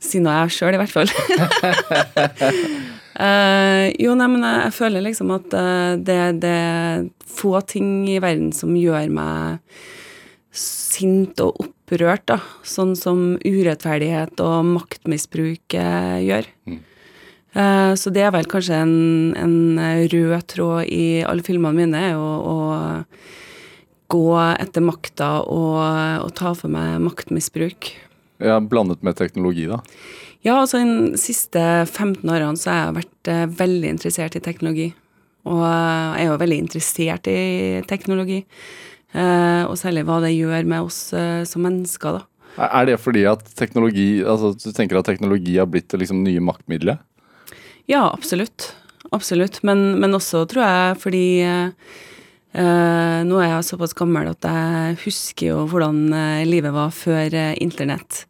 Siden 0.05 0.29
jeg 0.29 0.53
sjøl, 0.53 0.77
i 0.77 0.81
hvert 0.83 0.93
fall. 0.93 1.09
uh, 3.17 3.87
jo, 4.05 4.15
nei, 4.19 4.29
men 4.29 4.45
jeg, 4.45 4.75
føler 4.77 5.07
liksom 5.07 5.33
at 5.39 5.57
uh, 5.57 5.95
det, 5.97 6.21
det 6.45 6.55
er 6.55 7.07
få 7.35 7.59
ting 7.67 8.05
i 8.11 8.21
verden 8.23 8.53
som 8.55 8.75
gjør 8.77 9.09
meg 9.13 9.61
sint 10.55 11.41
og 11.43 11.65
opprørt, 11.65 12.27
da. 12.31 12.39
Sånn 12.67 12.95
som 12.99 13.35
urettferdighet 13.43 14.41
og 14.45 14.69
maktmisbruk 14.77 15.75
eh, 15.79 16.19
gjør. 16.25 16.51
Eh, 16.71 17.93
så 17.99 18.13
det 18.15 18.23
er 18.23 18.35
vel 18.35 18.47
kanskje 18.51 18.79
en, 18.85 18.95
en 19.39 19.57
rød 20.13 20.47
tråd 20.55 20.87
i 20.87 21.25
alle 21.27 21.45
filmene 21.47 21.85
mine, 21.85 22.05
er 22.11 22.15
jo 22.15 22.23
å 22.23 22.57
gå 24.15 24.27
etter 24.55 24.85
makta 24.87 25.31
og, 25.43 25.79
og 26.25 26.31
ta 26.39 26.55
for 26.57 26.73
meg 26.73 27.03
maktmisbruk. 27.03 27.91
Ja, 28.43 28.61
Blandet 28.63 29.03
med 29.03 29.19
teknologi, 29.19 29.67
da. 29.71 29.83
Ja, 30.45 30.59
altså 30.61 30.83
de 30.83 31.19
siste 31.21 31.61
15 31.87 32.29
årene 32.29 32.61
så 32.61 32.71
har 32.71 32.81
jeg 32.81 32.97
vært 32.99 33.31
eh, 33.33 33.45
veldig 33.61 33.93
interessert 33.95 34.37
i 34.37 34.43
teknologi. 34.45 34.91
Og 35.49 35.61
jeg 35.65 36.25
er 36.25 36.29
jo 36.29 36.41
veldig 36.41 36.59
interessert 36.67 37.29
i 37.33 37.39
teknologi. 37.89 38.43
Eh, 39.15 39.63
og 39.65 39.79
særlig 39.81 40.05
hva 40.09 40.19
det 40.25 40.35
gjør 40.35 40.69
med 40.69 40.89
oss 40.89 41.01
eh, 41.17 41.43
som 41.49 41.65
mennesker, 41.65 42.21
da. 42.21 42.29
Er 42.55 42.87
det 42.87 43.01
fordi 43.03 43.25
at 43.27 43.43
teknologi, 43.59 44.23
altså 44.23 44.53
du 44.55 44.69
tenker 44.77 45.01
at 45.01 45.09
teknologi 45.09 45.57
har 45.59 45.67
blitt 45.67 45.89
det 45.91 46.05
liksom 46.05 46.21
nye 46.23 46.43
maktmiddelet? 46.45 47.01
Ja, 47.91 48.07
absolutt. 48.13 48.73
Absolutt. 49.17 49.63
Men, 49.67 49.97
men 50.01 50.15
også 50.17 50.45
tror 50.51 50.63
jeg 50.65 51.01
fordi 51.03 51.25
nå 52.55 53.41
er 53.41 53.49
jeg 53.51 53.67
såpass 53.67 53.97
gammel 53.99 54.29
at 54.31 54.47
jeg 54.47 54.99
husker 55.03 55.49
jo 55.49 55.65
hvordan 55.71 56.05
eh, 56.15 56.45
livet 56.47 56.75
var 56.75 56.93
før 56.95 57.35
eh, 57.35 57.57
internett. 57.65 58.25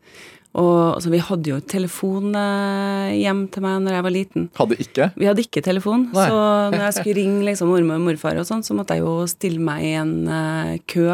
Og 0.54 0.94
altså, 0.94 1.10
vi 1.10 1.18
hadde 1.18 1.50
jo 1.50 1.56
telefon 1.66 2.34
eh, 2.38 3.14
hjem 3.18 3.46
til 3.50 3.64
meg 3.64 3.80
når 3.82 3.96
jeg 3.96 4.06
var 4.06 4.14
liten. 4.14 4.44
Hadde 4.54 4.76
ikke? 4.84 5.08
Vi 5.18 5.26
hadde 5.26 5.42
ikke 5.42 5.64
telefon, 5.66 6.06
Nei. 6.14 6.28
så 6.30 6.44
når 6.70 6.84
jeg 6.86 6.96
skulle 7.00 7.16
ringe 7.18 7.48
liksom 7.48 7.72
mormor 7.74 7.98
og 7.98 8.04
morfar, 8.06 8.38
og 8.38 8.46
sånn, 8.46 8.62
så 8.66 8.76
måtte 8.78 8.94
jeg 8.94 9.02
jo 9.02 9.16
stille 9.30 9.62
meg 9.62 9.82
i 9.82 9.96
en 9.98 10.14
uh, 10.30 10.76
kø 10.86 11.08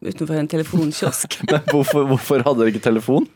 utenfor 0.00 0.40
en 0.40 0.50
telefonkiosk. 0.50 1.38
Men 1.52 1.62
hvorfor, 1.70 2.08
hvorfor 2.10 2.42
hadde 2.42 2.64
dere 2.64 2.74
ikke 2.74 2.88
telefon? 2.88 3.28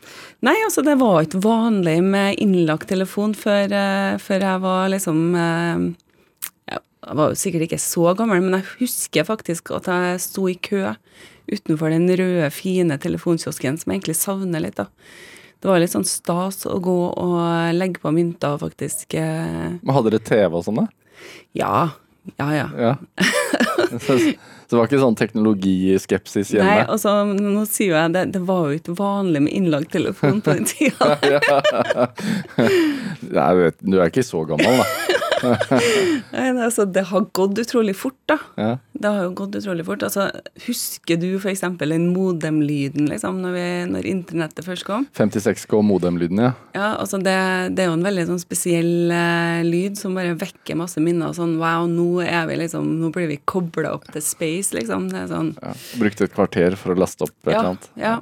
Nei, 0.43 0.57
altså 0.65 0.83
det 0.83 0.97
var 0.99 1.23
ikke 1.23 1.43
vanlig 1.45 2.01
med 2.03 2.41
innlagt 2.43 2.89
telefon 2.91 3.37
før, 3.37 3.71
uh, 3.71 4.19
før 4.19 4.47
jeg 4.49 4.63
var 4.65 4.91
liksom 4.91 5.21
eh, 5.39 5.85
ja, 5.85 6.04
Jeg 7.05 7.17
var 7.19 7.31
jo 7.31 7.37
sikkert 7.37 7.67
ikke 7.67 7.81
så 7.81 8.13
gammel, 8.17 8.41
men 8.41 8.57
jeg 8.59 8.69
husker 8.79 9.27
faktisk 9.27 9.69
at 9.77 9.89
jeg 9.91 10.21
sto 10.23 10.47
i 10.49 10.57
kø 10.57 10.95
utenfor 11.45 11.93
den 11.93 12.09
røde, 12.09 12.49
fine 12.53 12.97
telefonkiosken, 13.01 13.77
som 13.77 13.91
jeg 13.91 13.99
egentlig 13.99 14.17
savner 14.17 14.63
litt, 14.63 14.79
da. 14.79 14.89
Det 15.61 15.69
var 15.69 15.81
litt 15.81 15.93
sånn 15.93 16.05
stas 16.05 16.65
å 16.69 16.79
gå 16.83 16.97
og 17.09 17.37
legge 17.73 18.01
på 18.03 18.11
mynter 18.13 18.57
faktisk 18.61 19.15
eh, 19.17 19.77
Men 19.79 19.95
Hadde 19.95 20.11
dere 20.13 20.21
TV 20.21 20.57
og 20.59 20.65
sånn, 20.65 20.81
da? 20.83 20.89
Ja. 21.57 21.77
Ja, 22.37 22.49
ja. 22.53 22.67
Ja. 22.77 22.91
så, 24.03 24.17
så 24.17 24.69
det 24.73 24.77
var 24.77 24.89
ikke 24.89 25.01
sånn 25.01 25.17
teknologiskepsis 25.17 26.55
Nei, 26.57 26.79
altså, 26.83 27.15
nå 27.33 27.65
sier 27.69 27.95
jeg 27.95 28.13
det, 28.13 28.25
det 28.35 28.43
var 28.45 28.69
jo 28.69 28.79
ikke 28.81 28.97
vanlig 28.97 29.45
med 29.45 29.57
innlagt 29.57 29.93
telefon 29.95 30.41
på 30.45 30.57
den 30.57 30.69
tida. 30.69 31.17
Nei, 33.37 33.51
vet, 33.61 33.81
du 33.81 33.99
er 33.99 34.09
ikke 34.09 34.25
så 34.25 34.45
gammel, 34.49 34.81
da. 34.81 35.24
Nei, 36.35 36.47
altså, 36.53 36.85
det 36.89 37.05
har 37.11 37.27
gått 37.35 37.59
utrolig 37.61 37.95
fort, 37.97 38.17
da. 38.29 38.37
Ja. 38.59 38.69
Det 38.95 39.11
har 39.11 39.25
jo 39.27 39.33
gått 39.37 39.57
utrolig 39.59 39.85
fort. 39.87 40.03
Altså, 40.07 40.27
husker 40.65 41.19
du 41.21 41.27
f.eks. 41.37 41.63
den 41.81 42.07
modem-lyden, 42.15 43.09
liksom, 43.11 43.41
når, 43.43 43.55
vi, 43.55 43.65
når 43.91 44.09
internettet 44.09 44.67
først 44.67 44.87
kom? 44.87 45.07
56K 45.17 45.81
modem-lyden, 45.85 46.41
ja. 46.47 46.53
Ja, 46.75 46.89
altså 47.01 47.19
det, 47.21 47.35
det 47.75 47.85
er 47.85 47.91
jo 47.91 47.97
en 47.97 48.07
veldig 48.07 48.27
sånn 48.31 48.41
spesiell 48.41 49.11
uh, 49.13 49.61
lyd 49.65 49.99
som 49.99 50.15
bare 50.17 50.35
vekker 50.39 50.79
masse 50.79 51.03
minner. 51.03 51.35
Sånn 51.37 51.57
wow, 51.61 51.87
nå 51.89 52.23
er 52.25 52.49
vi 52.49 52.59
liksom 52.63 52.93
Nå 52.99 53.09
blir 53.13 53.27
vi 53.29 53.39
kobla 53.47 53.91
opp 53.95 54.07
til 54.13 54.23
space, 54.23 54.75
liksom. 54.77 55.09
Det 55.11 55.23
er 55.23 55.31
sånn 55.31 55.53
ja. 55.59 55.73
Brukte 55.99 56.27
et 56.27 56.35
kvarter 56.35 56.77
for 56.79 56.95
å 56.95 56.99
laste 56.99 57.27
opp 57.27 57.35
et 57.45 57.53
eller 57.53 57.73
annet. 57.73 57.89
ja. 57.99 58.17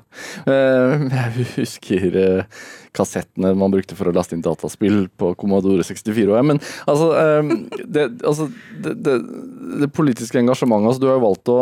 Uh, 0.47 1.09
Jeg 1.13 1.47
husker 1.55 2.17
eh, 2.19 2.63
kassettene 2.95 3.53
man 3.57 3.73
brukte 3.73 3.97
for 3.97 4.09
å 4.09 4.15
laste 4.15 4.37
inn 4.37 4.43
dataspill 4.45 5.07
på 5.19 5.33
Commodore 5.39 5.85
64. 5.85 6.41
Men 6.45 6.61
altså, 6.89 7.09
eh, 7.19 7.53
det, 7.83 8.07
altså 8.21 8.49
det, 8.85 8.95
det, 9.05 9.17
det 9.83 9.91
politiske 9.95 10.39
engasjementet 10.41 10.91
altså, 10.91 11.03
Du 11.03 11.09
har 11.09 11.17
jo 11.17 11.25
valgt 11.27 11.53
å 11.53 11.59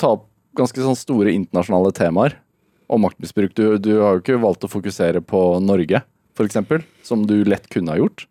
ta 0.00 0.14
opp 0.16 0.26
ganske 0.58 0.82
sånn 0.82 0.98
store 0.98 1.32
internasjonale 1.36 1.92
temaer 1.96 2.38
om 2.90 3.04
maktmisbruk. 3.04 3.54
Du, 3.54 3.78
du 3.78 3.92
har 4.00 4.16
jo 4.16 4.24
ikke 4.24 4.40
valgt 4.42 4.66
å 4.66 4.70
fokusere 4.72 5.22
på 5.22 5.40
Norge, 5.62 6.02
f.eks., 6.34 6.58
som 7.06 7.22
du 7.28 7.38
lett 7.46 7.68
kunne 7.70 7.94
ha 7.94 8.00
gjort. 8.00 8.26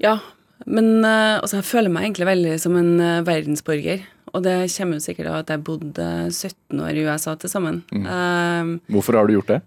Ja, 0.00 0.18
men 0.66 1.04
eh, 1.04 1.38
altså, 1.38 1.58
jeg 1.60 1.68
føler 1.68 1.92
meg 1.92 2.08
egentlig 2.08 2.28
veldig 2.30 2.54
som 2.62 2.78
en 2.78 2.94
eh, 3.02 3.24
verdensborger. 3.26 4.06
Og 4.36 4.44
det 4.44 4.54
kommer 4.74 4.98
jo 4.98 5.04
sikkert 5.04 5.30
av 5.30 5.42
at 5.42 5.52
jeg 5.52 5.64
bodde 5.64 6.06
17 6.28 6.82
år 6.84 6.98
i 6.98 7.04
USA 7.08 7.34
til 7.40 7.52
sammen. 7.52 7.82
Eh, 7.94 8.72
Hvorfor 8.92 9.18
har 9.18 9.28
du 9.28 9.36
gjort 9.38 9.52
det? 9.52 9.60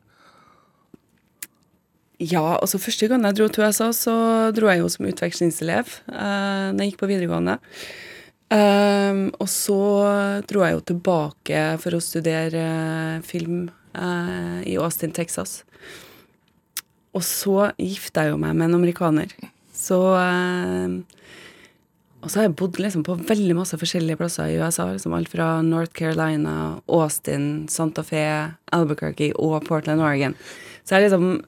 Ja, 2.22 2.44
altså 2.60 2.78
første 2.82 3.08
gang 3.10 3.24
jeg 3.26 3.38
dro 3.40 3.48
til 3.50 3.66
USA, 3.66 3.90
så 3.96 4.14
dro 4.54 4.70
jeg 4.70 4.84
jo 4.84 4.90
som 4.94 5.08
utvekslingselev 5.10 5.90
uh, 6.12 6.70
da 6.70 6.84
jeg 6.84 6.92
gikk 6.92 7.02
på 7.02 7.10
videregående. 7.10 7.58
Um, 8.52 9.30
og 9.40 9.48
så 9.50 9.80
dro 10.50 10.66
jeg 10.66 10.76
jo 10.76 10.84
tilbake 10.92 11.64
for 11.80 11.96
å 11.96 12.02
studere 12.04 12.66
eh, 12.68 13.22
film 13.24 13.70
uh, 13.96 14.60
i 14.68 14.76
Austin, 14.76 15.14
Texas. 15.16 15.62
Og 17.16 17.24
så 17.24 17.72
gifta 17.80 18.26
jeg 18.26 18.34
jo 18.34 18.42
meg 18.44 18.58
med 18.60 18.70
en 18.70 18.78
amerikaner. 18.82 19.32
Så 19.72 19.98
uh, 20.04 21.00
Og 22.22 22.28
så 22.28 22.42
har 22.42 22.50
jeg 22.50 22.58
bodd 22.60 22.78
liksom 22.84 23.08
på 23.08 23.16
veldig 23.18 23.56
masse 23.64 23.80
forskjellige 23.80 24.20
plasser 24.20 24.52
i 24.52 24.60
USA. 24.60 24.92
Liksom 24.92 25.16
alt 25.16 25.32
fra 25.32 25.54
North 25.66 25.96
Carolina, 25.98 26.82
Austin, 26.92 27.70
Santa 27.72 28.04
Fe, 28.06 28.26
Albuquerque 28.76 29.32
og 29.40 29.64
Portland, 29.66 30.04
Oregon. 30.04 30.36
Så 30.84 31.00
jeg 31.00 31.08
liksom 31.08 31.40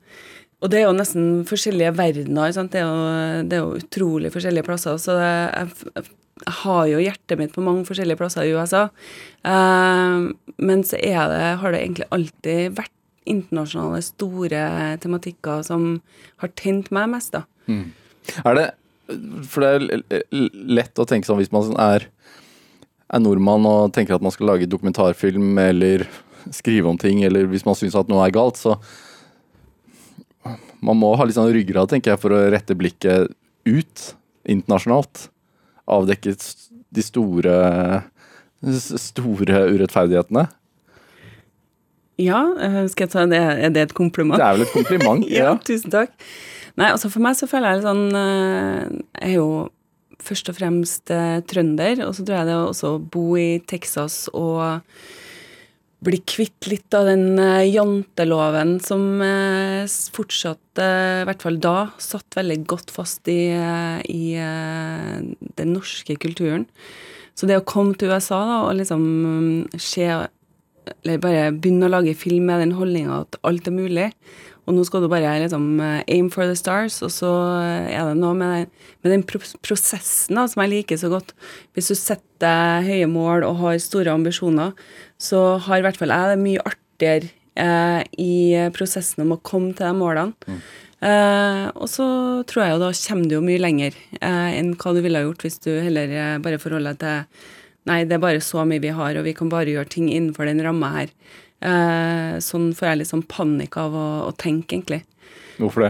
Og 0.64 0.72
det 0.72 0.80
er 0.80 0.86
jo 0.88 0.95
nesten 0.95 1.43
forskjellige 1.47 1.91
verdener. 1.97 2.53
Det, 2.72 2.80
er 2.80 2.88
jo, 2.88 3.45
det 3.49 3.57
er 3.57 3.64
jo 3.66 3.80
utrolig 3.82 4.32
forskjellige 4.32 4.64
plasser. 4.64 4.99
Så 5.01 5.18
jeg, 5.20 5.74
jeg 5.97 6.55
har 6.64 6.86
jo 6.88 7.01
hjertet 7.03 7.39
mitt 7.39 7.53
på 7.55 7.64
mange 7.66 7.84
forskjellige 7.88 8.20
plasser 8.22 8.47
i 8.47 8.53
USA. 8.55 8.86
Eh, 9.43 10.30
men 10.64 10.86
så 10.88 10.99
er 11.03 11.28
det, 11.34 11.43
har 11.59 11.76
det 11.76 11.84
egentlig 11.84 12.07
alltid 12.16 12.78
vært 12.80 12.93
internasjonale, 13.30 14.01
store 14.03 14.64
tematikker 15.03 15.64
som 15.68 16.01
har 16.43 16.51
tent 16.59 16.89
meg 16.95 17.11
mest, 17.14 17.36
da. 17.36 17.45
Er 18.43 18.57
det 18.59 18.70
For 19.51 19.64
det 19.64 19.70
er 19.70 20.49
lett 20.80 20.99
å 20.99 21.05
tenke 21.07 21.28
sånn 21.28 21.39
hvis 21.41 21.51
man 21.51 21.74
er, 21.80 22.07
er 23.11 23.22
nordmann 23.24 23.68
og 23.68 23.91
tenker 23.95 24.16
at 24.16 24.24
man 24.24 24.32
skal 24.32 24.47
lage 24.53 24.70
dokumentarfilm 24.72 25.57
eller 25.59 26.05
skrive 26.55 26.88
om 26.89 26.99
ting, 26.99 27.22
eller 27.24 27.47
hvis 27.51 27.66
man 27.68 27.76
syns 27.76 27.95
at 27.99 28.11
noe 28.11 28.24
er 28.26 28.36
galt, 28.36 28.59
så 28.59 28.78
Man 30.84 31.00
må 31.00 31.14
ha 31.16 31.28
litt 31.28 31.38
sånn 31.38 31.52
ryggrad, 31.56 31.92
tenker 31.92 32.14
jeg, 32.14 32.22
for 32.22 32.36
å 32.36 32.42
rette 32.52 32.76
blikket 32.78 33.32
ut 33.68 34.08
internasjonalt. 34.50 35.30
Avdekke 35.88 36.36
de 36.94 37.04
store 37.04 37.56
store 38.64 39.64
urettferdighetene. 39.74 40.48
Ja, 42.22 42.42
eh, 42.62 42.84
skal 42.92 43.08
jeg 43.08 43.12
ta 43.12 43.26
det? 43.26 43.42
Er 43.42 43.72
det 43.74 43.82
et 43.90 43.96
kompliment? 43.98 44.40
Det 44.40 44.46
er 44.46 44.58
vel 44.58 44.68
et 44.68 44.76
kompliment? 44.76 45.26
ja, 45.34 45.56
tusen 45.66 45.92
takk. 45.94 46.14
Nei, 46.80 46.90
altså 46.90 47.10
for 47.12 47.24
meg 47.26 47.38
så 47.38 47.50
føler 47.50 47.70
jeg 47.70 47.80
litt 47.80 47.86
sånn 47.86 48.18
eh, 48.18 48.86
Jeg 49.20 49.28
er 49.28 49.36
jo 49.36 49.50
først 50.24 50.50
og 50.50 50.58
fremst 50.58 51.12
eh, 51.14 51.42
trønder, 51.50 52.06
og 52.08 52.16
så 52.16 52.24
tror 52.24 52.40
jeg 52.40 52.50
det 52.50 52.56
å 52.58 52.70
også 52.70 52.94
bo 53.14 53.26
i 53.40 53.60
Texas 53.70 54.26
og 54.32 54.80
bli 56.04 56.20
kvitt 56.28 56.68
litt 56.70 56.95
av 56.97 57.08
den 57.08 57.39
eh, 57.39 57.70
janteloven 57.72 58.76
som 58.84 59.22
eh, 59.24 59.86
fortsatt, 59.88 60.60
i 60.82 61.26
hvert 61.28 61.43
fall 61.45 61.60
da, 61.62 61.78
satt 62.01 62.38
veldig 62.39 62.60
godt 62.70 62.93
fast 62.93 63.30
i, 63.32 63.54
eh, 63.54 63.99
i 64.10 64.34
den 65.60 65.76
norske 65.76 66.18
kulturen. 66.22 66.68
Så 67.38 67.49
det 67.49 67.60
å 67.60 67.66
komme 67.66 67.97
til 67.97 68.14
USA 68.14 68.43
da, 68.45 68.62
og 68.68 68.78
liksom 68.78 69.04
mm, 69.04 69.82
se 69.82 70.06
Eller 70.84 71.20
bare 71.24 71.51
begynne 71.56 71.88
å 71.88 71.93
lage 71.93 72.12
film 72.20 72.49
med 72.49 72.60
den 72.60 72.74
holdninga 72.76 73.22
at 73.22 73.38
alt 73.47 73.70
er 73.70 73.72
mulig, 73.72 74.10
og 74.68 74.76
nå 74.76 74.84
skal 74.84 75.04
du 75.04 75.08
bare 75.12 75.38
liksom 75.39 75.80
aim 75.80 76.28
for 76.32 76.43
the 76.43 76.58
stars, 76.60 76.97
og 77.04 77.12
så 77.12 77.30
er 77.88 78.10
det 78.10 78.18
noe 78.20 78.36
med 78.36 78.68
med 79.04 79.12
den 79.12 79.24
prosessen 79.64 80.39
da, 80.39 80.45
som 80.47 80.64
jeg 80.64 80.72
liker 80.72 80.99
så 80.99 81.10
godt. 81.12 81.34
Hvis 81.76 81.91
du 81.91 81.95
setter 81.99 82.86
høye 82.86 83.08
mål 83.12 83.43
og 83.43 83.60
har 83.60 83.82
store 83.84 84.14
ambisjoner, 84.16 84.72
så 85.24 85.44
har 85.66 85.80
i 85.80 85.86
hvert 85.86 86.00
fall 86.00 86.14
jeg 86.14 86.34
det 86.34 86.44
mye 86.44 86.66
artigere 86.68 87.32
eh, 87.60 88.02
i 88.20 88.36
prosessen 88.76 89.24
om 89.26 89.36
å 89.38 89.42
komme 89.46 89.72
til 89.78 89.88
de 89.88 89.94
målene. 89.98 90.60
Eh, 91.04 91.66
og 91.74 91.90
så 91.92 92.06
tror 92.48 92.64
jeg 92.64 92.76
jo 92.76 92.82
da 92.86 92.92
kommer 92.96 93.28
du 93.28 93.36
jo 93.36 93.44
mye 93.44 93.60
lenger 93.60 93.96
eh, 94.22 94.52
enn 94.60 94.72
hva 94.80 94.94
du 94.96 95.02
ville 95.04 95.20
ha 95.20 95.26
gjort 95.26 95.44
hvis 95.44 95.60
du 95.66 95.74
heller 95.74 96.14
eh, 96.16 96.38
bare 96.44 96.60
forholder 96.62 96.96
deg 96.96 97.02
til 97.04 97.50
Nei, 97.84 98.06
det 98.08 98.16
er 98.16 98.22
bare 98.24 98.40
så 98.40 98.62
mye 98.64 98.80
vi 98.80 98.94
har, 98.96 99.18
og 99.20 99.26
vi 99.28 99.34
kan 99.36 99.50
bare 99.52 99.68
gjøre 99.68 99.90
ting 99.92 100.06
innenfor 100.08 100.48
den 100.48 100.62
ramma 100.64 100.94
her. 100.94 101.10
Eh, 101.60 102.38
sånn 102.40 102.70
får 102.72 102.88
jeg 102.88 103.00
litt 103.02 103.10
sånn 103.10 103.26
panikk 103.28 103.76
av 103.82 103.92
å, 103.92 104.06
å 104.30 104.32
tenke, 104.40 104.78
egentlig. 104.78 105.02
Hvorfor 105.58 105.90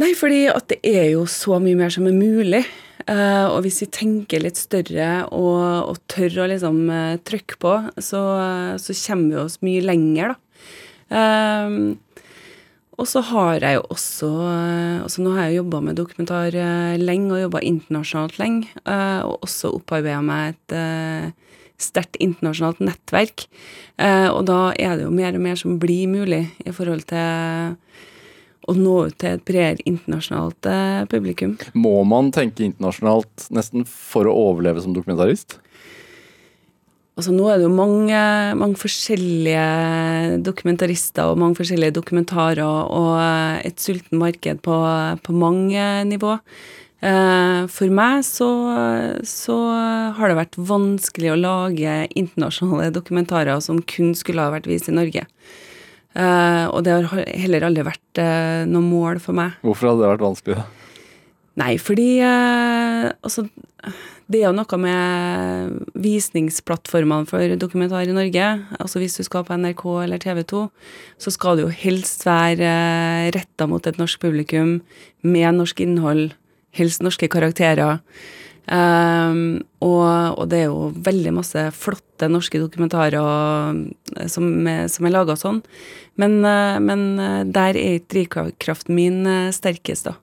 Nei, 0.00 0.14
fordi 0.16 0.46
at 0.48 0.70
det 0.70 0.78
er 0.86 1.10
jo 1.12 1.26
så 1.28 1.58
mye 1.60 1.76
mer 1.76 1.92
som 1.92 2.06
er 2.08 2.16
mulig. 2.16 2.62
Uh, 3.08 3.48
og 3.50 3.64
hvis 3.64 3.80
vi 3.82 3.90
tenker 3.92 4.42
litt 4.44 4.58
større 4.60 5.24
og, 5.34 5.90
og 5.90 5.98
tør 6.10 6.44
å 6.44 6.50
liksom 6.50 6.84
uh, 6.92 7.16
trykke 7.26 7.56
på, 7.60 7.72
så, 8.00 8.20
så 8.80 8.96
kommer 9.06 9.34
vi 9.34 9.42
oss 9.42 9.58
mye 9.66 9.82
lenger, 9.84 10.34
da. 10.34 10.38
Eh, 11.10 11.72
og 13.00 13.06
så 13.08 13.18
har 13.26 13.64
jeg 13.64 13.74
jo 13.74 13.80
også 13.90 14.28
eh, 14.46 14.98
altså 15.02 15.24
Nå 15.24 15.32
har 15.34 15.48
jeg 15.48 15.56
jobba 15.56 15.80
med 15.82 15.96
dokumentar 15.98 16.54
lenge, 17.00 17.32
og 17.32 17.40
jobba 17.40 17.64
internasjonalt 17.66 18.36
lenge. 18.38 18.68
og 18.84 19.42
også 19.42 19.72
opparbeida 19.80 20.20
meg 20.22 20.54
et 20.54 21.34
sterkt 21.80 22.20
internasjonalt 22.22 22.78
nettverk. 22.84 23.48
Og 24.36 24.42
da 24.46 24.60
er 24.76 24.94
det 25.00 25.08
jo 25.08 25.16
mer 25.16 25.34
og 25.34 25.42
mer 25.48 25.58
som 25.58 25.80
blir 25.82 26.12
mulig 26.12 26.44
i 26.62 26.74
forhold 26.76 27.08
til 27.10 27.74
å 28.68 28.74
nå 28.76 28.96
ut 29.08 29.16
til 29.20 29.36
et 29.36 29.44
bredere 29.48 29.84
internasjonalt 29.88 30.68
eh, 30.68 31.02
publikum. 31.10 31.56
Må 31.78 32.02
man 32.08 32.30
tenke 32.34 32.66
internasjonalt 32.66 33.48
nesten 33.54 33.86
for 33.88 34.28
å 34.28 34.36
overleve 34.50 34.82
som 34.84 34.94
dokumentarist? 34.96 35.58
Altså 37.18 37.34
Nå 37.36 37.48
er 37.50 37.58
det 37.60 37.66
jo 37.66 37.72
mange, 37.74 38.18
mange 38.56 38.80
forskjellige 38.80 40.40
dokumentarister 40.46 41.32
og 41.32 41.40
mange 41.42 41.58
forskjellige 41.58 41.98
dokumentarer 41.98 42.64
og 42.64 43.16
eh, 43.20 43.70
et 43.70 43.80
sulten 43.82 44.20
marked 44.20 44.62
på, 44.64 44.76
på 45.24 45.36
mange 45.36 45.88
nivå. 46.08 46.36
Eh, 47.00 47.64
For 47.72 47.96
meg 47.96 48.22
så, 48.28 48.50
så 49.24 49.58
har 50.16 50.30
det 50.30 50.38
vært 50.38 50.60
vanskelig 50.60 51.32
å 51.32 51.40
lage 51.40 51.96
internasjonale 52.12 52.92
dokumentarer 52.94 53.60
som 53.64 53.80
kun 53.80 54.14
skulle 54.16 54.44
ha 54.44 54.52
vært 54.54 54.68
vist 54.70 54.92
i 54.92 54.96
Norge. 54.96 55.26
Eh, 56.14 56.66
Og 56.70 56.82
det 56.84 56.96
har 56.96 57.24
heller 57.38 57.66
aldri 57.68 57.86
vært 57.86 58.18
uh, 58.18 58.66
noe 58.66 58.82
mål 58.82 59.20
for 59.22 59.36
meg. 59.36 59.58
Hvorfor 59.62 59.92
hadde 59.92 60.02
det 60.02 60.12
vært 60.14 60.24
vanskelig, 60.26 60.56
da? 60.58 60.64
Nei, 61.60 61.74
fordi 61.82 62.08
uh, 62.22 63.10
altså 63.26 63.44
Det 64.30 64.38
er 64.38 64.46
jo 64.46 64.54
noe 64.54 64.78
med 64.78 65.86
visningsplattformene 65.98 67.26
for 67.26 67.54
dokumentar 67.58 68.06
i 68.06 68.14
Norge. 68.14 68.48
Altså 68.78 69.02
Hvis 69.02 69.18
du 69.18 69.24
skal 69.26 69.46
på 69.46 69.58
NRK 69.58 69.84
eller 70.04 70.22
TV 70.22 70.42
2, 70.46 70.64
så 71.18 71.32
skal 71.34 71.58
det 71.58 71.66
jo 71.66 71.72
helst 71.82 72.26
være 72.26 72.70
uh, 72.70 73.30
retta 73.34 73.66
mot 73.70 73.86
et 73.86 73.98
norsk 73.98 74.22
publikum 74.22 74.78
med 75.22 75.58
norsk 75.58 75.82
innhold. 75.82 76.30
Helst 76.78 77.02
norske 77.02 77.26
karakterer. 77.30 77.98
Um, 78.68 79.62
og, 79.82 80.36
og 80.38 80.44
det 80.52 80.58
er 80.60 80.66
jo 80.68 80.90
veldig 81.02 81.32
masse 81.34 81.62
flotte 81.74 82.28
norske 82.30 82.60
dokumentarer 82.60 83.16
eh, 84.20 84.26
som, 84.30 84.50
er- 84.68 84.86
som 84.92 85.06
er 85.08 85.14
laga 85.14 85.34
sånn. 85.40 85.62
Men, 86.20 86.36
eh, 86.44 86.76
men 86.84 87.06
eh, 87.18 87.40
der 87.50 87.78
er 87.80 87.96
ikke 87.98 88.12
drivkraften 88.14 88.94
min 88.94 89.22
eh, 89.26 89.48
sterkest, 89.56 90.10
da. 90.10 90.16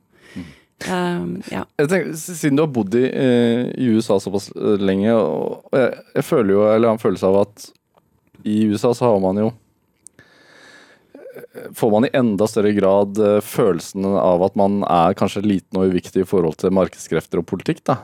Um, 0.85 1.39
ja. 1.49 1.63
Tenker, 1.81 2.11
siden 2.13 2.59
du 2.59 2.61
har 2.61 2.69
bodd 2.69 2.93
i, 2.95 3.07
eh, 3.09 3.63
i 3.81 3.87
USA 3.97 4.19
såpass 4.21 4.51
eh, 4.53 4.75
lenge, 4.77 5.09
og 5.17 5.73
jeg, 5.73 5.95
jeg 6.19 6.27
føler 6.27 6.53
jo, 6.53 6.59
eller 6.69 6.91
har 6.91 6.99
en 6.99 7.01
følelse 7.01 7.25
av 7.31 7.39
at 7.47 7.65
i 8.45 8.59
USA 8.69 8.91
så 8.93 9.07
har 9.09 9.17
man 9.23 9.39
jo 9.41 9.47
eh, 11.33 11.71
Får 11.75 11.91
man 11.91 12.05
i 12.05 12.11
enda 12.15 12.45
større 12.47 12.75
grad 12.77 13.17
eh, 13.17 13.39
følelsen 13.41 14.05
av 14.05 14.45
at 14.45 14.55
man 14.59 14.83
er 14.85 15.17
kanskje 15.17 15.41
liten 15.45 15.81
og 15.81 15.89
uviktig 15.91 16.23
i 16.23 16.29
forhold 16.29 16.59
til 16.61 16.75
markedskrefter 16.77 17.41
og 17.41 17.49
politikk, 17.49 17.81
da? 17.89 17.97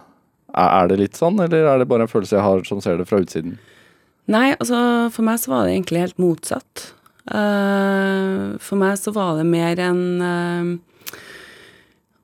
Er, 0.54 0.90
det 0.90 1.00
litt 1.00 1.18
sånn, 1.18 1.40
eller 1.42 1.66
er 1.66 1.82
det 1.82 1.90
bare 1.90 2.06
en 2.06 2.12
følelse 2.12 2.38
jeg 2.38 2.46
har 2.46 2.66
som 2.68 2.82
ser 2.84 3.00
det 3.00 3.08
fra 3.10 3.22
utsiden? 3.24 3.56
Nei, 4.32 4.54
altså 4.54 5.10
for 5.12 5.26
meg 5.28 5.42
så 5.42 5.52
var 5.52 5.66
det 5.66 5.74
egentlig 5.76 6.04
helt 6.06 6.22
motsatt. 6.22 6.90
Uh, 7.24 8.54
for 8.62 8.80
meg 8.80 8.98
så 9.00 9.14
var 9.16 9.40
det 9.40 9.46
mer 9.48 9.80
en 9.80 10.02
uh, 10.20 11.16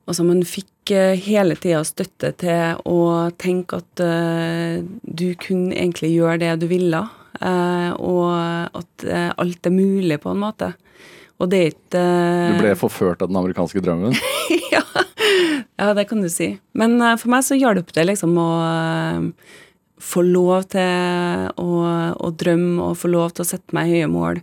Altså 0.04 0.26
man 0.26 0.42
fikk 0.44 0.92
uh, 0.92 1.16
hele 1.16 1.54
tida 1.56 1.80
støtte 1.86 2.32
til 2.40 2.80
å 2.88 3.30
tenke 3.40 3.78
at 3.80 4.02
eh, 4.04 4.82
du 5.02 5.28
kunne 5.40 5.74
egentlig 5.76 6.12
gjøre 6.14 6.40
det 6.42 6.54
du 6.62 6.66
ville, 6.70 7.02
eh, 7.40 7.90
og 7.94 8.80
at 8.80 9.06
eh, 9.06 9.30
alt 9.40 9.66
er 9.66 9.74
mulig 9.74 10.20
på 10.22 10.32
en 10.32 10.42
måte. 10.42 10.72
Og 11.40 11.48
det 11.48 11.60
er 11.60 11.72
ikke 11.72 11.90
Du 11.94 12.54
eh, 12.54 12.60
ble 12.60 12.74
forført 12.78 13.22
av 13.24 13.30
den 13.30 13.38
amerikanske 13.40 13.80
drømmen? 13.84 14.16
ja. 14.74 14.82
ja, 15.80 15.92
det 15.96 16.06
kan 16.10 16.20
du 16.20 16.28
si. 16.32 16.52
Men 16.76 16.98
eh, 17.00 17.16
for 17.20 17.32
meg 17.32 17.46
så 17.46 17.58
hjalp 17.58 17.94
det 17.96 18.06
liksom 18.10 18.36
å 18.40 18.50
eh, 18.66 19.56
få 20.00 20.24
lov 20.26 20.68
til 20.72 21.48
å, 21.60 21.70
å 22.16 22.34
drømme 22.42 22.90
og 22.90 23.00
få 23.00 23.12
lov 23.12 23.34
til 23.34 23.44
å 23.44 23.50
sette 23.52 23.76
meg 23.76 23.92
høye 23.92 24.10
mål, 24.10 24.42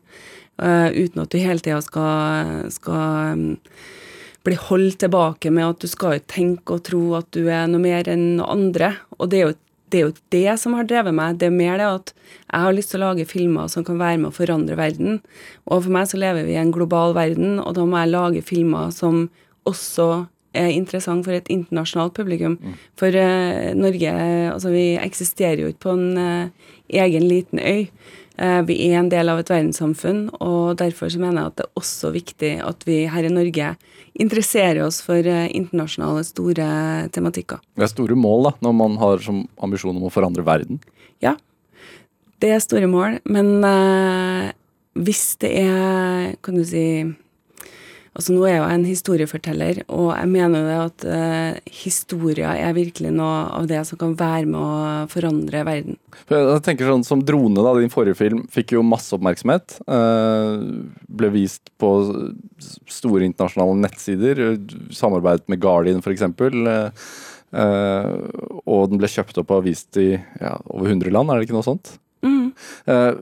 eh, 0.62 0.90
uten 0.98 1.24
at 1.24 1.34
du 1.34 1.40
hele 1.42 1.64
tida 1.64 1.80
skal, 1.86 2.68
skal 2.74 3.38
mm, 3.38 3.54
bli 4.48 4.58
holdt 4.68 5.02
tilbake 5.04 5.52
med 5.54 5.68
at 5.68 5.84
du 5.84 5.90
skal 5.92 6.22
tenke 6.30 6.78
og 6.78 6.86
tro 6.88 7.04
at 7.20 7.30
du 7.36 7.46
er 7.46 7.70
noe 7.70 7.84
mer 7.84 8.10
enn 8.10 8.42
andre. 8.42 8.96
Og 9.18 9.30
det 9.30 9.42
er 9.42 9.50
jo 9.50 9.58
det, 9.92 10.00
er 10.00 10.06
jo 10.08 10.14
det 10.34 10.56
som 10.62 10.76
har 10.78 10.88
drevet 10.88 11.16
meg. 11.16 11.40
Det 11.40 11.50
er 11.50 11.56
mer 11.56 11.80
det 11.80 11.90
at 11.90 12.14
jeg 12.14 12.64
har 12.66 12.76
lyst 12.76 12.94
til 12.94 13.02
å 13.02 13.10
lage 13.10 13.28
filmer 13.30 13.70
som 13.72 13.86
kan 13.88 14.00
være 14.02 14.22
med 14.22 14.32
å 14.32 14.36
forandre 14.36 14.78
verden. 14.80 15.20
Og 15.66 15.86
for 15.86 15.94
meg 15.96 16.10
så 16.12 16.20
lever 16.20 16.48
vi 16.48 16.56
i 16.56 16.62
en 16.62 16.74
global 16.76 17.16
verden, 17.18 17.60
og 17.64 17.76
da 17.78 17.86
må 17.88 18.02
jeg 18.02 18.14
lage 18.14 18.46
filmer 18.46 18.92
som 18.96 19.28
også 19.68 20.28
er 20.58 20.72
interessant 20.74 21.26
for 21.28 21.36
et 21.36 21.50
internasjonalt 21.54 22.16
publikum. 22.18 22.58
For 23.00 23.14
uh, 23.14 23.74
Norge 23.78 24.14
Altså, 24.54 24.72
vi 24.74 24.88
eksisterer 25.02 25.64
jo 25.64 25.74
ikke 25.74 25.86
på 25.90 25.98
en 25.98 26.08
uh, 26.18 26.72
egen 27.04 27.28
liten 27.28 27.62
øy. 27.62 27.88
Eh, 28.38 28.62
vi 28.70 28.76
er 28.86 29.00
en 29.00 29.10
del 29.10 29.32
av 29.32 29.40
et 29.42 29.50
verdenssamfunn, 29.50 30.28
og 30.46 30.78
derfor 30.78 31.10
så 31.10 31.22
mener 31.22 31.42
jeg 31.42 31.52
at 31.52 31.58
det 31.58 31.66
er 31.66 31.82
også 31.82 32.12
viktig 32.14 32.52
at 32.62 32.86
vi 32.86 33.00
her 33.10 33.26
i 33.26 33.34
Norge 33.34 33.72
interesserer 34.22 34.84
oss 34.86 35.00
for 35.06 35.26
eh, 35.26 35.48
internasjonale, 35.58 36.22
store 36.28 36.68
tematikker. 37.14 37.64
Det 37.74 37.88
er 37.88 37.94
store 37.94 38.18
mål 38.20 38.52
da, 38.52 38.54
når 38.68 38.78
man 38.78 38.98
har 39.02 39.26
som 39.26 39.42
ambisjon 39.66 39.98
om 39.98 40.06
å 40.06 40.14
forandre 40.14 40.46
verden. 40.46 40.82
Ja, 41.24 41.34
det 42.44 42.54
er 42.54 42.62
store 42.62 42.90
mål, 42.92 43.18
men 43.26 43.56
eh, 43.66 44.52
hvis 45.02 45.32
det 45.42 45.56
er, 45.64 46.36
kan 46.46 46.60
du 46.60 46.66
si 46.66 46.86
Altså 48.18 48.34
nå 48.34 48.48
er 48.48 48.56
jeg 48.56 48.62
jo 48.64 48.68
en 48.74 48.86
historieforteller, 48.88 49.80
og 49.94 50.08
jeg 50.16 50.30
mener 50.32 50.64
jo 50.64 50.68
det 50.68 50.78
at 50.82 51.04
eh, 51.14 51.74
historier 51.84 52.50
er 52.58 52.74
virkelig 52.74 53.12
noe 53.14 53.44
av 53.60 53.68
det 53.70 53.84
som 53.86 54.00
kan 54.02 54.16
være 54.18 54.48
med 54.50 54.58
å 54.58 55.04
forandre 55.12 55.62
verden. 55.68 56.00
Jeg 56.34 56.64
tenker 56.66 56.90
sånn 56.90 57.06
Som 57.06 57.22
drone, 57.28 57.62
da, 57.62 57.76
din 57.78 57.94
forrige 57.94 58.18
film, 58.18 58.40
fikk 58.50 58.74
jo 58.74 58.82
masse 58.82 59.14
oppmerksomhet. 59.14 59.78
eh, 59.86 60.66
ble 61.20 61.30
vist 61.36 61.70
på 61.78 61.92
store 62.90 63.28
internasjonale 63.28 63.78
nettsider. 63.86 64.42
Samarbeidet 64.98 65.46
med 65.54 65.62
Guardian, 65.62 66.02
f.eks. 66.02 66.26
Eh, 67.54 68.16
og 68.66 68.90
den 68.92 69.00
ble 69.00 69.10
kjøpt 69.12 69.38
opp 69.44 69.54
og 69.56 69.68
vist 69.68 69.98
i 70.02 70.16
ja, 70.18 70.56
over 70.74 70.90
100 70.90 71.14
land, 71.14 71.30
er 71.30 71.38
det 71.38 71.48
ikke 71.48 71.56
noe 71.60 71.68
sånt? 71.68 71.94
Mm. 72.26 72.50
Eh, 72.92 73.14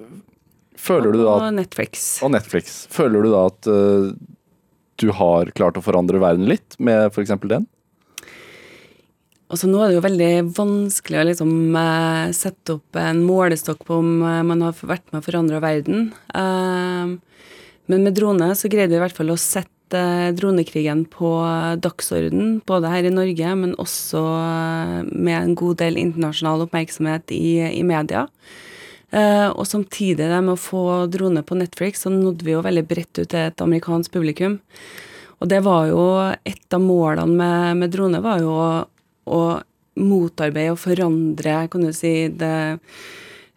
føler 0.79 1.11
du 1.11 1.19
da 1.25 1.35
Og 1.35 1.51
Netflix. 1.59 2.07
Og 2.25 2.31
Netflix. 2.33 2.85
Føler 2.95 3.27
du 3.27 3.33
da 3.35 3.43
at 3.51 3.69
eh, 3.69 4.09
du 5.01 5.09
har 5.15 5.51
klart 5.57 5.77
å 5.79 5.83
forandre 5.83 6.21
verden 6.21 6.47
litt 6.49 6.77
med 6.79 7.09
f.eks. 7.11 7.33
den? 7.43 7.67
Altså 9.45 9.69
Nå 9.69 9.81
er 9.81 9.91
det 9.91 9.99
jo 9.99 10.05
veldig 10.05 10.31
vanskelig 10.57 11.19
å 11.21 11.25
liksom 11.29 11.51
eh, 11.77 12.31
sette 12.33 12.79
opp 12.79 12.97
en 12.97 13.21
målestokk 13.27 13.83
på 13.85 13.99
om 14.01 14.23
eh, 14.25 14.41
man 14.47 14.63
har 14.65 14.79
vært 14.81 15.05
med 15.11 15.21
å 15.21 15.25
forandre 15.27 15.61
verden. 15.61 16.07
Eh, 16.33 17.13
men 17.85 18.07
med 18.07 18.17
drone 18.17 18.49
så 18.57 18.71
greide 18.71 18.95
vi 18.95 18.97
i 18.97 19.03
hvert 19.03 19.17
fall 19.17 19.29
å 19.29 19.37
sette 19.39 19.71
dronekrigen 20.35 21.03
på 21.13 21.29
dagsorden, 21.77 22.55
både 22.65 22.89
her 22.89 23.05
i 23.05 23.13
Norge, 23.13 23.51
men 23.53 23.75
også 23.77 24.23
med 25.13 25.35
en 25.37 25.53
god 25.55 25.77
del 25.83 25.99
internasjonal 26.01 26.65
oppmerksomhet 26.65 27.29
i, 27.31 27.59
i 27.69 27.83
media. 27.85 28.25
Eh, 29.16 29.47
og 29.47 29.63
samtidig 29.68 30.28
det 30.28 30.41
med 30.43 30.55
å 30.55 30.59
få 30.59 30.86
drone 31.11 31.43
på 31.45 31.55
Netflix, 31.55 32.03
så 32.03 32.11
nådde 32.11 32.45
vi 32.45 32.55
jo 32.55 32.63
veldig 32.66 32.84
bredt 32.89 33.22
ut 33.22 33.30
til 33.32 33.41
et 33.45 33.63
amerikansk 33.63 34.11
publikum. 34.16 34.59
Og 35.39 35.51
det 35.51 35.61
var 35.63 35.88
jo 35.91 36.03
et 36.47 36.76
av 36.76 36.84
målene 36.84 37.32
med, 37.32 37.80
med 37.80 37.93
drone, 37.95 38.24
var 38.24 38.43
jo 38.43 38.51
å, 38.55 38.70
å 39.32 39.41
motarbeide 39.95 40.74
og 40.74 40.82
forandre, 40.82 41.59
kan 41.72 41.86
du 41.86 41.91
si, 41.95 42.28
det, 42.28 42.80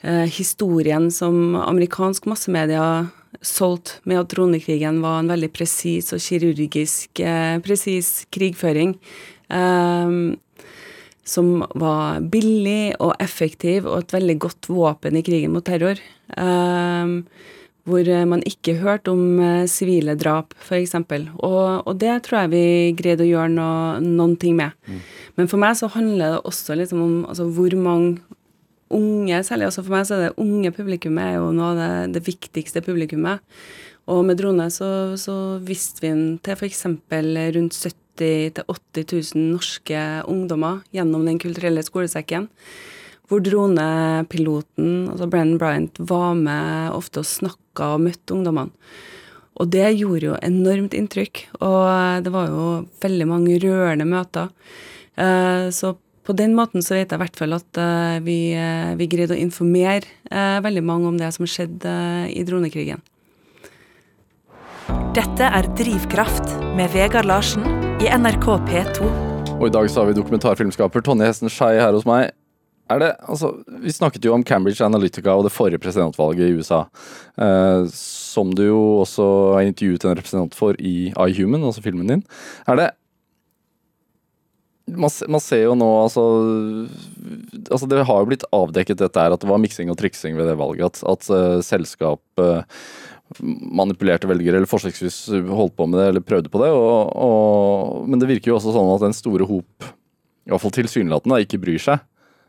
eh, 0.03 0.27
historien 0.31 1.11
som 1.15 1.57
amerikansk 1.59 2.29
massemedia 2.31 3.09
solgte 3.45 3.99
med 4.09 4.23
at 4.23 4.31
dronekrigen 4.33 5.03
var 5.03 5.21
en 5.21 5.31
veldig 5.31 5.51
presis 5.55 6.13
og 6.15 6.23
kirurgisk 6.23 7.23
eh, 7.23 7.59
presis 7.65 8.29
krigføring. 8.35 8.95
Eh, 9.51 10.15
som 11.29 11.63
var 11.79 12.25
billig 12.33 12.97
og 13.05 13.15
effektiv 13.23 13.87
og 13.87 14.03
et 14.03 14.17
veldig 14.17 14.39
godt 14.47 14.69
våpen 14.73 15.19
i 15.19 15.25
krigen 15.27 15.55
mot 15.55 15.67
terror. 15.67 16.01
Um, 16.35 17.23
hvor 17.89 18.09
man 18.29 18.43
ikke 18.45 18.75
hørte 18.83 19.13
om 19.15 19.39
eh, 19.41 19.69
sivile 19.71 20.13
drap, 20.21 20.53
f.eks. 20.61 20.93
Og, 20.93 21.63
og 21.89 21.95
det 21.97 22.19
tror 22.27 22.43
jeg 22.43 22.53
vi 22.53 22.65
greide 22.99 23.25
å 23.25 23.29
gjøre 23.31 23.53
noe, 23.55 23.95
noen 24.05 24.35
ting 24.41 24.59
med. 24.59 24.77
Men 25.41 25.49
for 25.49 25.63
meg 25.63 25.79
så 25.79 25.89
handler 25.95 26.35
det 26.35 26.43
også 26.51 26.77
liksom 26.77 27.01
om 27.05 27.15
altså, 27.31 27.49
hvor 27.57 27.77
mange 27.81 28.19
unge, 28.93 29.43
særlig 29.45 29.69
også 29.69 29.85
for 29.85 29.97
meg, 29.97 30.07
så 30.09 30.17
er 30.17 30.27
det 30.27 30.43
unge 30.43 30.73
publikummet 30.77 31.31
er 31.31 31.39
jo 31.39 31.53
noe 31.55 31.73
av 31.73 31.81
det, 31.81 32.19
det 32.19 32.25
viktigste 32.29 32.85
publikummet. 32.85 33.45
Og 34.09 34.23
med 34.25 34.39
drone 34.41 34.71
så, 34.73 34.91
så 35.21 35.35
visste 35.65 36.05
vi 36.05 36.13
den 36.13 36.29
til 36.45 36.57
f.eks. 36.57 36.87
rundt 36.89 37.77
70 37.77 37.97
000-80 38.19 39.35
000 39.35 39.49
norske 39.55 40.05
ungdommer 40.29 40.83
gjennom 40.95 41.27
Den 41.27 41.39
kulturelle 41.39 41.85
skolesekken. 41.87 42.49
Hvor 43.29 43.43
dronepiloten, 43.45 45.11
altså 45.13 45.29
Brennan 45.29 45.59
Bryant, 45.61 45.99
var 46.01 46.35
med 46.35 46.95
ofte 46.97 47.21
og 47.21 47.29
snakka 47.29 47.95
og 47.95 48.05
møtte 48.07 48.35
ungdommene. 48.35 48.73
Og 49.59 49.71
det 49.75 49.89
gjorde 49.99 50.29
jo 50.31 50.37
enormt 50.45 50.95
inntrykk, 50.95 51.49
og 51.67 52.23
det 52.25 52.33
var 52.33 52.47
jo 52.47 52.67
veldig 53.03 53.27
mange 53.27 53.59
rørende 53.63 54.07
møter. 54.07 54.53
Eh, 55.19 55.71
Så 55.71 55.97
på 56.25 56.37
den 56.37 56.55
måten 56.55 56.83
så 56.85 56.95
vet 56.95 57.11
jeg 57.11 57.19
i 57.19 57.23
hvert 57.25 57.37
fall 57.37 57.57
at 57.57 57.81
eh, 57.81 58.21
vi, 58.21 58.53
eh, 58.55 58.95
vi 58.95 59.09
greide 59.09 59.35
å 59.35 59.41
informere 59.41 60.05
veldig 60.63 60.85
mange 60.85 61.09
om 61.09 61.19
det 61.19 61.33
som 61.35 61.47
skjedde 61.47 62.31
i 62.31 62.45
dronekrigen. 62.45 63.01
Dette 65.17 65.43
er 65.43 65.67
Drivkraft 65.75 66.55
med 66.77 66.93
Vegard 66.93 67.27
Larsen 67.27 67.78
i 67.99 68.07
NRK 68.15 68.45
P2. 68.69 69.07
Og 69.59 69.65
i 69.67 69.73
dag 69.75 69.89
så 69.91 70.01
har 70.01 70.11
vi 70.11 70.15
dokumentarfilmskaper 70.15 71.03
Tonje 71.03 71.27
Hesten 71.27 71.51
Skei 71.51 71.81
her 71.81 71.91
hos 71.97 72.07
meg. 72.07 72.31
Er 72.89 73.01
det, 73.03 73.09
altså, 73.27 73.51
vi 73.83 73.93
snakket 73.93 74.25
jo 74.25 74.37
om 74.37 74.45
Cambridge 74.47 74.85
Analytica 74.87 75.35
og 75.35 75.43
det 75.45 75.53
forrige 75.53 75.81
presidentvalget 75.83 76.47
i 76.47 76.55
USA. 76.61 76.85
Eh, 77.43 77.89
som 77.93 78.55
du 78.55 78.63
jo 78.69 78.79
også 79.03 79.27
har 79.57 79.67
intervjuet 79.67 80.07
en 80.07 80.15
representant 80.15 80.55
for 80.57 80.79
i 80.79 81.11
iHuman, 81.11 81.67
altså 81.67 81.83
filmen 81.85 82.15
din. 82.15 82.23
Er 82.71 82.79
det 82.79 82.89
man, 84.89 85.13
man 85.29 85.43
ser 85.45 85.67
jo 85.67 85.75
nå 85.77 85.87
altså, 86.01 86.23
altså 87.69 87.89
Det 87.91 88.07
har 88.09 88.23
jo 88.23 88.29
blitt 88.31 88.47
avdekket 88.57 89.03
dette 89.03 89.21
her, 89.21 89.35
at 89.35 89.43
det 89.43 89.51
var 89.51 89.61
miksing 89.61 89.91
og 89.93 89.99
triksing 90.01 90.39
ved 90.39 90.49
det 90.49 90.57
valget. 90.61 91.03
At, 91.03 91.03
at 91.05 91.29
uh, 91.35 91.59
selskap 91.67 92.23
eh, 92.41 92.63
manipulerte 93.39 94.29
velgere, 94.29 94.59
eller 94.59 94.71
forsøksvis 94.71 95.27
holdt 95.49 95.77
på 95.77 95.87
med 95.89 96.01
det, 96.01 96.07
eller 96.13 96.25
prøvde 96.25 96.53
på 96.53 96.63
det. 96.63 96.71
Og, 96.75 97.11
og, 97.13 98.07
men 98.09 98.21
det 98.21 98.31
virker 98.31 98.53
jo 98.53 98.59
også 98.59 98.75
sånn 98.75 98.93
at 98.95 99.05
den 99.05 99.17
store 99.17 99.49
hop, 99.49 99.89
i 100.49 100.53
hvert 100.53 100.65
fall 100.65 100.75
tilsynelatende, 100.79 101.43
ikke 101.45 101.61
bryr 101.63 101.83
seg. 101.83 102.05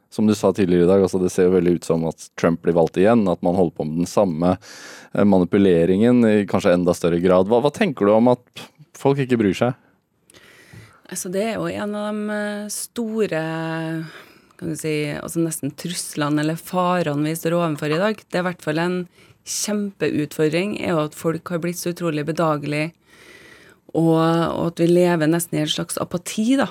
Som 0.09 0.25
du 0.25 0.34
sa 0.34 0.49
tidligere 0.55 0.88
i 0.88 0.89
dag, 0.89 1.03
altså 1.05 1.19
det 1.21 1.30
ser 1.30 1.45
jo 1.45 1.53
veldig 1.53 1.75
ut 1.77 1.86
som 1.86 2.07
at 2.09 2.32
Trump 2.39 2.63
blir 2.65 2.73
valgt 2.73 2.97
igjen. 2.97 3.27
At 3.30 3.43
man 3.45 3.57
holder 3.59 3.75
på 3.77 3.86
med 3.86 3.99
den 4.01 4.09
samme 4.09 4.55
eh, 4.55 5.27
manipuleringen 5.27 6.23
i 6.25 6.47
kanskje 6.49 6.73
enda 6.73 6.95
større 6.97 7.19
grad. 7.21 7.51
Hva, 7.51 7.59
hva 7.61 7.69
tenker 7.75 8.09
du 8.09 8.15
om 8.15 8.32
at 8.32 8.63
folk 8.97 9.21
ikke 9.21 9.38
bryr 9.38 9.53
seg? 9.59 9.77
Altså, 11.09 11.30
det 11.34 11.43
er 11.45 11.59
jo 11.59 11.69
en 11.69 11.93
av 11.99 12.09
de 12.09 12.39
eh, 12.39 12.73
store 12.73 13.43
kan 14.59 14.73
du 14.73 14.75
si, 14.75 14.91
altså 15.15 15.39
nesten 15.39 15.71
truslene 15.80 16.43
eller 16.43 16.57
farene 16.59 17.30
vi 17.30 17.38
står 17.38 17.55
overfor 17.55 17.93
i 17.95 18.01
dag. 18.01 18.19
Det 18.19 18.39
er 18.39 18.43
i 18.43 18.47
hvert 18.49 18.65
fall 18.65 18.82
en 18.84 18.97
kjempeutfordring, 19.47 20.77
er 20.81 20.93
jo 20.93 21.05
at 21.07 21.17
folk 21.17 21.49
har 21.53 21.61
blitt 21.63 21.79
så 21.79 21.93
utrolig 21.93 22.25
bedagelige, 22.27 22.91
og, 23.95 24.19
og 24.19 24.65
at 24.67 24.83
vi 24.83 24.89
lever 24.91 25.29
nesten 25.29 25.57
i 25.57 25.63
en 25.63 25.71
slags 25.71 25.97
apati, 26.01 26.53
da. 26.59 26.69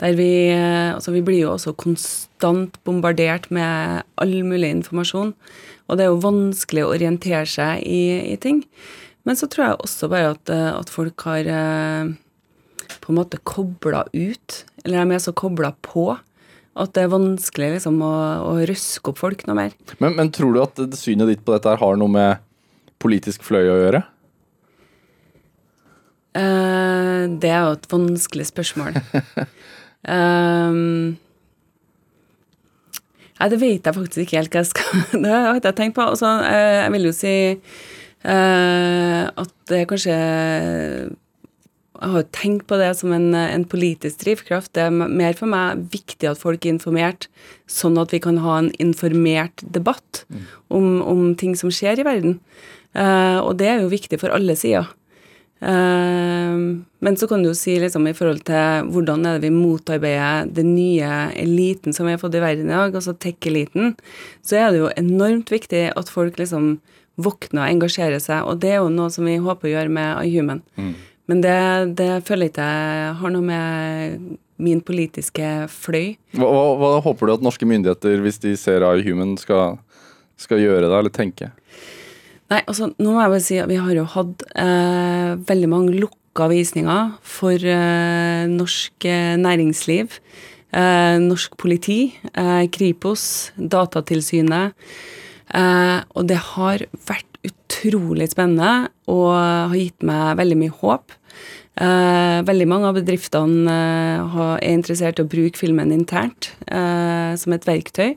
Der 0.00 0.14
vi 0.16 0.30
Altså, 0.54 1.12
vi 1.12 1.20
blir 1.20 1.42
jo 1.42 1.52
også 1.52 1.74
konstant 1.76 2.78
bombardert 2.84 3.50
med 3.52 4.02
all 4.16 4.32
mulig 4.44 4.70
informasjon. 4.70 5.34
Og 5.88 5.98
det 5.98 6.06
er 6.06 6.08
jo 6.08 6.22
vanskelig 6.24 6.86
å 6.86 6.94
orientere 6.94 7.44
seg 7.44 7.84
i, 7.84 8.32
i 8.32 8.36
ting. 8.40 8.62
Men 9.28 9.36
så 9.36 9.48
tror 9.50 9.66
jeg 9.66 9.80
også 9.84 10.08
bare 10.08 10.32
at, 10.32 10.50
at 10.50 10.88
folk 10.88 11.20
har 11.28 11.48
eh, 11.50 12.12
på 13.02 13.12
en 13.12 13.18
måte 13.18 13.42
kobla 13.44 14.06
ut. 14.14 14.62
Eller 14.84 15.04
de 15.04 15.18
er 15.18 15.24
så 15.26 15.34
kobla 15.36 15.74
på 15.84 16.08
at 16.78 16.92
det 16.94 17.02
er 17.02 17.12
vanskelig 17.12 17.72
liksom 17.74 17.98
å, 18.06 18.14
å 18.46 18.52
røske 18.68 19.10
opp 19.10 19.18
folk 19.18 19.42
noe 19.48 19.58
mer. 19.58 19.72
Men, 19.98 20.14
men 20.18 20.30
tror 20.34 20.54
du 20.54 20.60
at 20.62 20.78
synet 20.98 21.32
ditt 21.32 21.44
på 21.44 21.54
dette 21.56 21.72
her 21.72 21.80
har 21.82 21.98
noe 21.98 22.12
med 22.12 22.44
politisk 23.02 23.42
fløy 23.46 23.66
å 23.66 23.78
gjøre? 23.80 24.02
Uh, 26.30 27.26
det 27.42 27.50
er 27.50 27.64
jo 27.64 27.74
et 27.74 27.88
vanskelig 27.90 28.46
spørsmål. 28.52 29.00
um, 30.06 31.10
nei, 33.40 33.48
det 33.50 33.58
vet 33.58 33.88
jeg 33.88 33.96
faktisk 33.96 34.22
ikke 34.22 34.38
helt 34.38 34.54
hva 34.54 34.62
jeg 34.62 34.70
skal 34.70 35.02
Det 35.24 35.32
har 35.32 35.58
ikke 35.58 35.72
jeg 35.72 35.78
tenkt 35.80 35.96
på. 35.98 36.06
Altså, 36.06 36.30
eh, 36.46 36.84
jeg 36.84 36.92
vil 36.94 37.08
jo 37.08 37.14
si 37.16 37.34
uh, 37.56 39.24
at 39.26 39.52
det 39.72 39.88
kanskje 39.90 40.14
Jeg 42.00 42.12
har 42.14 42.22
jo 42.22 42.28
tenkt 42.32 42.64
på 42.70 42.78
det 42.80 42.90
som 42.96 43.12
en, 43.12 43.34
en 43.36 43.64
politisk 43.68 44.22
drivkraft. 44.22 44.72
Det 44.72 44.86
er 44.86 44.94
mer 44.94 45.34
for 45.36 45.50
meg 45.52 45.82
viktig 45.92 46.30
at 46.30 46.40
folk 46.40 46.64
er 46.64 46.72
informert, 46.72 47.26
sånn 47.68 48.00
at 48.00 48.14
vi 48.14 48.22
kan 48.24 48.40
ha 48.40 48.56
en 48.62 48.70
informert 48.80 49.60
debatt 49.74 50.22
om, 50.72 51.02
om 51.04 51.34
ting 51.36 51.52
som 51.60 51.72
skjer 51.74 52.00
i 52.00 52.06
verden. 52.08 52.38
Uh, 52.96 53.44
og 53.44 53.58
det 53.60 53.68
er 53.68 53.82
jo 53.82 53.92
viktig 53.92 54.16
for 54.22 54.32
alle 54.32 54.56
sider. 54.56 54.88
Uh, 55.60 56.80
men 57.04 57.18
så 57.20 57.28
kan 57.28 57.44
du 57.44 57.50
jo 57.50 57.58
si 57.58 57.74
liksom 57.82 58.08
i 58.08 58.14
forhold 58.16 58.46
til 58.48 58.88
hvordan 58.94 59.26
er 59.28 59.36
det 59.36 59.50
vi 59.50 59.58
motarbeider 59.58 60.48
den 60.56 60.72
nye 60.72 61.26
eliten 61.36 61.92
som 61.92 62.08
vi 62.08 62.16
har 62.16 62.22
fått 62.22 62.38
i 62.38 62.40
verden 62.40 62.72
i 62.72 62.78
dag, 62.78 62.96
altså 62.96 63.12
tech-eliten, 63.12 63.92
så 64.40 64.56
er 64.56 64.72
det 64.72 64.80
jo 64.80 64.94
enormt 64.96 65.52
viktig 65.52 65.90
at 65.92 66.12
folk 66.12 66.40
liksom 66.40 66.78
våkner 67.20 67.66
og 67.66 67.74
engasjerer 67.74 68.22
seg, 68.22 68.48
og 68.48 68.64
det 68.64 68.72
er 68.72 68.80
jo 68.80 68.88
noe 68.88 69.12
som 69.12 69.28
vi 69.28 69.36
håper 69.36 69.68
å 69.68 69.72
gjøre 69.74 69.92
med 69.92 70.24
iHuman. 70.24 70.64
Men 71.30 71.42
det, 71.44 71.58
det 72.00 72.10
føler 72.26 72.48
jeg 72.48 72.54
ikke 72.56 72.66
jeg 72.66 73.14
har 73.20 73.34
noe 73.34 73.46
med 73.46 74.30
min 74.60 74.82
politiske 74.84 75.46
fløy. 75.72 76.16
Hva, 76.36 76.48
hva, 76.50 76.64
hva 76.80 76.90
håper 77.04 77.30
du 77.30 77.36
at 77.38 77.44
norske 77.46 77.68
myndigheter, 77.68 78.20
hvis 78.24 78.40
de 78.42 78.56
ser 78.58 78.84
iHuman, 78.84 79.36
skal, 79.40 79.78
skal 80.40 80.60
gjøre 80.60 80.90
da, 80.90 80.98
eller 80.98 81.14
tenke? 81.14 81.52
Nei, 82.50 82.64
altså, 82.66 82.90
nå 82.98 83.12
må 83.14 83.20
jeg 83.22 83.32
bare 83.32 83.44
si 83.46 83.60
at 83.62 83.70
vi 83.70 83.78
har 83.78 83.94
jo 83.94 84.08
hatt 84.10 84.42
eh, 84.58 85.36
veldig 85.46 85.70
mange 85.70 85.94
lukka 85.94 86.48
visninger 86.50 87.14
for 87.22 87.54
eh, 87.54 88.50
norsk 88.50 89.06
eh, 89.06 89.36
næringsliv. 89.38 90.18
Eh, 90.70 91.16
norsk 91.22 91.54
politi, 91.58 92.00
eh, 92.34 92.66
Kripos, 92.74 93.52
Datatilsynet. 93.54 94.74
Eh, 95.54 95.98
og 96.14 96.26
det 96.30 96.38
har 96.54 96.84
vært 97.06 97.26
utrolig 97.46 98.28
spennende 98.30 98.90
og 99.10 99.30
har 99.34 99.78
gitt 99.78 100.02
meg 100.06 100.36
veldig 100.42 100.58
mye 100.60 100.76
håp. 100.82 101.14
Eh, 101.80 102.38
veldig 102.44 102.66
mange 102.68 102.88
av 102.90 102.96
bedriftene 102.98 103.72
eh, 103.72 104.40
er 104.60 104.74
interessert 104.74 105.20
i 105.20 105.24
å 105.24 105.30
bruke 105.30 105.56
filmen 105.56 105.94
internt 105.94 106.50
eh, 106.68 107.32
som 107.40 107.56
et 107.56 107.68
verktøy. 107.68 108.16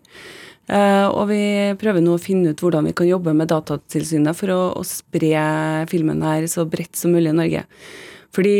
Og 0.74 1.26
vi 1.28 1.43
prøver 1.76 1.99
nå 1.99 2.14
å 2.16 2.22
finne 2.24 2.53
ut 2.53 2.61
hvordan 2.64 2.86
vi 2.88 2.93
kan 2.95 3.07
jobbe 3.09 3.34
med 3.36 3.49
Datatilsynet 3.51 4.38
for 4.39 4.53
å, 4.53 4.59
å 4.80 4.84
spre 4.88 5.34
filmen 5.91 6.24
her 6.24 6.45
så 6.47 6.64
bredt 6.64 6.95
som 6.95 7.11
mulig 7.11 7.34
i 7.34 7.36
Norge. 7.36 7.64
Fordi 8.34 8.53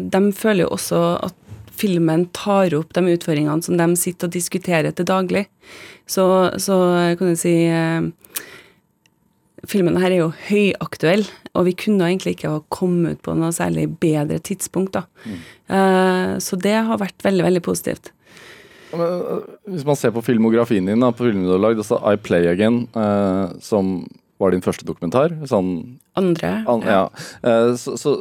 de 0.00 0.22
føler 0.32 0.64
jo 0.64 0.70
også 0.72 1.02
at 1.28 1.36
filmen 1.76 2.24
tar 2.32 2.72
opp 2.78 2.96
de 2.96 3.04
utfordringene 3.04 3.68
som 3.68 3.76
de 3.76 4.00
sitter 4.00 4.30
og 4.30 4.34
diskuterer 4.38 4.96
til 4.96 5.10
daglig. 5.12 5.44
Så, 6.08 6.24
så 6.56 6.80
kan 7.20 7.36
du 7.36 7.38
si 7.38 7.54
Filmen 9.68 9.98
her 10.02 10.10
er 10.10 10.18
jo 10.24 10.32
høyaktuell, 10.48 11.22
og 11.54 11.66
vi 11.68 11.74
kunne 11.78 12.08
egentlig 12.08 12.34
ikke 12.36 12.50
ha 12.50 12.62
kommet 12.74 13.18
ut 13.18 13.22
på 13.22 13.34
noe 13.38 13.52
særlig 13.54 13.86
bedre 14.02 14.40
tidspunkt. 14.42 14.96
da. 14.96 15.04
Eh, 15.70 16.32
så 16.42 16.58
det 16.58 16.74
har 16.74 16.98
vært 16.98 17.22
veldig, 17.22 17.44
veldig 17.46 17.62
positivt. 17.62 18.10
Men, 18.92 19.00
øh, 19.00 19.44
Hvis 19.70 19.86
man 19.86 19.96
ser 19.96 20.10
på 20.10 20.22
filmografien 20.22 20.84
din, 20.86 21.00
da, 21.00 21.10
på 21.10 21.24
filmen 21.24 21.46
du 21.46 21.52
har 21.54 21.62
lagd, 21.62 21.78
altså 21.78 22.00
I 22.12 22.16
Play 22.16 22.46
Again, 22.46 22.88
uh, 22.96 23.54
som 23.60 24.06
var 24.40 24.50
din 24.50 24.60
første 24.64 24.84
dokumentar, 24.84 25.30
sånn 25.46 25.98
Andre 26.18 26.64
An, 26.68 26.82
ja. 26.82 27.08
Eh, 27.42 27.74
Så, 27.78 27.96
så, 27.96 28.16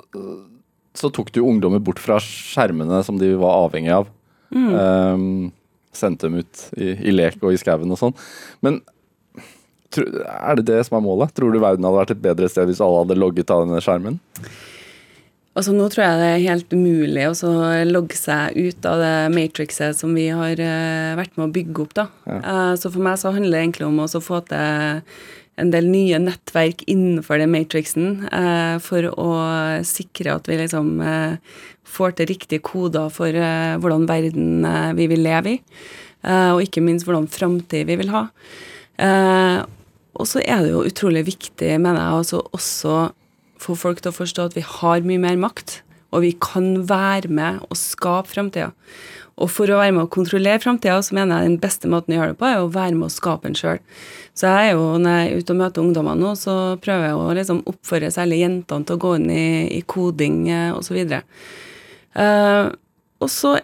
så 0.93 1.09
tok 1.11 1.31
du 1.33 1.41
ungdommer 1.41 1.79
bort 1.79 1.99
fra 1.99 2.19
skjermene 2.19 3.03
som 3.03 3.17
de 3.17 3.33
var 3.35 3.65
avhengig 3.65 3.91
av. 3.91 4.07
Eh, 4.53 5.51
sendte 5.91 6.27
dem 6.27 6.39
ut 6.39 6.65
i, 6.77 6.93
i 7.09 7.11
lek 7.11 7.41
og 7.41 7.53
i 7.53 7.59
skauen 7.59 7.91
og 7.91 7.99
sånn. 7.99 8.15
Men 8.61 8.81
er 9.99 10.59
det 10.59 10.67
det 10.69 10.81
som 10.87 10.99
er 10.99 11.05
målet? 11.05 11.33
Tror 11.35 11.51
du 11.51 11.59
verden 11.61 11.87
hadde 11.87 11.99
vært 11.99 12.13
et 12.15 12.23
bedre 12.23 12.49
sted 12.51 12.69
hvis 12.69 12.83
alle 12.83 13.03
hadde 13.03 13.19
logget 13.19 13.51
av 13.53 13.65
denne 13.65 13.81
skjermen? 13.83 14.19
Altså 15.51 15.73
Nå 15.75 15.89
tror 15.91 16.05
jeg 16.05 16.19
det 16.21 16.29
er 16.31 16.45
helt 16.45 16.71
umulig 16.71 17.25
å 17.27 17.51
logge 17.89 18.15
seg 18.15 18.55
ut 18.55 18.87
av 18.87 19.01
det 19.03 19.15
matrixet 19.35 19.97
som 19.99 20.13
vi 20.15 20.29
har 20.31 20.55
eh, 20.63 21.11
vært 21.19 21.35
med 21.35 21.49
å 21.49 21.53
bygge 21.57 21.83
opp. 21.83 21.93
da. 21.97 22.07
Eh, 22.37 22.73
så 22.79 22.87
for 22.87 23.03
meg 23.03 23.19
så 23.19 23.33
handler 23.35 23.57
det 23.57 23.63
egentlig 23.65 23.89
om 23.89 23.99
å 23.99 24.23
få 24.23 24.39
til 24.47 25.01
en 25.59 25.71
del 25.73 25.89
nye 25.91 26.19
nettverk 26.21 26.85
innenfor 26.89 27.41
den 27.41 27.51
matrixen 27.53 28.23
eh, 28.31 28.77
for 28.83 29.09
å 29.11 29.27
sikre 29.87 30.37
at 30.37 30.47
vi 30.49 30.57
liksom 30.61 30.93
eh, 31.03 31.59
får 31.91 32.15
til 32.17 32.31
riktige 32.31 32.63
koder 32.65 33.11
for 33.13 33.35
eh, 33.35 33.75
hvordan 33.81 34.07
verden 34.09 34.65
eh, 34.67 34.93
vi 34.97 35.09
vil 35.11 35.23
leve 35.25 35.57
i. 35.57 35.59
Og 36.21 36.59
ikke 36.61 36.83
minst 36.85 37.07
hvordan 37.07 37.25
framtid 37.33 37.87
vi 37.89 37.95
vil 37.97 38.11
ha. 38.13 38.27
Eh, 40.11 40.19
og 40.19 40.27
så 40.27 40.41
er 40.43 40.65
det 40.65 40.73
jo 40.73 40.83
utrolig 40.85 41.25
viktig, 41.25 41.79
mener 41.79 42.01
jeg, 42.01 42.19
altså 42.19 42.43
også 42.51 43.11
få 43.61 43.77
folk 43.77 44.01
til 44.01 44.11
å 44.11 44.17
forstå 44.17 44.49
at 44.49 44.57
vi 44.57 44.65
har 44.65 45.01
mye 45.05 45.21
mer 45.21 45.37
makt, 45.39 45.81
og 46.11 46.25
vi 46.25 46.33
kan 46.43 46.83
være 46.89 47.29
med 47.31 47.61
og 47.69 47.77
skape 47.79 48.27
framtida. 48.33 48.71
Og 49.41 49.49
for 49.49 49.71
å 49.71 49.79
være 49.79 49.93
med 49.95 50.05
å 50.05 50.11
kontrollere 50.11 50.59
framtida, 50.61 50.99
så 51.01 51.15
mener 51.15 51.39
jeg 51.39 51.49
den 51.49 51.61
beste 51.61 51.89
måten 51.89 52.13
å 52.13 52.17
gjøre 52.19 52.33
det 52.33 52.39
på, 52.41 52.49
er 52.49 52.59
å 52.61 52.71
være 52.73 52.97
med 52.97 53.07
å 53.07 53.13
skape 53.13 53.47
den 53.47 53.55
sjøl. 53.57 53.79
Så 54.37 54.49
jeg 54.49 54.71
er 54.71 54.75
jo, 54.75 54.83
når 55.01 55.15
jeg 55.15 55.29
er 55.29 55.39
ute 55.39 55.53
og 55.53 55.61
møter 55.61 55.85
ungdommer 55.85 56.19
nå, 56.19 56.33
så 56.37 56.55
prøver 56.83 57.07
jeg 57.07 57.17
å 57.17 57.35
liksom 57.37 57.63
oppfordre 57.71 58.11
særlig 58.13 58.41
jentene 58.43 58.87
til 58.87 58.97
å 58.97 59.01
gå 59.01 59.13
inn 59.17 59.29
i, 59.31 59.47
i 59.77 59.81
koding 59.87 60.43
og 60.73 60.81
osv. 60.81 60.99
Uh, 62.11 62.67
og 63.21 63.31
så 63.31 63.55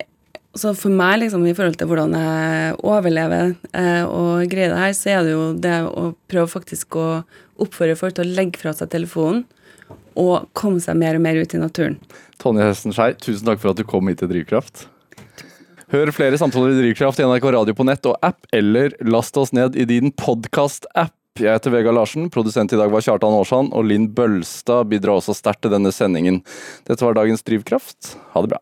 så 0.60 0.74
for 0.78 0.94
meg, 0.94 1.20
liksom, 1.24 1.46
i 1.48 1.54
forhold 1.58 1.78
til 1.80 1.90
hvordan 1.90 2.16
jeg 2.18 2.78
overlever 2.86 3.54
eh, 3.74 4.04
og 4.06 4.48
greier 4.52 4.74
det 4.74 4.82
her, 4.82 4.96
så 4.98 5.14
er 5.14 5.26
det 5.26 5.36
jo 5.36 5.46
det 5.64 5.76
å 5.88 6.10
prøve 6.32 6.52
faktisk 6.52 6.98
å 7.00 7.08
oppfordre 7.62 7.98
folk 8.00 8.18
til 8.18 8.28
å 8.28 8.36
legge 8.38 8.62
fra 8.62 8.74
seg 8.78 8.92
telefonen 8.94 9.46
og 10.18 10.50
komme 10.58 10.82
seg 10.84 10.98
mer 11.00 11.18
og 11.18 11.24
mer 11.24 11.38
ut 11.38 11.54
i 11.54 11.62
naturen. 11.62 11.98
Tonje 12.42 12.66
Hesten 12.66 12.96
Skei, 12.96 13.14
tusen 13.22 13.48
takk 13.48 13.62
for 13.62 13.74
at 13.74 13.80
du 13.80 13.86
kom 13.88 14.10
hit 14.10 14.22
til 14.22 14.32
Drivkraft. 14.32 14.88
Hør 15.94 16.12
flere 16.12 16.40
samtaler 16.40 16.74
i 16.74 16.82
Drivkraft 16.82 17.22
i 17.22 17.28
NRK 17.28 17.46
Radio 17.56 17.76
på 17.78 17.86
nett 17.88 18.04
og 18.10 18.18
app, 18.26 18.42
eller 18.52 18.92
last 19.08 19.38
oss 19.40 19.54
ned 19.56 19.78
i 19.80 19.86
din 19.88 20.12
podkast-app. 20.12 21.14
Jeg 21.38 21.54
heter 21.54 21.72
Vega 21.72 21.94
Larsen, 21.94 22.32
produsent 22.34 22.74
i 22.74 22.80
dag 22.80 22.92
var 22.92 23.06
Kjartan 23.06 23.36
Aarsand, 23.38 23.70
og 23.72 23.86
Linn 23.88 24.10
Bølstad 24.18 24.90
bidrar 24.92 25.22
også 25.22 25.38
sterkt 25.38 25.62
til 25.64 25.72
denne 25.72 25.94
sendingen. 25.96 26.42
Dette 26.90 27.06
var 27.06 27.16
dagens 27.16 27.46
Drivkraft. 27.46 28.18
Ha 28.34 28.44
det 28.44 28.56
bra. 28.56 28.62